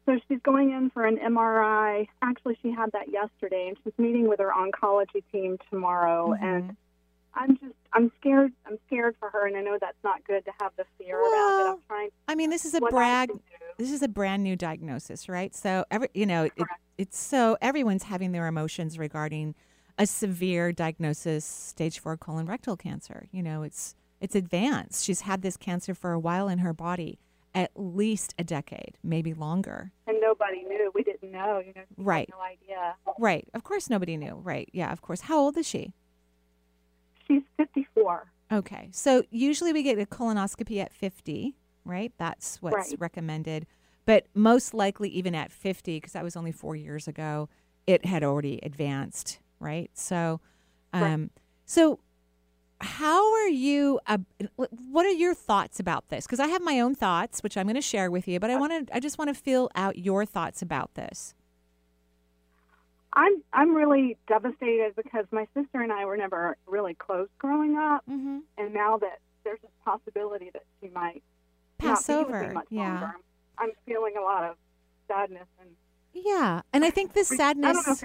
So 0.06 0.20
she's 0.28 0.40
going 0.44 0.72
in 0.72 0.92
for 0.92 1.06
an 1.06 1.18
MRI. 1.18 2.08
Actually, 2.22 2.58
she 2.62 2.72
had 2.72 2.92
that 2.92 3.10
yesterday, 3.12 3.68
and 3.68 3.78
she's 3.84 3.94
meeting 3.98 4.28
with 4.28 4.40
her 4.40 4.52
oncology 4.56 5.24
team 5.32 5.58
tomorrow. 5.70 6.30
Mhm. 6.30 6.44
And 6.44 6.78
I'm 7.34 7.58
just 7.58 7.74
I'm 7.92 8.12
scared. 8.20 8.54
I'm 8.66 8.78
scared 8.88 9.16
for 9.20 9.30
her, 9.30 9.48
and 9.48 9.58
I 9.58 9.62
know 9.62 9.78
that's 9.80 10.02
not 10.04 10.24
good 10.26 10.46
to 10.46 10.52
have 10.60 10.72
the 10.78 10.86
fear 10.98 11.20
about 11.20 11.28
it. 11.28 11.70
I'm 11.72 11.82
trying. 11.88 12.10
I 12.28 12.36
mean, 12.36 12.50
this 12.50 12.66
is 12.66 12.74
a 12.74 12.82
brag. 12.82 13.32
This 13.78 13.92
is 13.92 14.02
a 14.02 14.08
brand 14.08 14.44
new 14.44 14.56
diagnosis, 14.56 15.28
right? 15.28 15.54
So 15.54 15.86
every, 15.92 16.08
you 16.14 16.26
know, 16.26 16.46
it, 16.46 16.54
it's 16.98 17.18
so 17.20 17.58
everyone's 17.62 18.04
having 18.04 18.32
their 18.32 18.48
emotions 18.48 18.98
regarding 18.98 19.56
a 19.98 20.06
severe 20.06 20.72
diagnosis, 20.72 21.44
stage 21.46 22.00
four 22.00 22.16
colon 22.16 22.46
rectal 22.46 22.78
cancer. 22.78 23.28
You 23.32 23.44
know, 23.44 23.64
it's 23.64 23.96
it's 24.22 24.36
advanced. 24.36 25.04
She's 25.04 25.22
had 25.22 25.42
this 25.42 25.58
cancer 25.58 25.94
for 25.94 26.12
a 26.14 26.20
while 26.20 26.48
in 26.48 26.60
her 26.60 26.74
body, 26.74 27.20
at 27.56 27.72
least 27.76 28.36
a 28.38 28.44
decade, 28.44 28.98
maybe 29.02 29.34
longer. 29.34 29.92
And 30.06 30.18
nobody 30.22 30.62
knew. 30.64 30.92
We 30.94 31.04
didn't 31.04 31.32
know. 31.32 31.60
You 31.66 31.74
know, 31.74 31.82
Right. 31.98 32.30
No 32.32 32.42
idea. 32.42 32.96
Right. 33.18 33.48
Of 33.54 33.64
course, 33.64 33.90
nobody 33.90 34.18
knew. 34.18 34.36
Right. 34.36 34.70
Yeah. 34.74 34.92
Of 34.92 35.02
course. 35.02 35.22
How 35.22 35.40
old 35.40 35.58
is 35.58 35.66
she? 35.66 35.94
She's 37.28 37.42
54. 37.58 38.28
Okay. 38.52 38.90
So 38.92 39.24
usually 39.32 39.74
we 39.74 39.82
get 39.84 39.98
a 39.98 40.06
colonoscopy 40.06 40.80
at 40.82 40.94
50, 40.94 41.56
right? 41.86 42.12
That's 42.18 42.62
what's 42.62 42.76
Right. 42.92 43.00
recommended. 43.00 43.66
But 44.06 44.28
most 44.36 44.74
likely, 44.74 45.10
even 45.10 45.34
at 45.34 45.52
50, 45.52 45.98
because 45.98 46.14
that 46.14 46.24
was 46.24 46.36
only 46.36 46.52
four 46.52 46.76
years 46.76 47.08
ago, 47.08 47.50
it 47.88 48.06
had 48.06 48.24
already 48.24 48.60
advanced, 48.62 49.40
right? 49.60 49.90
So, 49.94 50.42
um, 50.94 51.32
so 51.66 52.00
how 52.82 53.34
are 53.34 53.48
you? 53.48 54.00
Uh, 54.08 54.18
what 54.58 55.06
are 55.06 55.12
your 55.12 55.34
thoughts 55.34 55.80
about 55.80 56.10
this? 56.10 56.26
Because 56.26 56.40
I 56.40 56.48
have 56.48 56.62
my 56.62 56.80
own 56.80 56.96
thoughts, 56.96 57.42
which 57.42 57.58
I'm 57.58 57.66
going 57.66 57.76
to 57.76 57.82
share 57.82 58.12
with 58.12 58.28
you. 58.28 58.40
But 58.40 58.50
I 58.50 58.58
want 58.58 58.88
to. 58.88 58.96
I 58.96 59.00
just 59.00 59.18
want 59.18 59.30
to 59.30 59.34
feel 59.34 59.70
out 59.76 59.98
your 59.98 60.26
thoughts 60.26 60.62
about 60.62 60.94
this. 60.96 61.34
I'm 63.14 63.42
I'm 63.54 63.74
really 63.74 64.18
devastated 64.28 64.94
because 64.96 65.26
my 65.32 65.48
sister 65.54 65.82
and 65.82 65.92
I 65.92 66.06
were 66.06 66.18
never 66.18 66.58
really 66.68 66.96
close 66.96 67.30
growing 67.40 67.78
up, 67.78 68.04
mm-hmm. 68.10 68.40
and 68.58 68.74
now 68.74 68.98
that 68.98 69.20
there's 69.46 69.62
this 69.62 69.72
possibility 69.86 70.50
that 70.52 70.64
she 70.82 70.90
might 70.90 71.24
Pass 71.78 72.10
not 72.10 72.28
be 72.28 72.34
with 72.34 72.42
over, 72.42 72.54
much 72.54 72.68
yeah. 72.70 72.90
longer, 72.90 73.16
I'm 73.58 73.72
feeling 73.86 74.16
a 74.18 74.22
lot 74.22 74.44
of 74.44 74.58
sadness 75.08 75.48
and 75.62 75.70
Yeah, 76.14 76.62
and 76.74 76.84
I 76.84 76.90
think 76.90 77.14
this 77.14 77.32
I 77.32 77.54
don't 77.54 77.62
know 77.62 77.74
sadness. 77.74 78.04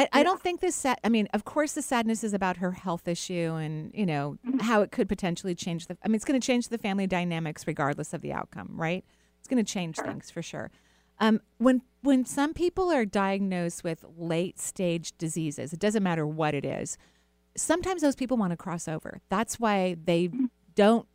I, 0.00 0.20
I 0.20 0.22
don't 0.22 0.40
think 0.40 0.60
this 0.60 0.74
sad. 0.74 0.98
I 1.04 1.10
mean, 1.10 1.28
of 1.34 1.44
course, 1.44 1.72
the 1.72 1.82
sadness 1.82 2.24
is 2.24 2.32
about 2.32 2.56
her 2.56 2.72
health 2.72 3.06
issue 3.06 3.54
and 3.54 3.90
you 3.94 4.06
know 4.06 4.38
how 4.60 4.80
it 4.80 4.90
could 4.90 5.08
potentially 5.10 5.54
change 5.54 5.88
the. 5.88 5.98
I 6.02 6.08
mean, 6.08 6.14
it's 6.14 6.24
going 6.24 6.40
to 6.40 6.46
change 6.46 6.68
the 6.68 6.78
family 6.78 7.06
dynamics 7.06 7.66
regardless 7.66 8.14
of 8.14 8.22
the 8.22 8.32
outcome, 8.32 8.70
right? 8.72 9.04
It's 9.38 9.48
going 9.48 9.62
to 9.62 9.72
change 9.72 9.96
things 9.96 10.30
for 10.30 10.40
sure. 10.40 10.70
Um, 11.18 11.42
when 11.58 11.82
when 12.00 12.24
some 12.24 12.54
people 12.54 12.90
are 12.90 13.04
diagnosed 13.04 13.84
with 13.84 14.06
late 14.16 14.58
stage 14.58 15.12
diseases, 15.18 15.74
it 15.74 15.78
doesn't 15.78 16.02
matter 16.02 16.26
what 16.26 16.54
it 16.54 16.64
is. 16.64 16.96
Sometimes 17.54 18.00
those 18.00 18.16
people 18.16 18.38
want 18.38 18.52
to 18.52 18.56
cross 18.56 18.88
over. 18.88 19.20
That's 19.28 19.60
why 19.60 19.96
they 20.02 20.30
don't. 20.74 21.06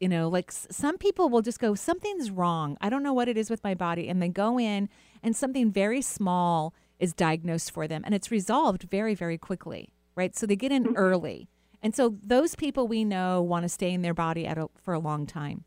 You 0.00 0.08
know, 0.10 0.28
like 0.28 0.52
some 0.52 0.98
people 0.98 1.30
will 1.30 1.40
just 1.40 1.60
go, 1.60 1.74
something's 1.74 2.30
wrong. 2.30 2.76
I 2.82 2.90
don't 2.90 3.02
know 3.02 3.14
what 3.14 3.28
it 3.28 3.38
is 3.38 3.48
with 3.48 3.64
my 3.64 3.74
body, 3.74 4.08
and 4.08 4.20
they 4.20 4.28
go 4.28 4.58
in, 4.58 4.90
and 5.22 5.34
something 5.34 5.70
very 5.70 6.02
small 6.02 6.74
is 6.98 7.12
diagnosed 7.12 7.70
for 7.70 7.86
them, 7.86 8.02
and 8.04 8.14
it's 8.14 8.30
resolved 8.30 8.84
very, 8.90 9.14
very 9.14 9.38
quickly, 9.38 9.90
right? 10.14 10.36
So 10.36 10.46
they 10.46 10.56
get 10.56 10.72
in 10.72 10.84
mm-hmm. 10.84 10.96
early, 10.96 11.48
and 11.82 11.94
so 11.94 12.16
those 12.22 12.54
people 12.54 12.88
we 12.88 13.04
know 13.04 13.42
want 13.42 13.64
to 13.64 13.68
stay 13.68 13.92
in 13.92 14.02
their 14.02 14.14
body 14.14 14.46
at 14.46 14.58
a, 14.58 14.68
for 14.82 14.94
a 14.94 14.98
long 14.98 15.26
time 15.26 15.64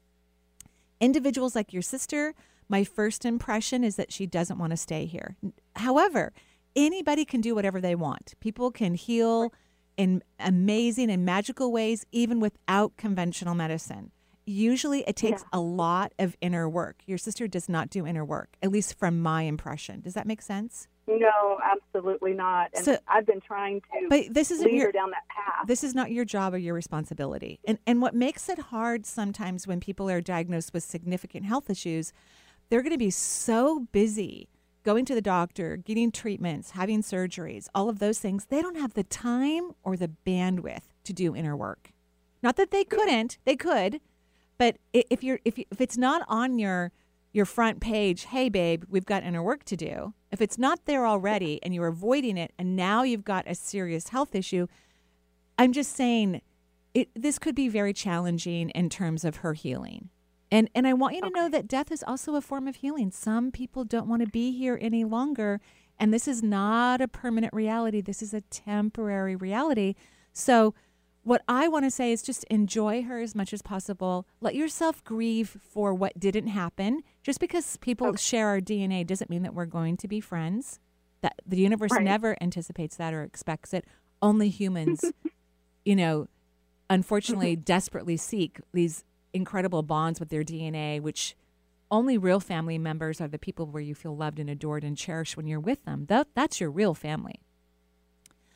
individuals 0.99 1.55
like 1.55 1.73
your 1.73 1.81
sister, 1.81 2.33
my 2.69 2.83
first 2.83 3.25
impression 3.25 3.83
is 3.83 3.95
that 3.95 4.11
she 4.11 4.25
doesn't 4.25 4.57
want 4.57 4.71
to 4.71 4.77
stay 4.77 5.05
here. 5.05 5.35
However, 5.75 6.33
anybody 6.75 7.25
can 7.25 7.41
do 7.41 7.55
whatever 7.55 7.79
they 7.79 7.95
want. 7.95 8.33
People 8.39 8.71
can 8.71 8.93
heal 8.93 9.53
in 9.95 10.21
amazing 10.39 11.09
and 11.09 11.25
magical 11.25 11.71
ways, 11.71 12.05
even 12.11 12.39
without 12.39 12.97
conventional 12.97 13.55
medicine. 13.55 14.11
Usually, 14.45 15.01
it 15.07 15.15
takes 15.15 15.43
a 15.51 15.59
lot 15.59 16.13
of 16.19 16.37
inner 16.39 16.69
work. 16.69 17.01
Your 17.05 17.17
sister 17.17 17.47
does 17.47 17.67
not 17.67 17.89
do 17.89 18.05
inner 18.05 18.23
work, 18.23 18.55
at 18.61 18.71
least 18.71 18.97
from 18.97 19.21
my 19.21 19.41
impression. 19.43 20.01
Does 20.01 20.13
that 20.13 20.27
make 20.27 20.41
sense? 20.41 20.87
No, 21.07 21.59
absolutely 21.63 22.33
not. 22.33 22.69
And 22.75 22.85
So- 22.85 22.97
I've 23.07 23.25
been 23.25 23.41
trying 23.41 23.81
to 23.81 23.87
But 24.09 24.33
this 24.33 24.51
isn't 24.51 24.65
lead 24.65 24.75
your 24.75 24.85
her 24.87 24.91
down 24.91 25.11
that 25.11 25.27
path. 25.29 25.67
This 25.67 25.83
is 25.83 25.95
not 25.95 26.11
your 26.11 26.25
job 26.25 26.53
or 26.53 26.57
your 26.57 26.73
responsibility. 26.73 27.59
And 27.65 27.79
and 27.87 28.01
what 28.01 28.13
makes 28.13 28.49
it 28.49 28.59
hard 28.59 29.05
sometimes 29.05 29.65
when 29.65 29.79
people 29.79 30.09
are 30.09 30.21
diagnosed 30.21 30.73
with 30.73 30.83
significant 30.83 31.45
health 31.45 31.69
issues, 31.69 32.13
they're 32.69 32.81
going 32.81 32.91
to 32.91 32.97
be 32.97 33.11
so 33.11 33.87
busy 33.91 34.49
going 34.83 35.03
to 35.03 35.15
the 35.15 35.21
doctor, 35.21 35.75
getting 35.75 36.11
treatments, 36.11 36.71
having 36.71 37.01
surgeries, 37.01 37.67
all 37.75 37.89
of 37.89 37.99
those 37.99 38.19
things. 38.19 38.45
They 38.45 38.61
don't 38.61 38.77
have 38.77 38.93
the 38.93 39.03
time 39.03 39.71
or 39.83 39.97
the 39.97 40.11
bandwidth 40.25 40.83
to 41.03 41.13
do 41.13 41.35
inner 41.35 41.57
work. 41.57 41.91
Not 42.41 42.55
that 42.55 42.71
they 42.71 42.85
couldn't, 42.85 43.37
they 43.43 43.55
could, 43.57 43.99
but 44.57 44.77
if 44.93 45.23
you're 45.23 45.39
if 45.43 45.57
you, 45.57 45.65
if 45.71 45.81
it's 45.81 45.97
not 45.97 46.23
on 46.27 46.59
your 46.59 46.91
your 47.37 47.45
front 47.45 47.79
page, 47.79 48.25
hey 48.25 48.49
babe, 48.49 48.83
we've 48.89 49.05
got 49.05 49.23
inner 49.23 49.43
work 49.43 49.63
to 49.65 49.77
do. 49.77 50.15
If 50.31 50.41
it's 50.41 50.57
not 50.57 50.85
there 50.85 51.05
already 51.05 51.61
and 51.61 51.73
you're 51.73 51.87
avoiding 51.87 52.35
it 52.35 52.51
and 52.57 52.75
now 52.75 53.03
you've 53.03 53.23
got 53.23 53.45
a 53.47 53.53
serious 53.53 54.09
health 54.09 54.33
issue, 54.33 54.65
I'm 55.57 55.71
just 55.71 55.95
saying 55.95 56.41
it 56.95 57.09
this 57.15 57.37
could 57.37 57.53
be 57.53 57.69
very 57.69 57.93
challenging 57.93 58.71
in 58.71 58.89
terms 58.89 59.23
of 59.23 59.37
her 59.37 59.53
healing. 59.53 60.09
And 60.49 60.67
and 60.73 60.87
I 60.87 60.93
want 60.93 61.13
you 61.13 61.21
to 61.21 61.29
know 61.29 61.47
that 61.47 61.67
death 61.67 61.91
is 61.91 62.03
also 62.03 62.33
a 62.33 62.41
form 62.41 62.67
of 62.67 62.77
healing. 62.77 63.11
Some 63.11 63.51
people 63.51 63.83
don't 63.85 64.07
want 64.07 64.23
to 64.23 64.29
be 64.29 64.51
here 64.57 64.79
any 64.81 65.03
longer 65.03 65.61
and 65.99 66.11
this 66.11 66.27
is 66.27 66.41
not 66.41 67.01
a 67.01 67.07
permanent 67.07 67.53
reality. 67.53 68.01
This 68.01 68.23
is 68.23 68.33
a 68.33 68.41
temporary 68.41 69.35
reality. 69.35 69.93
So 70.33 70.73
what 71.27 71.43
I 71.49 71.67
want 71.67 71.83
to 71.83 71.91
say 71.91 72.13
is 72.13 72.21
just 72.21 72.45
enjoy 72.45 73.03
her 73.03 73.19
as 73.19 73.35
much 73.35 73.51
as 73.51 73.61
possible. 73.61 74.25
Let 74.39 74.55
yourself 74.55 75.03
grieve 75.03 75.57
for 75.61 75.93
what 75.93 76.17
didn't 76.17 76.47
happen. 76.47 77.03
Just 77.21 77.41
because 77.41 77.75
people 77.77 78.15
share 78.15 78.47
our 78.47 78.61
DNA 78.61 79.05
doesn't 79.05 79.29
mean 79.29 79.43
that 79.43 79.53
we're 79.53 79.65
going 79.65 79.97
to 79.97 80.07
be 80.07 80.21
friends. 80.21 80.79
That 81.21 81.41
the 81.45 81.57
universe 81.57 81.91
Right. 81.91 82.03
never 82.03 82.37
anticipates 82.39 82.95
that 82.95 83.13
or 83.13 83.23
expects 83.23 83.73
it. 83.73 83.83
Only 84.21 84.47
humans, 84.47 85.03
you 85.85 85.97
know, 85.97 86.29
unfortunately 86.89 87.57
mm-hmm. 87.57 87.63
desperately 87.63 88.15
seek 88.15 88.61
these 88.73 89.03
incredible 89.33 89.83
bonds 89.83 90.21
with 90.21 90.29
their 90.29 90.43
DNA, 90.43 91.01
which 91.01 91.35
only 91.91 92.17
real 92.17 92.39
family 92.39 92.77
members 92.77 93.19
are 93.19 93.27
the 93.27 93.37
people 93.37 93.65
where 93.65 93.83
you 93.83 93.95
feel 93.95 94.15
loved 94.15 94.39
and 94.39 94.49
adored 94.49 94.85
and 94.85 94.95
cherished 94.97 95.35
when 95.35 95.45
you're 95.45 95.59
with 95.59 95.83
them. 95.83 96.05
That 96.07 96.29
that's 96.35 96.61
your 96.61 96.71
real 96.71 96.93
family. 96.93 97.41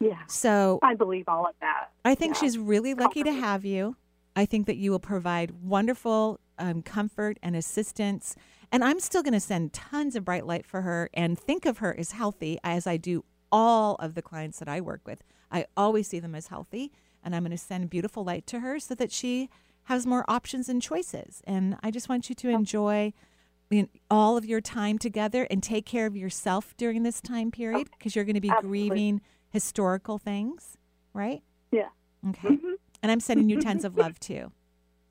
Yeah, 0.01 0.19
So 0.27 0.79
I 0.81 0.95
believe 0.95 1.25
all 1.27 1.45
of 1.45 1.55
that. 1.61 1.91
I 2.03 2.15
think 2.15 2.35
Yeah. 2.35 2.41
she's 2.41 2.57
really 2.57 2.93
lucky 2.93 3.23
to 3.23 3.31
have 3.31 3.63
you. 3.65 3.95
I 4.35 4.45
think 4.45 4.65
that 4.67 4.77
you 4.77 4.91
will 4.91 4.99
provide 4.99 5.51
wonderful 5.61 6.39
um, 6.57 6.81
comfort 6.81 7.37
and 7.43 7.55
assistance. 7.55 8.35
And 8.71 8.83
I'm 8.83 8.99
still 8.99 9.23
going 9.23 9.33
to 9.33 9.39
send 9.39 9.73
tons 9.73 10.15
of 10.15 10.23
bright 10.25 10.45
light 10.45 10.65
for 10.65 10.81
her 10.81 11.09
and 11.13 11.37
think 11.37 11.65
of 11.65 11.79
her 11.79 11.95
as 11.97 12.13
healthy, 12.13 12.57
as 12.63 12.87
I 12.87 12.97
do 12.97 13.25
all 13.51 13.95
of 13.95 14.15
the 14.15 14.21
clients 14.21 14.59
that 14.59 14.69
I 14.69 14.79
work 14.79 15.01
with. 15.05 15.23
I 15.51 15.65
always 15.75 16.07
see 16.07 16.19
them 16.19 16.35
as 16.35 16.47
healthy. 16.47 16.91
And 17.23 17.35
I'm 17.35 17.43
going 17.43 17.51
to 17.51 17.57
send 17.57 17.89
beautiful 17.89 18.23
light 18.23 18.47
to 18.47 18.61
her 18.61 18.79
so 18.79 18.95
that 18.95 19.11
she 19.11 19.49
has 19.83 20.05
more 20.07 20.23
options 20.27 20.69
and 20.69 20.81
choices. 20.81 21.41
And 21.45 21.77
I 21.83 21.91
just 21.91 22.07
want 22.09 22.29
you 22.29 22.35
to 22.35 22.49
enjoy 22.49 23.13
all 24.09 24.37
of 24.37 24.45
your 24.45 24.61
time 24.61 24.97
together 24.97 25.47
and 25.49 25.61
take 25.63 25.85
care 25.85 26.05
of 26.05 26.15
yourself 26.15 26.73
during 26.77 27.03
this 27.03 27.21
time 27.21 27.51
period 27.51 27.89
because 27.97 28.15
you're 28.15 28.25
going 28.25 28.35
to 28.35 28.41
be 28.41 28.49
Absolutely. 28.49 28.89
grieving 28.89 29.21
historical 29.51 30.17
things, 30.17 30.77
right? 31.13 31.43
Yeah. 31.71 31.89
Okay. 32.29 32.49
Mhm. 32.49 32.73
And 33.03 33.11
I'm 33.11 33.19
sending 33.19 33.49
you 33.49 33.61
tons 33.61 33.83
of 33.85 33.97
love 33.97 34.19
too. 34.19 34.51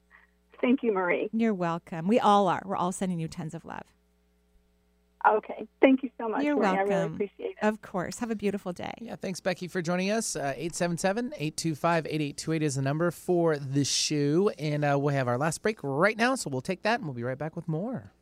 Thank 0.60 0.82
you, 0.82 0.92
Marie. 0.92 1.28
You're 1.32 1.54
welcome. 1.54 2.06
We 2.06 2.18
all 2.20 2.46
are. 2.48 2.62
We're 2.64 2.76
all 2.76 2.92
sending 2.92 3.18
you 3.20 3.28
tons 3.28 3.54
of 3.54 3.64
love. 3.64 3.84
Okay. 5.28 5.66
Thank 5.82 6.02
you 6.02 6.08
so 6.16 6.28
much, 6.30 6.42
You're 6.44 6.56
Marie. 6.56 6.66
I 6.66 6.72
welcome. 6.72 6.88
really 6.88 7.06
appreciate 7.14 7.50
it. 7.50 7.56
Of 7.60 7.82
course. 7.82 8.18
Have 8.20 8.30
a 8.30 8.34
beautiful 8.34 8.72
day. 8.72 8.92
Yeah, 9.02 9.16
thanks, 9.16 9.38
Becky, 9.40 9.68
for 9.68 9.82
joining 9.82 10.10
us. 10.10 10.34
Uh, 10.34 10.54
877 10.56 11.26
825 11.36 12.06
8828 12.06 12.62
is 12.62 12.74
the 12.76 12.82
number 12.82 13.10
for 13.10 13.58
the 13.58 13.84
shoe. 13.84 14.50
And 14.58 14.82
uh, 14.82 14.96
we'll 14.98 15.14
have 15.14 15.28
our 15.28 15.36
last 15.36 15.60
break 15.60 15.78
right 15.82 16.16
now. 16.16 16.36
So 16.36 16.48
we'll 16.48 16.62
take 16.62 16.82
that 16.82 17.00
and 17.00 17.04
we'll 17.06 17.14
be 17.14 17.22
right 17.22 17.36
back 17.36 17.54
with 17.54 17.68
more. 17.68 18.12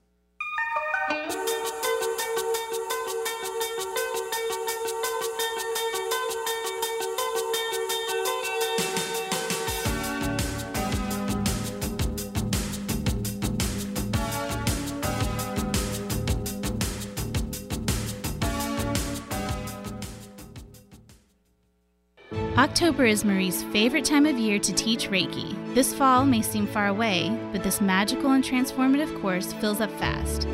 October 22.78 23.06
is 23.06 23.24
Marie's 23.24 23.64
favorite 23.64 24.04
time 24.04 24.24
of 24.24 24.38
year 24.38 24.56
to 24.60 24.72
teach 24.72 25.10
Reiki. 25.10 25.74
This 25.74 25.92
fall 25.92 26.24
may 26.24 26.40
seem 26.40 26.64
far 26.64 26.86
away, 26.86 27.36
but 27.50 27.64
this 27.64 27.80
magical 27.80 28.30
and 28.30 28.44
transformative 28.44 29.20
course 29.20 29.52
fills 29.54 29.80
up 29.80 29.90
fast. 29.98 30.46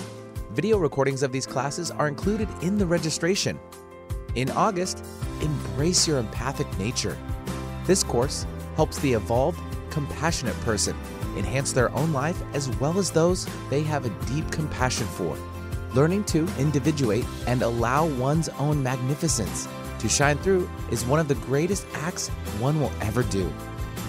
Video 0.51 0.77
recordings 0.77 1.23
of 1.23 1.31
these 1.31 1.45
classes 1.45 1.91
are 1.91 2.07
included 2.07 2.47
in 2.61 2.77
the 2.77 2.85
registration. 2.85 3.59
In 4.35 4.49
August, 4.51 5.05
embrace 5.41 6.07
your 6.07 6.19
empathic 6.19 6.67
nature. 6.77 7.17
This 7.85 8.03
course 8.03 8.45
helps 8.75 8.99
the 8.99 9.13
evolved, 9.13 9.59
compassionate 9.89 10.59
person 10.61 10.95
enhance 11.37 11.73
their 11.73 11.93
own 11.95 12.13
life 12.13 12.41
as 12.53 12.69
well 12.79 12.97
as 12.99 13.11
those 13.11 13.47
they 13.69 13.81
have 13.81 14.05
a 14.05 14.25
deep 14.27 14.49
compassion 14.51 15.07
for. 15.07 15.37
Learning 15.93 16.23
to 16.25 16.47
individuate 16.57 17.25
and 17.47 17.61
allow 17.61 18.05
one's 18.05 18.49
own 18.49 18.81
magnificence 18.81 19.67
to 19.99 20.09
shine 20.09 20.37
through 20.37 20.69
is 20.91 21.05
one 21.05 21.19
of 21.19 21.27
the 21.27 21.35
greatest 21.35 21.85
acts 21.93 22.29
one 22.59 22.79
will 22.79 22.91
ever 23.01 23.23
do. 23.23 23.51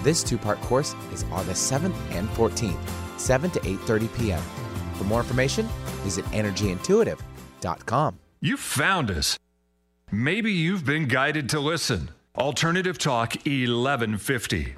This 0.03 0.23
two-part 0.23 0.61
course 0.63 0.95
is 1.13 1.25
August 1.33 1.71
7th 1.71 1.95
and 2.11 2.29
14th, 2.31 2.79
7 3.19 3.51
to 3.53 3.61
8:30 3.61 4.19
p.m. 4.19 4.43
For 4.95 5.05
more 5.05 5.21
information, 5.21 5.69
visit 6.03 6.25
energyintuitive.com. 6.27 8.19
You 8.41 8.57
found 8.57 9.11
us. 9.11 9.39
Maybe 10.11 10.53
you've 10.53 10.85
been 10.85 11.09
guided 11.09 11.49
to 11.51 11.61
listen. 11.61 12.11
Alternative 12.37 12.99
Talk 12.99 13.35
1150. 13.47 14.75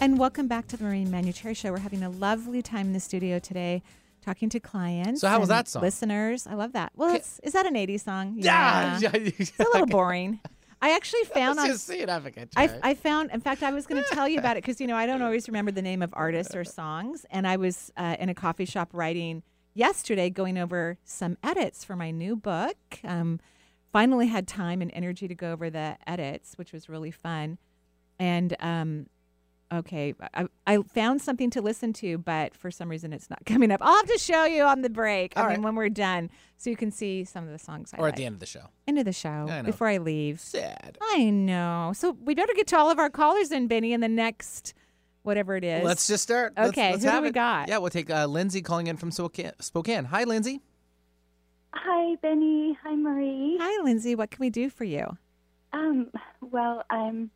And 0.00 0.18
welcome 0.18 0.48
back 0.48 0.66
to 0.66 0.76
the 0.76 0.82
Marie 0.82 1.04
Manuchehri 1.04 1.56
Show. 1.56 1.70
We're 1.70 1.78
having 1.78 2.02
a 2.02 2.10
lovely 2.10 2.60
time 2.62 2.88
in 2.88 2.92
the 2.92 2.98
studio 2.98 3.38
today, 3.38 3.80
talking 4.24 4.48
to 4.48 4.58
clients. 4.58 5.20
So 5.20 5.28
how 5.28 5.38
was 5.38 5.48
that 5.48 5.68
song? 5.68 5.82
Listeners, 5.82 6.48
I 6.48 6.54
love 6.54 6.72
that. 6.72 6.90
Well, 6.96 7.14
it's, 7.14 7.38
is 7.44 7.52
that 7.52 7.66
an 7.66 7.74
'80s 7.74 8.00
song? 8.00 8.34
Yeah. 8.38 8.98
it's 9.12 9.52
a 9.60 9.62
little 9.72 9.86
boring. 9.86 10.40
I 10.82 10.94
actually 10.96 11.24
found 11.34 11.58
on 11.60 11.68
Just 11.68 11.86
see. 11.86 12.04
I, 12.82 12.90
I 12.90 12.94
found, 12.94 13.30
in 13.30 13.40
fact, 13.40 13.62
I 13.62 13.70
was 13.70 13.86
going 13.86 14.02
to 14.02 14.08
tell 14.10 14.28
you 14.28 14.38
about 14.38 14.56
it 14.56 14.64
because, 14.64 14.80
you 14.80 14.86
know, 14.86 14.96
I 14.96 15.06
don't 15.06 15.22
always 15.22 15.48
remember 15.48 15.70
the 15.70 15.80
name 15.80 16.02
of 16.02 16.12
artists 16.12 16.54
or 16.54 16.64
songs. 16.64 17.24
And 17.30 17.46
I 17.46 17.56
was 17.56 17.92
uh, 17.96 18.16
in 18.18 18.28
a 18.28 18.34
coffee 18.34 18.64
shop 18.64 18.90
writing 18.92 19.44
yesterday, 19.72 20.28
going 20.28 20.58
over 20.58 20.98
some 21.04 21.38
edits 21.42 21.84
for 21.84 21.96
my 21.96 22.10
new 22.10 22.36
book. 22.36 22.76
Um, 23.04 23.40
finally 23.92 24.26
had 24.26 24.48
time 24.48 24.82
and 24.82 24.90
energy 24.92 25.28
to 25.28 25.34
go 25.34 25.52
over 25.52 25.70
the 25.70 25.96
edits, 26.06 26.58
which 26.58 26.72
was 26.72 26.88
really 26.88 27.10
fun. 27.10 27.58
And, 28.18 28.56
um, 28.60 29.06
okay, 29.72 30.14
I, 30.34 30.46
I 30.66 30.78
found 30.82 31.22
something 31.22 31.50
to 31.50 31.62
listen 31.62 31.92
to, 31.94 32.18
but 32.18 32.54
for 32.54 32.70
some 32.70 32.88
reason 32.88 33.12
it's 33.12 33.28
not 33.30 33.42
coming 33.46 33.70
up. 33.72 33.80
I'll 33.82 33.96
have 33.96 34.06
to 34.06 34.18
show 34.18 34.44
you 34.44 34.62
on 34.64 34.82
the 34.82 34.90
break. 34.90 35.32
All 35.36 35.42
I 35.44 35.46
right. 35.46 35.56
mean, 35.56 35.62
when 35.62 35.74
we're 35.74 35.88
done, 35.88 36.30
so 36.56 36.70
you 36.70 36.76
can 36.76 36.90
see 36.90 37.24
some 37.24 37.44
of 37.44 37.50
the 37.50 37.58
songs 37.58 37.92
I 37.94 37.98
or 37.98 38.00
at 38.00 38.10
like. 38.10 38.16
the 38.16 38.24
end 38.26 38.34
of 38.34 38.40
the 38.40 38.46
show. 38.46 38.66
End 38.86 38.98
of 38.98 39.04
the 39.04 39.12
show 39.12 39.28
I 39.28 39.62
know. 39.62 39.62
before 39.62 39.88
I 39.88 39.98
leave. 39.98 40.40
Sad. 40.40 40.98
I 41.00 41.30
know. 41.30 41.92
So 41.94 42.16
we 42.22 42.34
better 42.34 42.52
get 42.54 42.66
to 42.68 42.78
all 42.78 42.90
of 42.90 42.98
our 42.98 43.10
callers 43.10 43.50
in, 43.50 43.66
Benny, 43.68 43.92
in 43.92 44.00
the 44.00 44.08
next 44.08 44.74
whatever 45.22 45.56
it 45.56 45.64
is. 45.64 45.84
Let's 45.84 46.06
just 46.06 46.22
start. 46.24 46.52
Let's- 46.56 46.70
Okay, 46.70 46.92
let's 46.92 47.04
who 47.04 47.10
do 47.10 47.20
we 47.22 47.28
it. 47.28 47.34
got? 47.34 47.68
Yeah, 47.68 47.78
we'll 47.78 47.90
take 47.90 48.10
uh, 48.10 48.26
Lindsay 48.26 48.60
calling 48.62 48.88
in 48.88 48.96
from 48.96 49.10
Spokane. 49.10 49.52
Spokane. 49.60 50.04
Hi, 50.06 50.24
Lindsay. 50.24 50.60
Hi, 51.74 52.16
Benny. 52.16 52.76
Hi, 52.84 52.94
Marie. 52.94 53.56
Hi, 53.60 53.82
Lindsay. 53.82 54.14
What 54.14 54.30
can 54.30 54.40
we 54.40 54.50
do 54.50 54.68
for 54.68 54.84
you? 54.84 55.16
Um, 55.72 56.10
well, 56.40 56.84
I'm 56.90 57.30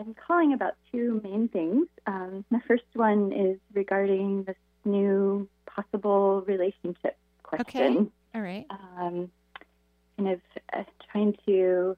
I'm 0.00 0.14
calling 0.14 0.54
about 0.54 0.74
two 0.90 1.20
main 1.22 1.48
things. 1.48 1.86
Um, 2.06 2.44
the 2.50 2.60
first 2.66 2.84
one 2.94 3.32
is 3.32 3.58
regarding 3.74 4.44
this 4.44 4.56
new 4.84 5.48
possible 5.66 6.42
relationship 6.46 7.18
question. 7.42 7.96
Okay. 7.96 8.06
All 8.34 8.40
right. 8.40 8.66
Um, 8.70 9.30
kind 10.16 10.30
of 10.30 10.40
uh, 10.72 10.84
trying 11.10 11.36
to. 11.46 11.96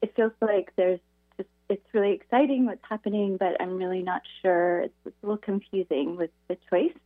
It 0.00 0.14
feels 0.14 0.32
like 0.40 0.72
there's 0.76 1.00
just 1.36 1.48
it's 1.68 1.84
really 1.92 2.12
exciting 2.12 2.66
what's 2.66 2.84
happening, 2.88 3.36
but 3.36 3.60
I'm 3.60 3.76
really 3.76 4.02
not 4.02 4.22
sure. 4.40 4.80
It's, 4.82 4.94
it's 5.04 5.16
a 5.22 5.26
little 5.26 5.38
confusing 5.38 6.16
with 6.16 6.30
the 6.46 6.56
choice 6.70 6.96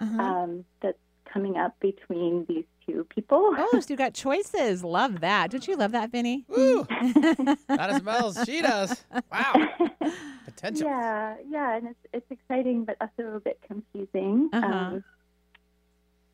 Uh-huh. 0.00 0.22
um, 0.22 0.64
that's 0.80 0.98
coming 1.32 1.56
up 1.56 1.78
between 1.80 2.46
these 2.48 2.64
two 2.86 3.06
people. 3.10 3.54
Oh, 3.56 3.80
so 3.80 3.86
you 3.88 3.96
got 3.96 4.14
choices. 4.14 4.84
Love 4.84 5.20
that. 5.20 5.50
Don't 5.50 5.66
you 5.66 5.76
love 5.76 5.92
that, 5.92 6.10
Vinny? 6.10 6.44
Woo! 6.48 6.86
Not 7.68 7.90
as 7.90 8.02
well 8.02 8.28
as 8.28 8.44
she 8.44 8.62
does. 8.62 9.04
Wow. 9.32 9.54
Potential. 10.44 10.86
Yeah, 10.88 11.36
yeah, 11.48 11.76
and 11.76 11.88
it's 11.88 11.98
it's 12.12 12.30
exciting, 12.30 12.84
but 12.84 12.96
also 13.00 13.36
a 13.36 13.40
bit 13.40 13.60
confusing. 13.66 14.48
Uh-huh. 14.52 14.66
Um, 14.66 15.04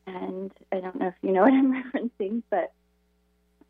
and 0.06 0.52
I 0.70 0.80
don't 0.80 0.98
know 0.98 1.08
if 1.08 1.14
you 1.22 1.32
know 1.32 1.42
what 1.42 1.52
I'm 1.52 1.72
referencing, 1.72 2.42
but 2.50 2.72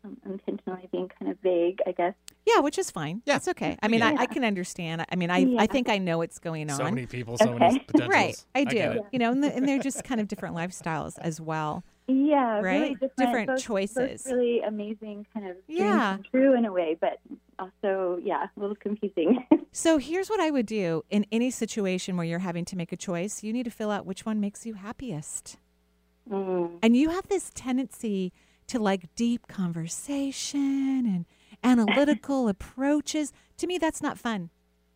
I'm 0.03 0.17
intentionally 0.25 0.87
being 0.91 1.09
kind 1.17 1.31
of 1.31 1.37
vague, 1.39 1.79
I 1.87 1.91
guess. 1.93 2.13
Yeah, 2.45 2.59
which 2.59 2.77
is 2.77 2.91
fine. 2.91 3.21
Yeah, 3.25 3.35
That's 3.35 3.47
okay. 3.49 3.77
I 3.81 3.87
mean, 3.87 4.01
get 4.01 4.19
I. 4.19 4.23
I 4.23 4.25
can 4.25 4.43
understand. 4.43 5.05
I 5.09 5.15
mean, 5.15 5.29
I, 5.29 5.37
Yeah. 5.39 5.61
I 5.61 5.67
think 5.67 5.87
I 5.89 5.97
know 5.97 6.17
what's 6.17 6.39
going 6.39 6.69
on. 6.69 6.77
So 6.77 6.83
many 6.83 7.05
people, 7.05 7.37
so 7.37 7.57
many 7.57 7.79
potentials. 7.87 8.09
Right, 8.13 8.45
I 8.53 8.63
do. 8.65 8.75
get 8.75 8.95
it. 8.97 9.01
you 9.13 9.19
know, 9.19 9.31
and, 9.31 9.41
the, 9.43 9.55
and 9.55 9.67
they're 9.67 9.79
just 9.79 10.03
kind 10.03 10.19
of 10.19 10.27
different 10.27 10.55
lifestyles 10.55 11.17
as 11.19 11.39
well. 11.39 11.83
Yeah, 12.09 12.59
Right? 12.59 12.63
really 12.63 12.89
different, 12.95 13.15
Different 13.17 13.47
both- 13.47 13.61
choices. 13.63 14.23
Both 14.23 14.33
really 14.33 14.59
amazing, 14.59 15.25
kind 15.33 15.47
of 15.47 15.55
Yeah. 15.69 16.17
true 16.31 16.53
in 16.53 16.65
a 16.65 16.71
way, 16.73 16.97
but 16.99 17.19
also, 17.59 18.19
yeah, 18.21 18.47
a 18.57 18.59
little 18.59 18.75
confusing. 18.75 19.45
So 19.75 19.97
here's 19.97 20.29
what 20.29 20.39
I 20.39 20.51
would 20.51 20.67
do 20.67 21.03
in 21.09 21.25
any 21.31 21.49
situation 21.49 22.15
where 22.15 22.25
you're 22.27 22.37
having 22.37 22.63
to 22.65 22.75
make 22.75 22.91
a 22.91 22.95
choice. 22.97 23.41
You 23.41 23.51
need 23.51 23.63
to 23.63 23.71
fill 23.71 23.89
out 23.89 24.05
which 24.05 24.23
one 24.23 24.39
makes 24.39 24.67
you 24.67 24.75
happiest. 24.75 25.57
mm. 26.29 26.77
And 26.83 26.95
you 26.95 27.09
have 27.09 27.27
this 27.27 27.49
tendency 27.55 28.31
to 28.67 28.79
like 28.79 29.13
deep 29.15 29.47
conversation 29.47 31.05
and 31.05 31.25
analytical 31.63 32.47
approaches. 32.53 33.31
To 33.57 33.67
me, 33.67 33.77
that's 33.77 34.01
not 34.01 34.17
fun. 34.17 34.49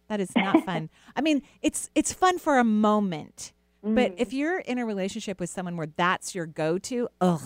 That 0.08 0.20
is 0.20 0.30
not 0.36 0.64
fun. 0.64 0.90
I 1.16 1.22
mean, 1.22 1.42
it's 1.62 1.90
it's 1.96 2.14
fun 2.14 2.38
for 2.40 2.58
a 2.60 2.64
moment, 2.64 3.54
But 3.84 4.12
Mm. 4.12 4.16
if 4.18 4.34
you're 4.34 4.60
in 4.60 4.80
a 4.80 4.86
relationship 4.86 5.40
with 5.40 5.50
someone 5.50 5.78
where 5.78 5.88
that's 5.96 6.34
your 6.34 6.46
go-to, 6.48 7.08
ugh, 7.22 7.42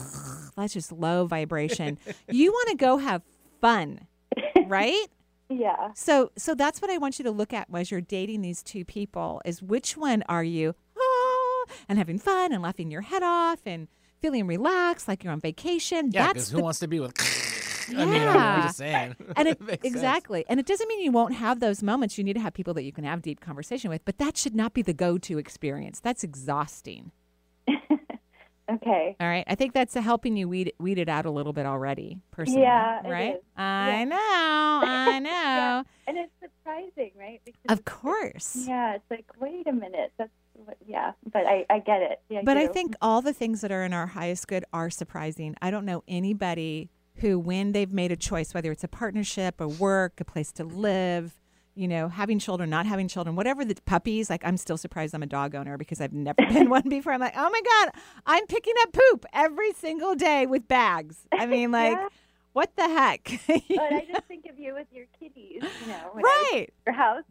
that's 0.56 0.74
just 0.74 0.92
low 0.92 1.26
vibration. 1.26 1.98
you 2.30 2.52
want 2.52 2.70
to 2.70 2.76
go 2.76 2.98
have 2.98 3.22
fun, 3.60 4.08
right? 4.66 5.08
Yeah. 5.54 5.90
So 5.96 6.32
so 6.38 6.56
that's 6.56 6.82
what 6.82 6.90
I 6.90 6.98
want 6.98 7.20
you 7.20 7.24
to 7.24 7.32
look 7.32 7.52
at 7.52 7.68
as 7.76 7.92
you're 7.92 8.00
dating 8.00 8.42
these 8.42 8.64
two 8.64 8.86
people 8.86 9.42
is 9.44 9.62
which 9.62 9.98
one 9.98 10.24
are 10.30 10.46
you 10.46 10.76
ah, 10.98 11.66
and 11.90 11.98
having 11.98 12.18
fun 12.20 12.54
and 12.54 12.64
laughing 12.64 12.90
your 12.90 13.02
head 13.02 13.22
off 13.22 13.60
and 13.66 13.90
feeling 14.22 14.48
relaxed 14.48 15.08
like 15.08 15.24
you're 15.24 15.34
on 15.34 15.40
vacation. 15.40 16.12
Yeah, 16.12 16.28
that's 16.28 16.34
because 16.34 16.52
who 16.52 16.58
the- 16.58 16.64
wants 16.64 16.80
to 16.80 16.88
be 16.88 17.00
with? 17.00 17.14
I 17.90 18.06
mean, 18.06 18.08
I'm 18.08 18.36
Yeah. 18.36 18.62
just 18.64 18.78
saying. 18.78 19.16
and 19.36 19.48
it, 19.50 19.60
Makes 19.60 19.82
sense. 19.84 19.96
exactly. 19.96 20.46
And 20.48 20.60
it 20.60 20.66
doesn't 20.66 20.88
mean 20.88 21.02
you 21.02 21.12
won't 21.12 21.34
have 21.36 21.60
those 21.60 21.84
moments. 21.84 22.18
You 22.18 22.24
need 22.24 22.34
to 22.34 22.40
have 22.40 22.54
people 22.54 22.74
that 22.76 22.84
you 22.84 22.94
can 22.94 23.04
have 23.04 23.22
deep 23.22 23.42
conversation 23.42 23.90
with, 23.90 24.06
but 24.06 24.18
that 24.20 24.38
should 24.38 24.56
not 24.56 24.74
be 24.74 24.82
the 24.82 24.94
go-to 24.94 25.38
experience. 25.38 26.00
That's 26.00 26.24
exhausting. 26.24 27.12
Okay. 28.72 29.18
All 29.20 29.28
right. 29.28 29.44
I 29.48 29.56
think 29.56 29.74
that's 29.74 29.94
helping 29.96 30.38
you 30.38 30.48
weed 30.48 30.72
weed 30.80 30.98
it 30.98 31.10
out 31.10 31.26
a 31.26 31.32
little 31.32 31.52
bit 31.52 31.66
already, 31.66 32.20
personally. 32.32 32.62
Yeah, 32.62 33.02
Right? 33.06 33.36
is. 33.36 33.42
I 33.58 33.90
Yeah. 33.90 34.04
know. 34.06 34.18
I 34.86 35.20
know. 35.20 35.30
Yeah. 35.30 35.84
And 36.08 36.18
it's 36.18 36.32
surprising, 36.42 37.12
right? 37.20 37.42
Because 37.44 37.60
Of 37.68 37.80
it's- 37.80 37.94
course. 38.00 38.66
Yeah, 38.66 38.96
it's 38.96 39.04
like, 39.12 39.26
wait 39.42 39.68
a 39.68 39.74
minute. 39.74 40.14
That's 40.18 40.30
what, 40.32 40.41
yeah, 40.88 41.12
but 41.32 41.45
I, 41.45 41.66
I 41.70 41.80
get 41.80 42.01
it. 42.01 42.22
Yeah, 42.30 42.41
But 42.43 42.57
I 42.57 42.68
do. 42.68 42.74
think 42.74 42.95
all 43.01 43.22
the 43.22 43.34
things 43.34 43.62
that 43.62 43.72
are 43.72 43.84
in 43.84 43.93
our 43.93 44.07
highest 44.07 44.47
good 44.47 44.66
are 44.74 44.89
surprising. 44.89 45.55
I 45.62 45.72
don't 45.72 45.86
know 45.86 46.03
anybody 46.07 46.89
who, 47.16 47.38
when 47.39 47.72
they've 47.74 47.91
made 47.91 48.12
a 48.12 48.16
choice, 48.16 48.53
whether 48.53 48.72
it's 48.72 48.84
a 48.84 48.88
partnership, 48.88 49.59
a 49.62 49.68
work, 49.68 50.20
a 50.20 50.26
place 50.26 50.51
to 50.53 50.64
live, 50.64 51.39
you 51.76 51.88
know, 51.88 52.09
having 52.09 52.39
children, 52.39 52.70
not 52.70 52.86
having 52.86 53.07
children, 53.07 53.36
whatever 53.36 53.64
the 53.64 53.76
puppies, 53.86 54.30
like 54.30 54.45
I'm 54.45 54.57
still 54.57 54.78
surprised 54.78 55.14
I'm 55.16 55.24
a 55.24 55.28
dog 55.28 55.55
owner 55.55 55.78
because 55.78 56.01
I've 56.01 56.14
never 56.14 56.36
been 56.47 56.70
one 56.78 56.88
before. 56.89 57.14
I'm 57.14 57.20
like, 57.22 57.34
oh 57.38 57.49
my 57.49 57.62
God, 57.62 58.01
I'm 58.26 58.45
picking 58.47 58.74
up 58.82 58.93
poop 58.93 59.26
every 59.34 59.74
single 59.74 60.16
day 60.16 60.45
with 60.45 60.68
bags. 60.68 61.28
I 61.32 61.45
mean, 61.45 61.72
like, 61.82 61.93
Yeah. 61.97 62.07
what 62.53 62.76
the 62.76 62.84
heck? 62.89 63.30
but 63.47 63.62
I 63.93 64.05
just 64.12 64.26
think 64.28 64.45
of 64.49 64.59
you 64.59 64.74
with 64.74 64.88
your 64.91 65.05
kitties, 65.20 65.62
you 65.82 65.88
know, 65.88 66.12
right. 66.14 66.68
your 66.86 66.95
house. 66.95 67.24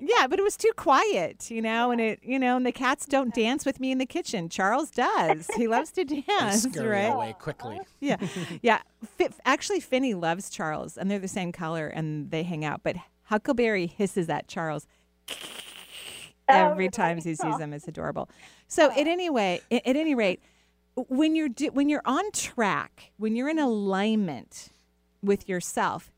Yeah, 0.00 0.26
but 0.26 0.38
it 0.38 0.42
was 0.42 0.56
too 0.56 0.72
quiet, 0.76 1.50
you 1.50 1.60
know, 1.60 1.90
and 1.90 2.00
it, 2.00 2.20
you 2.22 2.38
know, 2.38 2.56
and 2.56 2.64
the 2.64 2.72
cats 2.72 3.04
don't 3.04 3.34
dance 3.34 3.66
with 3.66 3.80
me 3.80 3.90
in 3.92 3.98
the 3.98 4.06
kitchen. 4.06 4.48
Charles 4.48 4.90
does. 4.90 5.48
He 5.56 5.68
loves 5.68 5.92
to 5.92 6.04
dance, 6.28 6.62
scurry 6.62 6.88
right? 6.88 7.12
away 7.12 7.34
quickly. 7.38 7.80
Yeah, 8.00 8.16
yeah. 8.62 8.80
Fi 9.18 9.28
actually, 9.44 9.80
Finney 9.80 10.14
loves 10.14 10.48
Charles, 10.48 10.96
and 10.96 11.10
they're 11.10 11.18
the 11.18 11.28
same 11.28 11.52
color, 11.52 11.88
and 11.88 12.30
they 12.30 12.42
hang 12.42 12.64
out. 12.64 12.80
But 12.82 12.96
Huckleberry 13.24 13.86
hisses 13.86 14.28
at 14.28 14.48
Charles 14.48 14.86
oh, 15.30 15.34
every 16.48 16.88
time 16.88 17.16
he 17.20 17.34
sees 17.34 17.58
him. 17.58 17.72
It's 17.72 17.88
adorable. 17.88 18.28
So, 18.68 18.90
at 18.90 19.06
any 19.06 19.30
way, 19.30 19.60
at, 19.70 19.86
at 19.86 19.96
any 19.96 20.14
rate, 20.14 20.42
when 20.94 21.34
you're 21.34 21.48
do, 21.48 21.68
when 21.68 21.88
you're 21.88 22.02
on 22.04 22.30
track, 22.32 23.12
when 23.18 23.36
you're 23.36 23.48
in 23.48 23.58
alignment 23.58 24.70
with 25.22 25.48
yourself, 25.48 26.10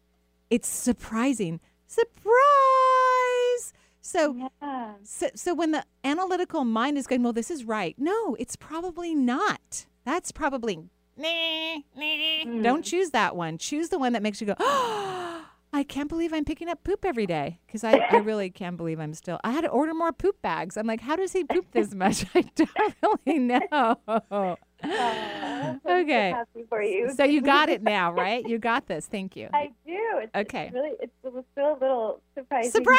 it's 0.51 0.69
surprising. 0.69 1.61
Surprise! 1.87 2.82
So, 4.03 4.35
Yeah. 4.61 4.95
so, 5.05 5.29
so 5.35 5.55
when 5.55 5.71
the 5.71 5.85
analytical 6.05 6.65
mind 6.65 6.99
is 6.99 7.07
going, 7.07 7.23
well, 7.23 7.33
this 7.33 7.51
is 7.51 7.65
right. 7.65 7.95
No, 7.97 8.35
it's 8.39 8.57
probably 8.57 9.15
not. 9.15 9.87
That's 10.05 10.33
probably 10.33 10.77
nah, 11.17 11.77
nah. 11.97 12.43
Hmm. 12.45 12.63
Don't 12.63 12.85
choose 12.85 13.11
that 13.11 13.37
one. 13.37 13.59
Choose 13.59 13.91
the 13.91 13.99
one 14.01 14.13
that 14.15 14.23
makes 14.23 14.41
you 14.41 14.47
go, 14.49 14.55
oh, 14.59 15.45
I 15.73 15.85
can't 15.85 16.09
believe 16.09 16.33
I'm 16.33 16.45
picking 16.45 16.69
up 16.69 16.83
poop 16.83 17.05
every 17.05 17.27
day. 17.27 17.61
Because 17.67 17.85
I, 17.85 18.03
I 18.11 18.17
really 18.17 18.51
can't 18.51 18.77
believe 18.77 18.99
I'm 18.99 19.15
still. 19.15 19.39
I 19.45 19.53
had 19.53 19.63
to 19.63 19.69
order 19.71 19.95
more 19.95 20.13
poop 20.13 20.43
bags. 20.43 20.77
I'm 20.77 20.87
like, 20.87 21.01
how 21.01 21.15
does 21.17 21.33
he 21.33 21.45
poop 21.45 21.71
this 21.71 21.95
much? 21.95 22.27
I 22.35 22.45
don't 23.03 23.21
really 23.25 23.39
know. 23.39 23.97
So 25.87 25.97
Okay. 26.01 26.31
happy 26.31 26.65
for 26.69 26.83
you. 26.83 27.13
So 27.15 27.23
you 27.23 27.41
got 27.41 27.69
it 27.69 27.83
now, 27.83 28.13
right? 28.13 28.45
You 28.45 28.59
got 28.59 28.89
this. 28.89 29.07
Thank 29.07 29.37
you. 29.37 29.49
I 29.53 29.71
do. 29.87 30.19
It's, 30.23 30.35
Okay. 30.35 30.65
It's 30.67 30.75
really, 30.75 30.91
it's, 31.01 31.12
still 31.53 31.73
a 31.73 31.79
little 31.81 32.21
surprising. 32.37 32.71
Surprising! 32.71 32.99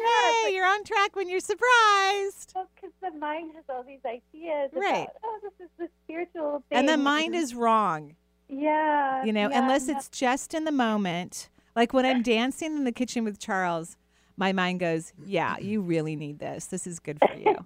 Yeah, 0.00 0.32
Hey, 0.46 0.54
you're 0.54 0.66
on 0.66 0.82
track 0.84 1.14
when 1.16 1.28
you're 1.28 1.40
surprised. 1.40 2.54
because 2.74 2.90
the 3.02 3.10
mind 3.18 3.52
has 3.54 3.64
all 3.68 3.82
these 3.82 4.00
ideas 4.06 4.70
Right. 4.72 5.02
about, 5.02 5.16
oh, 5.24 5.38
this 5.42 5.52
is 5.66 5.68
the 5.78 5.88
spiritual 6.04 6.62
thing. 6.68 6.78
And 6.78 6.88
the 6.88 6.96
mind 6.96 7.34
is 7.34 7.54
wrong. 7.54 8.14
yeah, 8.48 9.24
you 9.24 9.32
know, 9.32 9.50
yeah, 9.50 9.62
unless 9.62 9.88
yeah. 9.88 9.96
it's 9.96 10.08
just 10.08 10.54
in 10.54 10.64
the 10.64 10.72
moment. 10.72 11.50
Like 11.76 11.92
when 11.92 12.06
I'm 12.06 12.22
dancing 12.22 12.76
in 12.76 12.84
the 12.84 12.92
kitchen 12.92 13.24
with 13.24 13.38
Charles, 13.38 13.96
my 14.36 14.52
mind 14.52 14.80
goes, 14.80 15.12
"Yeah, 15.24 15.58
you 15.58 15.82
really 15.82 16.16
need 16.16 16.38
this. 16.38 16.66
This 16.66 16.86
is 16.86 16.98
good 16.98 17.18
for 17.18 17.34
you." 17.36 17.56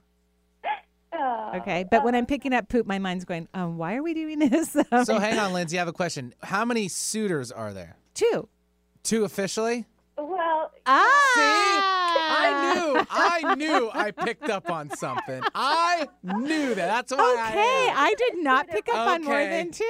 Oh, 1.13 1.53
Okay, 1.57 1.85
but 1.91 2.05
when 2.05 2.15
I'm 2.15 2.27
picking 2.27 2.53
up 2.53 2.69
poop, 2.69 2.87
my 2.87 2.99
mind's 2.99 3.25
going, 3.25 3.49
um, 3.55 3.77
"Why 3.79 3.95
are 3.97 4.03
we 4.03 4.13
doing 4.15 4.41
this?" 4.41 4.77
So 5.05 5.19
hang 5.19 5.39
on, 5.39 5.53
Lindsay. 5.53 5.79
I 5.79 5.81
have 5.81 5.89
a 5.89 5.93
question. 5.93 6.35
How 6.43 6.65
many 6.65 6.89
suitors 6.89 7.53
are 7.53 7.73
there? 7.73 7.97
Two. 8.15 8.49
Two 9.05 9.25
officially? 9.25 9.87
Well, 10.17 10.71
Ah, 10.87 12.37
I 12.47 12.75
knew. 12.75 13.07
I 13.11 13.55
knew. 13.57 13.91
I 13.93 14.11
picked 14.13 14.49
up 14.49 14.71
on 14.71 14.91
something. 14.97 15.43
I 15.55 16.07
knew 16.23 16.69
that. 16.75 16.87
That's 17.09 17.13
why 17.13 17.33
Okay, 17.51 17.93
I. 17.93 18.11
I 18.11 18.15
did 18.17 18.39
not 18.43 18.69
pick 18.69 18.89
up 18.89 19.09
on 19.09 19.25
more 19.25 19.41
than 19.45 19.71
two. 19.73 19.85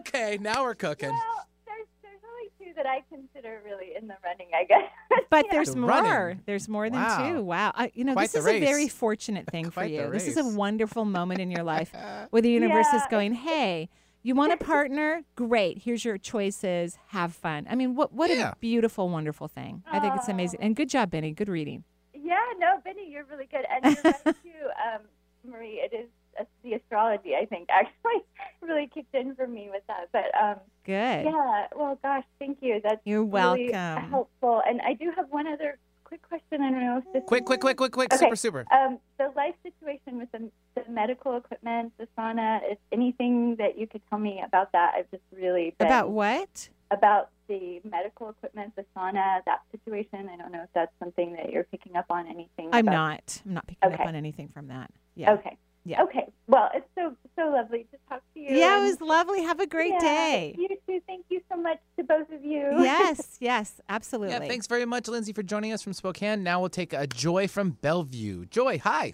Okay, 0.00 0.38
now 0.40 0.62
we're 0.64 0.74
cooking. 0.74 1.10
well, 1.10 1.46
there's 1.66 1.86
there's 2.02 2.20
only 2.30 2.50
two 2.58 2.72
that 2.76 2.86
I 2.86 3.02
consider 3.10 3.60
really 3.64 3.94
in 4.00 4.06
the 4.08 4.14
running, 4.24 4.48
I 4.54 4.64
guess. 4.64 4.82
But 5.30 5.46
Yeah. 5.46 5.52
there's 5.52 5.70
The 5.74 5.76
more. 5.80 5.90
running. 5.90 6.42
There's 6.46 6.68
more 6.68 6.88
than 6.88 7.02
Wow. 7.02 7.28
two. 7.32 7.42
Wow. 7.42 7.72
I, 7.74 7.90
you 7.94 8.04
know, 8.04 8.12
Quite 8.14 8.30
this 8.30 8.44
the 8.44 8.50
is 8.50 8.56
a 8.56 8.60
very 8.60 8.88
fortunate 8.88 9.46
thing 9.48 9.70
for 9.70 9.84
you. 9.84 10.08
This 10.10 10.26
is 10.28 10.36
a 10.36 10.44
wonderful 10.44 11.04
moment 11.04 11.40
in 11.40 11.50
your 11.50 11.64
life 11.64 11.92
where 12.30 12.40
the 12.42 12.50
universe 12.60 12.86
is 12.94 13.02
going, 13.10 13.34
hey, 13.34 13.88
you 14.26 14.34
want 14.34 14.52
a 14.52 14.56
partner? 14.56 15.22
Great. 15.36 15.78
Here's 15.78 16.04
your 16.04 16.18
choices. 16.18 16.98
Have 17.08 17.32
fun. 17.34 17.66
I 17.70 17.74
mean, 17.74 17.94
what 17.94 18.12
what 18.12 18.30
Yeah. 18.30 18.50
a 18.52 18.56
beautiful, 18.56 19.08
wonderful 19.08 19.48
thing. 19.48 19.82
I 19.90 20.00
think 20.00 20.14
it's 20.16 20.28
amazing. 20.28 20.60
And 20.60 20.74
good 20.74 20.88
job, 20.88 21.10
Benny. 21.10 21.32
Good 21.32 21.48
reading. 21.48 21.84
Yeah, 22.14 22.38
no, 22.58 22.80
Benny, 22.84 23.08
you're 23.10 23.24
really 23.24 23.46
good, 23.46 23.64
and 23.70 23.84
you're 23.94 24.02
right 24.02 24.24
too, 24.24 24.66
um, 24.84 25.02
Marie. 25.48 25.80
It 25.80 25.94
is 25.94 26.08
uh, 26.40 26.44
the 26.64 26.74
astrology, 26.74 27.34
I 27.40 27.46
think, 27.46 27.68
actually 27.70 28.24
really 28.60 28.88
kicked 28.92 29.14
in 29.14 29.34
for 29.36 29.46
me 29.46 29.68
with 29.70 29.82
that. 29.86 30.08
But 30.12 30.34
um, 30.42 30.56
Good. 30.84 31.24
yeah, 31.24 31.66
well, 31.76 31.96
gosh, 32.02 32.24
thank 32.40 32.58
you. 32.62 32.80
That's 32.82 33.00
You're 33.04 33.22
really 33.24 33.70
welcome. 33.70 34.10
helpful. 34.10 34.60
And 34.66 34.80
I 34.82 34.94
do 34.94 35.12
have 35.14 35.26
one 35.30 35.46
other 35.46 35.78
quick 36.06 36.22
question. 36.22 36.62
I 36.62 36.70
don't 36.70 36.80
know 36.80 36.98
if 36.98 37.12
this 37.12 37.22
Quick, 37.26 37.44
quick, 37.44 37.60
quick, 37.60 37.76
quick, 37.76 37.92
quick. 37.92 38.12
Okay. 38.14 38.24
Super, 38.24 38.36
super. 38.36 38.64
Um, 38.72 38.98
the 39.18 39.32
life 39.34 39.54
situation 39.64 40.18
with 40.18 40.30
the, 40.30 40.50
the 40.76 40.88
medical 40.90 41.36
equipment, 41.36 41.92
the 41.98 42.06
sauna, 42.16 42.60
is 42.70 42.78
anything 42.92 43.56
that 43.56 43.76
you 43.76 43.86
could 43.88 44.02
tell 44.08 44.18
me 44.18 44.40
about 44.46 44.70
that? 44.72 44.92
I've 44.96 45.10
just 45.10 45.24
really 45.32 45.74
been, 45.78 45.88
About 45.88 46.10
what? 46.10 46.68
about 46.92 47.30
the 47.48 47.80
medical 47.84 48.30
equipment, 48.30 48.72
the 48.76 48.84
sauna, 48.96 49.40
that 49.46 49.62
situation. 49.72 50.28
I 50.32 50.36
don't 50.36 50.52
know 50.52 50.62
if 50.62 50.70
that's 50.74 50.92
something 51.00 51.32
that 51.34 51.50
you're 51.50 51.64
picking 51.64 51.96
up 51.96 52.06
on. 52.10 52.26
Anything? 52.28 52.70
I'm 52.72 52.86
about- 52.86 52.92
not. 52.94 53.42
I'm 53.44 53.54
not 53.54 53.66
picking 53.66 53.92
up 53.92 54.00
on 54.00 54.14
anything 54.14 54.48
from 54.54 54.68
that. 54.68 54.90
Yeah. 55.16 55.32
Okay. 55.32 55.56
Yeah. 55.86 56.02
Okay. 56.02 56.26
Well, 56.48 56.68
it's 56.74 56.86
so 56.96 57.14
so 57.36 57.48
lovely 57.48 57.86
to 57.92 57.98
talk 58.08 58.20
to 58.34 58.40
you. 58.40 58.56
Yeah, 58.56 58.80
it 58.80 58.82
was 58.82 59.00
lovely. 59.00 59.42
Have 59.42 59.60
a 59.60 59.66
great 59.66 59.92
yeah, 59.92 60.00
day. 60.00 60.54
You 60.58 60.68
too. 60.68 61.00
Thank 61.06 61.26
you 61.30 61.40
so 61.50 61.56
much 61.56 61.78
to 61.96 62.02
both 62.02 62.30
of 62.32 62.44
you. 62.44 62.82
yes, 62.82 63.36
yes, 63.40 63.80
absolutely. 63.88 64.34
Yeah, 64.34 64.40
thanks 64.40 64.66
very 64.66 64.84
much, 64.84 65.06
Lindsay, 65.06 65.32
for 65.32 65.44
joining 65.44 65.72
us 65.72 65.82
from 65.82 65.92
Spokane. 65.92 66.42
Now 66.42 66.58
we'll 66.58 66.70
take 66.70 66.92
a 66.92 67.06
Joy 67.06 67.46
from 67.46 67.70
Bellevue. 67.70 68.46
Joy, 68.46 68.80
hi. 68.80 69.12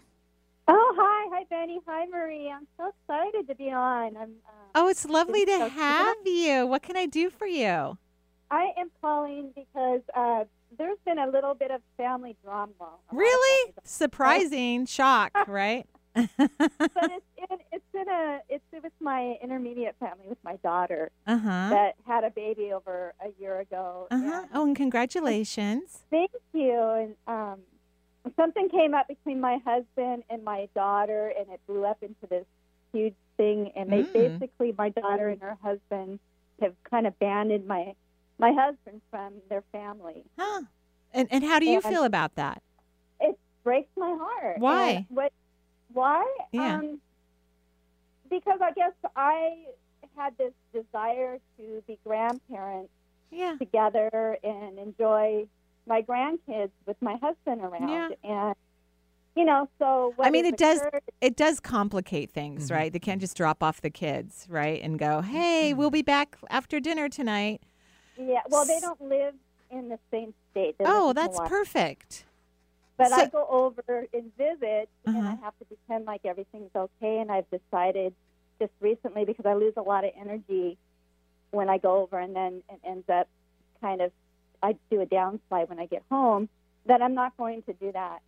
Oh, 0.66 0.94
hi. 0.96 1.36
Hi, 1.36 1.44
Benny. 1.50 1.80
Hi, 1.86 2.06
Marie. 2.06 2.50
I'm 2.50 2.66
so 2.78 2.90
excited 2.90 3.48
to 3.48 3.54
be 3.54 3.70
on. 3.70 4.16
I'm, 4.16 4.30
uh, 4.46 4.52
Oh, 4.74 4.88
it's 4.88 5.04
lovely 5.04 5.44
to 5.44 5.58
so 5.58 5.68
have 5.68 6.16
you. 6.24 6.66
What 6.66 6.82
can 6.82 6.96
I 6.96 7.06
do 7.06 7.28
for 7.30 7.46
you? 7.46 7.98
I 8.50 8.68
am 8.78 8.90
calling 9.00 9.50
because 9.54 10.02
uh, 10.14 10.44
there's 10.78 10.98
been 11.04 11.18
a 11.18 11.26
little 11.28 11.54
bit 11.54 11.70
of 11.70 11.80
family 11.96 12.36
drama. 12.44 12.72
A 12.78 12.84
lot 12.84 13.00
of 13.10 13.16
Really? 13.18 13.74
Surprising 13.84 14.86
shock, 14.86 15.32
right? 15.48 15.86
but 16.14 16.30
it's 16.38 17.26
in, 17.50 17.58
it's 17.72 17.84
in 17.94 18.08
a 18.08 18.40
it's 18.48 18.64
with 18.82 18.92
my 19.00 19.36
intermediate 19.42 19.96
family 19.98 20.26
with 20.28 20.38
my 20.44 20.56
daughter 20.56 21.10
Uh 21.26 21.38
huh. 21.38 21.68
that 21.70 21.94
had 22.06 22.24
a 22.24 22.30
baby 22.30 22.72
over 22.72 23.14
a 23.24 23.30
year 23.40 23.60
ago. 23.60 24.08
Uh 24.10 24.18
huh. 24.18 24.40
and 24.42 24.48
Oh, 24.54 24.64
and 24.66 24.76
congratulations. 24.76 26.00
Thank 26.10 26.30
you. 26.52 26.78
And 26.80 27.14
um, 27.26 27.60
something 28.36 28.68
came 28.68 28.94
up 28.94 29.08
between 29.08 29.40
my 29.40 29.58
husband 29.64 30.24
and 30.28 30.44
my 30.44 30.68
daughter, 30.74 31.32
and 31.38 31.48
it 31.50 31.60
blew 31.66 31.84
up 31.84 32.02
into 32.02 32.26
this 32.28 32.44
huge 32.92 33.14
thing. 33.36 33.72
And 33.76 33.90
they 33.90 34.02
Mm. 34.02 34.12
basically, 34.38 34.74
my 34.76 34.90
daughter 34.90 35.28
and 35.28 35.40
her 35.40 35.56
husband 35.62 36.18
have 36.60 36.74
kind 36.90 37.06
of 37.06 37.18
banded 37.18 37.66
my 37.66 37.94
my 38.38 38.52
husband 38.52 39.00
from 39.10 39.34
their 39.48 39.62
family. 39.72 40.24
Huh. 40.38 40.62
And 41.14 41.28
and 41.30 41.44
how 41.44 41.58
do 41.58 41.66
you 41.66 41.76
And- 41.76 41.84
feel 41.84 42.04
about 42.04 42.34
that? 42.34 42.62
It 43.20 43.38
breaks 43.64 43.90
my 43.96 44.14
heart. 44.20 44.58
Why? 44.58 44.90
And 44.90 45.06
what? 45.08 45.32
Why? 45.93 46.24
Yeah. 46.53 46.78
Um, 46.78 47.01
because 48.30 48.61
I 48.62 48.72
guess 48.72 48.93
I 49.16 49.64
had 50.16 50.36
this 50.38 50.53
desire 50.72 51.38
to 51.59 51.82
be 51.86 51.99
grandparents 52.05 52.90
Yeah. 53.30 53.57
together 53.59 54.38
and 54.43 54.78
enjoy 54.78 55.47
my 55.86 56.03
grandkids 56.03 56.70
with 56.86 57.01
my 57.03 57.16
husband 57.16 57.61
around. 57.62 57.88
Yeah. 57.88 58.09
And 58.22 58.55
you 59.34 59.47
know, 59.47 59.66
so 59.78 60.14
I 60.18 60.28
mean, 60.28 60.45
it 60.45 60.59
does 60.59 60.78
has 60.78 60.88
occurred- 60.88 61.03
it 61.22 61.36
does 61.36 61.59
complicate 61.59 62.30
things, 62.30 62.66
Mm-hmm. 62.66 62.74
right? 62.74 62.93
They 62.93 62.99
can't 62.99 63.20
just 63.20 63.34
drop 63.34 63.62
off 63.62 63.80
the 63.80 63.88
kids, 63.88 64.47
right, 64.51 64.78
and 64.82 64.99
go, 64.99 65.22
"Hey, 65.22 65.72
we'll 65.72 65.90
be 65.90 66.03
back 66.03 66.36
after 66.51 66.80
dinner 66.80 67.09
tonight." 67.09 67.62
Yeah, 68.18 68.43
well, 68.51 68.66
they 68.66 68.78
don't 68.78 69.01
live 69.01 69.34
in 69.70 69.88
the 69.88 69.99
same 70.11 70.34
state. 70.51 70.76
They 70.76 70.84
Oh, 70.86 71.14
that's 71.14 71.40
perfect. 71.47 72.26
But 72.97 73.09
So- 73.09 73.16
I 73.16 73.26
go 73.26 73.47
over 73.49 74.07
and 74.12 74.36
visit, 74.36 74.88
and 75.07 75.16
I 75.16 75.32
Uh-huh. 75.32 75.36
have 75.45 75.59
to 75.59 75.64
pretend 75.64 76.05
like 76.05 76.24
everything's 76.24 76.74
okay. 76.74 77.18
And 77.18 77.32
I've 77.32 77.49
decided 77.51 78.14
just 78.59 78.72
recently 78.80 79.24
because 79.24 79.47
I 79.47 79.55
lose 79.55 79.74
a 79.76 79.82
lot 79.82 80.05
of 80.05 80.12
energy 80.16 80.76
when 81.51 81.68
I 81.68 81.78
go 81.78 81.97
over, 82.03 82.18
and 82.18 82.34
then 82.36 82.62
it 82.70 82.80
ends 82.84 83.09
up 83.09 83.28
kind 83.80 84.01
of 84.01 84.12
I 84.62 84.76
do 84.90 85.01
a 85.01 85.07
downslide 85.07 85.68
when 85.68 85.80
I 85.80 85.86
get 85.86 86.05
home. 86.11 86.49
That 86.86 87.03
I'm 87.03 87.14
not 87.14 87.36
going 87.36 87.62
to 87.64 87.72
do 87.72 87.90
that 87.93 88.22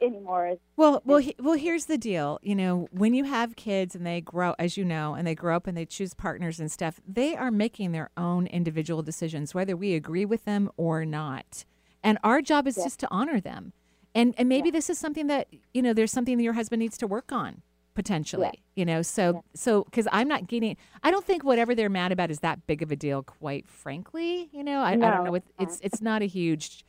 anymore. 0.00 0.56
Well, 0.76 1.02
well, 1.04 1.18
he, 1.18 1.34
well. 1.38 1.54
Here's 1.56 1.86
the 1.86 1.98
deal. 1.98 2.38
You 2.42 2.54
know, 2.54 2.88
when 2.92 3.14
you 3.14 3.24
have 3.24 3.56
kids 3.56 3.94
and 3.94 4.06
they 4.06 4.20
grow, 4.20 4.54
as 4.58 4.76
you 4.76 4.84
know, 4.84 5.14
and 5.14 5.26
they 5.26 5.34
grow 5.34 5.56
up 5.56 5.66
and 5.66 5.76
they 5.76 5.84
choose 5.86 6.14
partners 6.14 6.60
and 6.60 6.70
stuff, 6.70 7.00
they 7.06 7.36
are 7.36 7.50
making 7.50 7.92
their 7.92 8.10
own 8.16 8.46
individual 8.46 9.02
decisions, 9.02 9.54
whether 9.54 9.76
we 9.76 9.94
agree 9.94 10.24
with 10.24 10.44
them 10.44 10.70
or 10.76 11.04
not. 11.04 11.64
And 12.04 12.18
our 12.24 12.42
job 12.42 12.66
is 12.66 12.76
Yeah. 12.76 12.84
just 12.84 12.98
to 13.00 13.08
honor 13.10 13.40
them. 13.40 13.72
And 14.14 14.34
and 14.36 14.48
maybe 14.48 14.70
this 14.70 14.90
is 14.90 14.98
something 14.98 15.26
that 15.28 15.48
you 15.72 15.82
know, 15.82 15.92
there's 15.92 16.12
something 16.12 16.36
that 16.36 16.42
your 16.44 16.52
husband 16.54 16.80
needs 16.80 16.98
to 16.98 17.06
work 17.06 17.32
on 17.32 17.62
potentially. 17.94 18.62
You 18.74 18.84
know, 18.84 19.02
so 19.02 19.44
so 19.54 19.84
because 19.84 20.08
I'm 20.12 20.28
not 20.28 20.46
getting, 20.46 20.76
I 21.02 21.10
don't 21.10 21.24
think 21.24 21.44
whatever 21.44 21.74
they're 21.74 21.88
mad 21.90 22.10
about 22.12 22.30
is 22.30 22.40
that 22.40 22.66
big 22.66 22.82
of 22.82 22.90
a 22.92 22.96
deal. 22.96 23.22
Quite 23.22 23.68
frankly, 23.68 24.48
you 24.52 24.64
know, 24.64 24.80
I, 24.80 24.92
I 24.92 24.96
don't 24.96 25.24
know. 25.24 25.34
It, 25.34 25.44
it's 25.58 25.78
it's 25.82 26.00
not 26.02 26.22
a 26.22 26.26
huge 26.26 26.84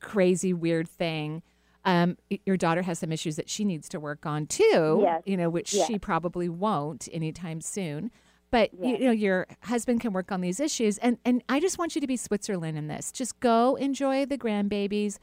crazy 0.00 0.52
weird 0.52 0.88
thing. 0.88 1.42
Um, 1.84 2.18
your 2.44 2.56
daughter 2.58 2.82
has 2.82 2.98
some 2.98 3.10
issues 3.10 3.36
that 3.36 3.48
she 3.48 3.64
needs 3.64 3.88
to 3.88 3.98
work 4.00 4.26
on 4.26 4.46
too. 4.46 5.00
Yes. 5.02 5.22
You 5.24 5.36
know, 5.36 5.48
which 5.48 5.72
Yes. 5.72 5.86
she 5.86 5.98
probably 5.98 6.48
won't 6.48 7.08
anytime 7.12 7.60
soon. 7.62 8.10
But 8.50 8.70
you, 8.74 8.96
you 8.96 9.04
know, 9.04 9.10
your 9.12 9.46
husband 9.62 10.00
can 10.00 10.12
work 10.12 10.32
on 10.32 10.40
these 10.40 10.58
issues, 10.60 10.98
and 10.98 11.18
and 11.24 11.42
I 11.48 11.60
just 11.60 11.78
want 11.78 11.94
you 11.94 12.00
to 12.00 12.06
be 12.06 12.16
Switzerland 12.16 12.76
in 12.76 12.88
this. 12.88 13.12
Just 13.12 13.38
go 13.40 13.76
enjoy 13.76 14.26
the 14.26 14.38
grandbabies. 14.38 15.18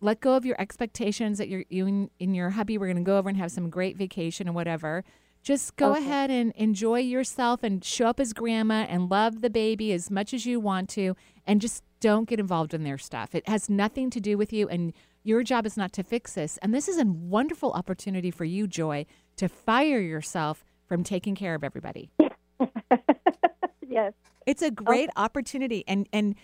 Let 0.00 0.20
go 0.20 0.34
of 0.34 0.46
your 0.46 0.58
expectations 0.60 1.36
that 1.38 1.48
you're 1.48 1.64
you 1.68 1.86
and, 1.86 2.10
and 2.18 2.34
your 2.34 2.50
hubby 2.50 2.78
were 2.78 2.86
going 2.86 2.96
to 2.96 3.02
go 3.02 3.18
over 3.18 3.28
and 3.28 3.36
have 3.36 3.52
some 3.52 3.68
great 3.68 3.96
vacation 3.98 4.46
and 4.48 4.54
whatever. 4.54 5.04
Just 5.42 5.76
go 5.76 5.92
Okay. 5.92 6.00
ahead 6.04 6.30
and 6.30 6.52
enjoy 6.54 7.00
yourself 7.00 7.62
and 7.62 7.82
show 7.84 8.06
up 8.06 8.20
as 8.20 8.32
grandma 8.34 8.86
and 8.88 9.10
love 9.10 9.40
the 9.40 9.48
baby 9.50 9.92
as 9.92 10.10
much 10.10 10.32
as 10.34 10.44
you 10.46 10.60
want 10.60 10.88
to, 10.90 11.16
and 11.46 11.60
just 11.60 11.82
don't 12.00 12.28
get 12.28 12.40
involved 12.40 12.72
in 12.72 12.82
their 12.84 12.98
stuff. 12.98 13.34
It 13.34 13.46
has 13.48 13.68
nothing 13.68 14.08
to 14.10 14.20
do 14.20 14.38
with 14.38 14.52
you, 14.54 14.68
and 14.68 14.92
your 15.22 15.42
job 15.42 15.66
is 15.66 15.76
not 15.76 15.92
to 15.94 16.02
fix 16.02 16.32
this. 16.34 16.58
And 16.62 16.74
this 16.74 16.88
is 16.88 16.98
a 16.98 17.04
wonderful 17.04 17.72
opportunity 17.72 18.30
for 18.30 18.44
you, 18.46 18.66
Joy, 18.66 19.04
to 19.36 19.48
fire 19.50 20.00
yourself 20.00 20.64
from 20.86 21.04
taking 21.04 21.34
care 21.34 21.54
of 21.54 21.62
everybody. 21.62 22.10
Yes. 23.90 24.12
It's 24.46 24.62
a 24.62 24.70
great 24.70 25.10
opportunity 25.16 25.84
and 25.86 26.08
and 26.12 26.34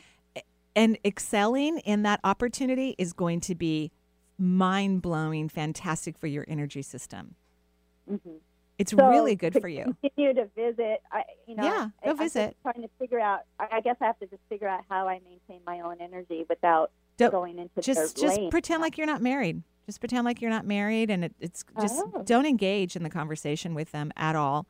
and 0.74 0.98
excelling 1.04 1.78
in 1.78 2.02
that 2.02 2.20
opportunity 2.24 2.94
is 2.98 3.14
going 3.14 3.40
to 3.40 3.54
be 3.54 3.90
mind-blowing, 4.38 5.48
fantastic 5.48 6.18
for 6.18 6.26
your 6.26 6.44
energy 6.48 6.82
system. 6.82 7.34
Mm-hmm. 8.10 8.36
It's 8.78 8.92
So, 8.92 9.08
really 9.08 9.34
good 9.34 9.54
for 9.58 9.68
you. 9.68 9.96
Continue 10.02 10.34
to 10.34 10.44
visit. 10.54 11.00
I, 11.10 11.22
you 11.46 11.56
know, 11.56 11.64
Yeah, 11.64 11.88
go 12.04 12.08
I, 12.08 12.10
I'm 12.10 12.18
visit. 12.18 12.56
trying 12.62 12.82
to 12.82 12.90
figure 12.98 13.18
out. 13.18 13.40
I, 13.58 13.80
guess 13.80 13.96
I 14.02 14.04
have 14.04 14.18
to 14.18 14.26
just 14.26 14.42
figure 14.50 14.68
out 14.68 14.82
how 14.90 15.08
I 15.08 15.20
maintain 15.24 15.62
my 15.66 15.80
own 15.80 15.96
energy 16.00 16.44
without 16.48 16.90
Don't- 17.16 17.30
going 17.30 17.58
into 17.58 17.80
Just 17.80 18.18
just 18.18 18.36
lane. 18.36 18.50
pretend 18.50 18.82
like 18.82 18.98
you're 18.98 19.06
not 19.06 19.22
married. 19.22 19.62
Just 19.86 20.00
pretend 20.00 20.24
like 20.26 20.42
you're 20.42 20.50
not 20.50 20.66
married 20.66 21.10
and 21.10 21.24
it, 21.24 21.34
it's 21.40 21.64
just 21.80 22.02
Oh. 22.14 22.22
don't 22.24 22.44
engage 22.44 22.96
in 22.96 23.02
the 23.02 23.08
conversation 23.10 23.74
with 23.74 23.92
them 23.92 24.12
at 24.16 24.36
all. 24.36 24.66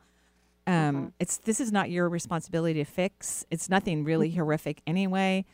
Um, 0.67 0.97
Uh-huh. 0.97 1.07
It's 1.21 1.39
this 1.39 1.61
is 1.61 1.71
not 1.73 1.91
your 1.91 2.09
responsibility 2.09 2.75
to 2.81 2.85
fix. 2.85 3.45
It's 3.51 3.69
nothing 3.69 4.05
really 4.05 4.31
horrific 4.31 4.83
anyway, 4.87 5.45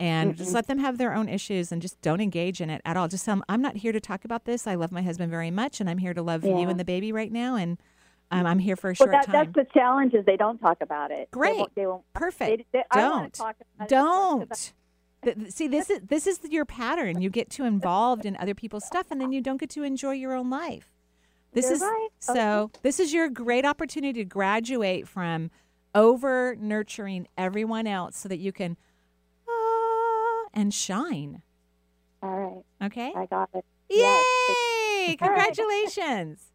and 0.00 0.36
just 0.36 0.50
Mm-mm. 0.50 0.54
let 0.54 0.66
them 0.66 0.78
have 0.78 0.98
their 0.98 1.14
own 1.14 1.28
issues 1.28 1.70
and 1.72 1.82
just 1.82 2.00
don't 2.00 2.20
engage 2.20 2.60
in 2.60 2.70
it 2.70 2.80
at 2.84 2.96
all. 2.96 3.06
Just 3.08 3.24
tell 3.24 3.36
them 3.36 3.44
I'm 3.48 3.60
not 3.62 3.76
here 3.76 3.92
to 3.92 4.00
talk 4.00 4.24
about 4.24 4.44
this. 4.44 4.66
I 4.66 4.74
love 4.76 4.90
my 4.92 5.02
husband 5.02 5.30
very 5.30 5.50
much, 5.50 5.80
and 5.80 5.90
I'm 5.90 5.98
here 5.98 6.14
to 6.14 6.22
love 6.22 6.44
you 6.44 6.68
and 6.68 6.80
the 6.80 6.84
baby 6.84 7.12
right 7.12 7.30
now, 7.30 7.56
and 7.56 7.78
um, 8.30 8.46
I'm 8.46 8.58
here 8.58 8.76
for 8.76 8.88
a 8.88 8.90
Well, 8.98 9.08
short 9.08 9.10
that, 9.12 9.26
time. 9.26 9.32
that's 9.32 9.54
the 9.54 9.66
challenge 9.78 10.14
is 10.14 10.24
they 10.24 10.38
don't 10.38 10.58
talk 10.58 10.78
about 10.80 11.10
it. 11.10 11.28
They 11.32 11.38
Great. 11.38 11.58
won't, 11.58 11.74
they 11.74 11.86
won't, 11.86 12.02
Perfect. 12.14 12.64
They, 12.72 12.78
they, 12.78 12.84
Don't. 12.94 13.32
talk 13.34 13.56
about 13.76 13.84
it 13.84 13.88
Don't. 13.90 14.72
See, 15.50 15.68
this 15.68 15.88
is 15.90 16.00
this 16.08 16.26
is 16.26 16.40
your 16.50 16.64
pattern. 16.64 17.20
You 17.20 17.30
get 17.30 17.48
too 17.50 17.64
involved 17.64 18.24
in 18.26 18.36
other 18.38 18.54
people's 18.54 18.84
stuff, 18.86 19.06
and 19.10 19.20
then 19.20 19.30
you 19.32 19.40
don't 19.42 19.58
get 19.60 19.70
to 19.70 19.82
enjoy 19.84 20.12
your 20.14 20.32
own 20.34 20.50
life. 20.50 20.90
This 21.52 21.66
You're 21.66 21.74
is 21.74 21.80
right. 21.82 22.08
so. 22.18 22.70
This 22.82 22.98
is 22.98 23.12
your 23.12 23.28
great 23.28 23.64
opportunity 23.64 24.20
to 24.20 24.24
graduate 24.24 25.06
from 25.06 25.50
over 25.94 26.56
nurturing 26.58 27.28
everyone 27.36 27.86
else, 27.86 28.16
so 28.16 28.28
that 28.28 28.38
you 28.38 28.52
can 28.52 28.76
ah, 29.48 30.44
and 30.54 30.72
shine. 30.72 31.42
All 32.22 32.30
right. 32.30 32.86
Okay. 32.86 33.12
I 33.14 33.26
got 33.26 33.50
it. 33.54 33.64
Yay! 33.90 34.04
Right. 35.08 35.16
Congratulations. 35.18 36.52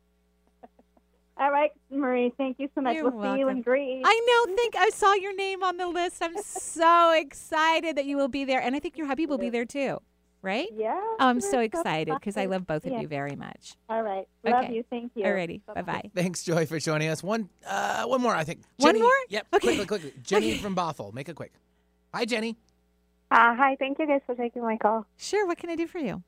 All 1.40 1.52
right, 1.52 1.70
Marie. 1.92 2.34
Thank 2.36 2.58
you 2.60 2.68
so 2.74 2.82
much. 2.82 2.96
You're 2.96 3.12
we'll 3.12 3.22
see 3.22 3.40
you 3.40 3.48
in 3.50 3.58
welcome. 3.58 3.62
Greece. 3.62 4.04
I 4.04 4.46
know. 4.48 4.56
Think 4.56 4.76
I 4.76 4.90
saw 4.90 5.14
your 5.14 5.36
name 5.36 5.62
on 5.62 5.78
the 5.78 5.88
list. 5.88 6.24
I'm 6.24 6.42
so 6.42 7.12
excited 7.16 7.96
that 7.96 8.06
you 8.06 8.18
will 8.18 8.28
be 8.28 8.44
there, 8.44 8.60
and 8.60 8.76
I 8.76 8.80
think 8.80 8.98
your 8.98 9.06
hubby 9.06 9.28
will 9.28 9.38
be 9.38 9.50
there 9.50 9.66
too. 9.66 10.00
Right? 10.44 10.68
Yeah. 10.74 10.96
Oh, 10.96 11.16
I'm 11.20 11.42
so 11.42 11.60
excited 11.60 12.14
because 12.14 12.38
I 12.38 12.46
love 12.46 12.66
both 12.68 12.86
of 12.86 12.92
Yeah. 12.94 13.02
you 13.02 13.08
very 13.08 13.36
much. 13.36 13.74
All 13.90 14.02
right. 14.04 14.28
Love 14.44 14.66
Okay. 14.66 14.76
you. 14.76 14.84
Thank 14.90 15.12
you. 15.16 15.24
Alrighty. 15.24 15.62
Bye 15.74 15.82
bye. 15.82 16.12
Thanks, 16.16 16.44
Joy, 16.44 16.66
for 16.66 16.80
joining 16.80 17.10
us. 17.10 17.24
One, 17.24 17.50
uh, 17.66 18.06
one 18.06 18.22
more, 18.22 18.36
I 18.36 18.44
think. 18.44 18.62
One 18.78 18.90
Jenny- 18.94 19.02
more? 19.02 19.12
Yep. 19.30 19.48
Okay. 19.56 19.68
Quickly, 19.68 19.86
quickly. 19.86 20.14
Jenny 20.24 20.58
from 20.58 20.76
Bothell. 20.76 21.14
Make 21.14 21.28
it 21.28 21.36
quick. 21.36 21.52
Hi, 22.14 22.24
Jenny. 22.26 22.56
Uh, 23.30 23.56
hi, 23.56 23.76
thank 23.78 24.00
you 24.00 24.08
guys 24.08 24.22
for 24.26 24.36
taking 24.36 24.62
my 24.62 24.78
call. 24.78 25.06
Sure. 25.18 25.46
What 25.46 25.58
can 25.58 25.70
I 25.70 25.76
do 25.76 25.88
for 25.88 26.00
you? 26.00 26.24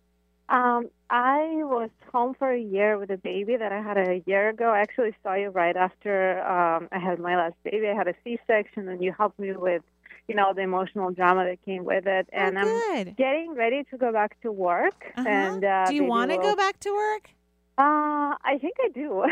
Um, 0.49 0.89
I 1.11 1.61
was 1.63 1.91
home 2.11 2.33
for 2.33 2.51
a 2.51 2.59
year 2.59 2.97
with 2.97 3.11
a 3.11 3.17
baby 3.17 3.55
that 3.55 3.71
I 3.71 3.81
had 3.81 3.97
a 3.97 4.21
year 4.25 4.49
ago. 4.49 4.71
I 4.71 4.79
actually 4.79 5.15
saw 5.23 5.35
you 5.35 5.49
right 5.49 5.77
after 5.77 6.41
um, 6.41 6.89
I 6.91 6.97
had 6.97 7.19
my 7.19 7.35
last 7.37 7.53
baby. 7.63 7.87
I 7.87 7.93
had 7.93 8.07
a 8.07 8.15
C-section, 8.23 8.89
and 8.89 9.01
you 9.03 9.13
helped 9.15 9.37
me 9.39 9.51
with, 9.51 9.83
you 10.29 10.35
know, 10.35 10.53
the 10.53 10.61
emotional 10.61 11.11
drama 11.11 11.43
that 11.45 11.61
came 11.65 11.83
with 11.83 12.05
it. 12.07 12.29
And 12.31 12.57
I'm 12.59 12.67
Oh, 12.67 13.03
getting 13.17 13.53
ready 13.55 13.83
to 13.91 13.97
go 13.97 14.11
back 14.13 14.39
to 14.41 14.51
work. 14.51 15.11
Uh-huh. 15.17 15.27
And 15.27 15.65
uh, 15.65 15.85
do 15.87 15.95
you 15.95 16.05
want 16.05 16.31
to 16.31 16.37
will- 16.37 16.43
go 16.43 16.55
back 16.55 16.79
to 16.81 16.91
work? 16.93 17.29
Uh, 17.77 18.35
I 18.43 18.57
think 18.59 18.75
I 18.83 18.89
do. 18.89 19.23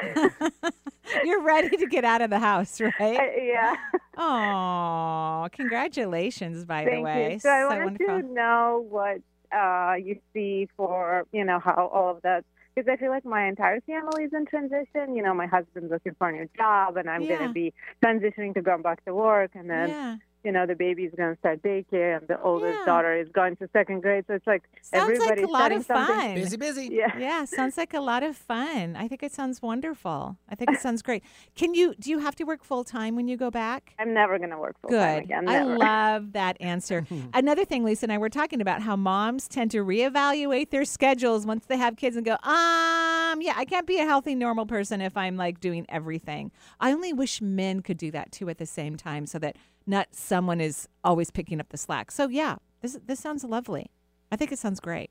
You're 1.23 1.41
ready 1.43 1.69
to 1.77 1.85
get 1.85 2.05
out 2.05 2.21
of 2.21 2.29
the 2.29 2.39
house, 2.39 2.79
right? 2.81 2.93
yeah. 2.99 3.75
Oh, 4.19 5.47
congratulations, 5.51 6.65
by 6.65 6.83
Thank 6.85 6.95
the 6.97 7.01
way. 7.03 7.33
you. 7.33 7.39
So 7.39 7.49
I 7.49 7.65
wanted 7.67 7.99
wonderful. 8.01 8.21
to 8.21 8.33
know 8.33 8.85
what 8.89 9.21
uh, 9.55 9.93
you 9.93 10.19
see 10.33 10.67
for, 10.75 11.25
you 11.31 11.43
know, 11.45 11.59
how 11.59 11.87
all 11.93 12.15
of 12.15 12.21
that, 12.23 12.43
because 12.75 12.89
I 12.91 12.97
feel 12.97 13.09
like 13.11 13.25
my 13.25 13.47
entire 13.47 13.79
family 13.81 14.23
is 14.23 14.33
in 14.33 14.45
transition. 14.47 15.15
You 15.15 15.21
know, 15.21 15.33
my 15.35 15.45
husband's 15.45 15.91
looking 15.91 16.15
for 16.17 16.29
a 16.29 16.31
new 16.31 16.49
job, 16.57 16.97
and 16.97 17.07
I'm 17.09 17.23
Yeah. 17.23 17.37
going 17.37 17.47
to 17.49 17.53
be 17.53 17.73
transitioning 18.03 18.53
to 18.55 18.61
going 18.61 18.81
back 18.81 19.05
to 19.05 19.13
work, 19.13 19.51
and 19.53 19.69
then, 19.69 19.89
Yeah. 19.89 20.17
You 20.47 20.53
know, 20.53 20.65
the 20.65 20.75
baby's 20.75 21.11
going 21.17 21.33
to 21.33 21.39
start 21.39 21.61
daycare, 21.61 22.17
and 22.17 22.25
the 22.29 22.41
oldest 22.41 22.77
Yeah. 22.79 22.85
daughter 22.85 23.13
is 23.19 23.27
going 23.33 23.57
to 23.57 23.67
second 23.73 23.99
grade. 24.01 24.23
So 24.27 24.33
it's 24.35 24.47
like 24.47 24.63
Sounds 24.81 24.93
like 24.93 25.01
everybody's 25.19 25.43
a 25.43 25.47
lot 25.47 25.57
starting 25.59 25.77
of 25.79 25.85
something. 25.85 26.15
fun. 26.15 26.35
Busy, 26.35 26.55
busy. 26.57 26.89
Yeah. 26.89 27.17
Yeah, 27.19 27.43
sounds 27.43 27.75
like 27.77 27.93
a 27.93 27.99
lot 27.99 28.23
of 28.23 28.37
fun. 28.37 28.95
I 28.95 29.09
think 29.09 29.23
it 29.23 29.33
sounds 29.33 29.61
wonderful. 29.61 30.37
I 30.47 30.55
think 30.55 30.71
it 30.71 30.79
sounds 30.79 31.01
great. 31.01 31.21
Can 31.55 31.73
you 31.73 31.95
do 31.99 32.09
you 32.09 32.19
have 32.19 32.35
to 32.35 32.45
work 32.45 32.63
full 32.63 32.85
time 32.85 33.15
when 33.17 33.27
you 33.27 33.35
go 33.35 33.51
back? 33.51 33.93
I'm 33.99 34.13
never 34.13 34.37
going 34.37 34.51
to 34.51 34.57
work 34.57 34.79
full 34.81 34.89
time 34.91 35.15
Good. 35.19 35.23
again. 35.25 35.49
I 35.49 35.63
love 35.63 36.31
that 36.31 36.55
answer. 36.61 37.05
Another 37.33 37.65
thing, 37.65 37.83
Lisa 37.83 38.05
and 38.05 38.13
I 38.13 38.17
were 38.17 38.29
talking 38.29 38.61
about 38.61 38.81
how 38.81 38.95
moms 38.95 39.49
tend 39.49 39.71
to 39.71 39.83
reevaluate 39.83 40.69
their 40.69 40.85
schedules 40.85 41.45
once 41.45 41.65
they 41.65 41.77
have 41.77 41.97
kids 41.97 42.15
and 42.15 42.25
go, 42.25 42.37
um, 42.43 43.41
yeah, 43.41 43.53
I 43.57 43.65
can't 43.67 43.85
be 43.85 43.99
a 43.99 44.05
healthy, 44.05 44.33
normal 44.35 44.65
person 44.65 45.01
if 45.01 45.17
I'm 45.17 45.35
like 45.35 45.59
doing 45.59 45.85
everything. 45.89 46.51
I 46.79 46.93
only 46.93 47.11
wish 47.11 47.41
men 47.41 47.81
could 47.81 47.97
do 47.97 48.11
that 48.11 48.31
too 48.31 48.47
at 48.49 48.57
the 48.59 48.65
same 48.65 48.95
time 48.95 49.25
so 49.25 49.39
that 49.39 49.57
not 49.87 50.09
someone 50.11 50.61
is 50.61 50.87
always 51.03 51.31
picking 51.31 51.59
up 51.59 51.69
the 51.69 51.77
slack. 51.77 52.11
So 52.11 52.27
yeah, 52.27 52.57
this 52.81 52.99
this 53.05 53.19
sounds 53.19 53.43
lovely. 53.43 53.89
I 54.31 54.35
think 54.35 54.51
it 54.51 54.59
sounds 54.59 54.79
great. 54.79 55.09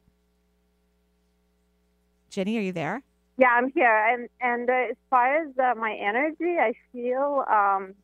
Jenny, 2.31 2.59
are 2.59 2.63
you 2.63 2.73
there? 2.73 3.03
Yeah, 3.39 3.49
I'm 3.49 3.73
here. 3.73 4.05
And 4.13 4.29
and 4.41 4.69
uh, 4.69 4.91
as 4.91 4.97
far 5.11 5.43
as 5.43 5.59
uh, 5.59 5.75
my 5.79 5.93
energy, 5.95 6.59
I 6.61 6.73
feel 6.93 7.45
um, 7.51 7.95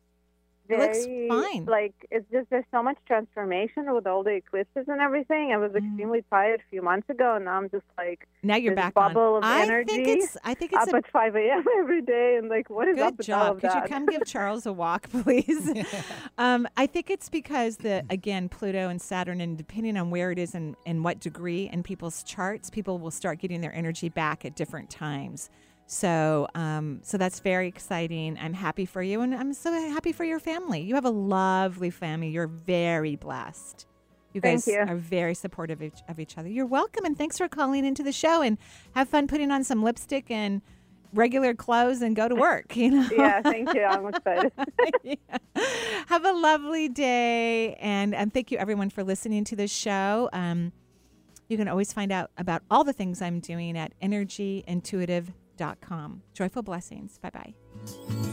It 0.69 0.79
looks 0.79 1.05
very 1.05 1.27
fine. 1.27 1.65
like 1.65 1.93
it's 2.09 2.25
just 2.31 2.49
there's 2.49 2.63
so 2.71 2.81
much 2.81 2.97
transformation 3.05 3.93
with 3.93 4.07
all 4.07 4.23
the 4.23 4.31
eclipses 4.31 4.85
and 4.87 5.01
everything. 5.01 5.51
I 5.53 5.57
was 5.57 5.71
Mm. 5.73 5.85
extremely 5.87 6.23
tired 6.29 6.61
a 6.61 6.69
few 6.69 6.81
months 6.81 7.09
ago, 7.09 7.35
and 7.35 7.45
now 7.45 7.57
I'm 7.57 7.69
just 7.69 7.83
like 7.97 8.27
Now 8.43 8.55
you're 8.55 8.71
this 8.73 8.77
back 8.83 8.93
on. 8.95 9.13
bubble 9.13 9.37
of 9.37 9.43
I 9.43 9.63
energy. 9.63 9.93
think 9.93 10.07
it's. 10.07 10.37
I 10.43 10.53
think 10.53 10.71
it's 10.73 10.87
up 10.87 10.93
a 10.93 10.97
at 10.97 11.07
5 11.11 11.35
a.m. 11.35 11.65
every 11.79 12.01
day, 12.01 12.37
and 12.39 12.47
like 12.49 12.69
what 12.69 12.87
is 12.87 12.97
up 12.97 13.17
Good 13.17 13.17
with 13.17 13.29
all 13.29 13.39
job. 13.47 13.55
of 13.57 13.61
Could 13.61 13.73
you 13.73 13.87
come 13.89 14.05
give 14.05 14.23
Charles 14.25 14.65
a 14.65 14.71
walk, 14.73 15.09
please? 15.11 15.69
um, 16.37 16.67
I 16.77 16.87
think 16.87 17.09
it's 17.09 17.29
because 17.29 17.77
the 17.77 18.05
again 18.09 18.47
Pluto 18.49 18.87
and 18.89 19.01
Saturn, 19.01 19.41
and 19.41 19.57
depending 19.57 19.97
on 19.97 20.09
where 20.11 20.31
it 20.31 20.39
is 20.39 20.55
and, 20.55 20.75
and 20.85 21.03
what 21.03 21.19
degree 21.19 21.69
in 21.71 21.83
people's 21.83 22.23
charts, 22.23 22.69
people 22.69 22.99
will 22.99 23.11
start 23.11 23.39
getting 23.39 23.61
their 23.61 23.73
energy 23.73 24.07
back 24.09 24.45
at 24.45 24.55
different 24.55 24.89
times. 24.89 25.49
So, 25.85 26.47
um, 26.55 27.01
so 27.03 27.17
that's 27.17 27.39
very 27.39 27.67
exciting. 27.67 28.37
I'm 28.39 28.53
happy 28.53 28.85
for 28.85 29.01
you, 29.01 29.21
and 29.21 29.35
I'm 29.35 29.53
so 29.53 29.71
happy 29.71 30.11
for 30.11 30.23
your 30.23 30.39
family. 30.39 30.81
You 30.81 30.95
have 30.95 31.05
a 31.05 31.11
lovely 31.11 31.89
family. 31.89 32.29
You're 32.29 32.47
very 32.47 33.15
blessed. 33.15 33.85
You 34.33 34.41
guys 34.41 34.67
you. 34.67 34.79
are 34.79 34.95
very 34.95 35.35
supportive 35.35 35.81
of 35.81 35.87
each, 35.87 36.01
of 36.07 36.19
each 36.19 36.37
other. 36.37 36.49
You're 36.49 36.65
welcome, 36.65 37.05
and 37.05 37.17
thanks 37.17 37.37
for 37.37 37.47
calling 37.47 37.85
into 37.85 38.01
the 38.01 38.11
show. 38.11 38.41
And 38.41 38.57
have 38.95 39.09
fun 39.09 39.27
putting 39.27 39.51
on 39.51 39.63
some 39.63 39.83
lipstick 39.83 40.31
and 40.31 40.61
regular 41.13 41.53
clothes 41.53 42.01
and 42.01 42.15
go 42.15 42.27
to 42.27 42.35
work. 42.35 42.75
You 42.75 42.91
know. 42.91 43.09
yeah, 43.15 43.41
thank 43.41 43.73
you. 43.73 43.83
I'm 43.83 44.07
excited. 44.07 44.51
Have 46.07 46.25
a 46.25 46.33
lovely 46.33 46.89
day, 46.89 47.75
and 47.75 48.15
and 48.15 48.33
thank 48.33 48.51
you 48.51 48.57
everyone 48.57 48.89
for 48.89 49.03
listening 49.03 49.43
to 49.45 49.55
this 49.55 49.71
show. 49.71 50.29
Um, 50.33 50.71
you 51.49 51.57
can 51.57 51.67
always 51.67 51.93
find 51.93 52.11
out 52.11 52.31
about 52.37 52.63
all 52.71 52.83
the 52.83 52.93
things 52.93 53.21
I'm 53.21 53.39
doing 53.39 53.77
at 53.77 53.93
energyintuitive.com. 54.01 55.33
Joyful 56.33 56.63
blessings. 56.63 57.17
Bye 57.19 57.29
bye. 57.31 58.32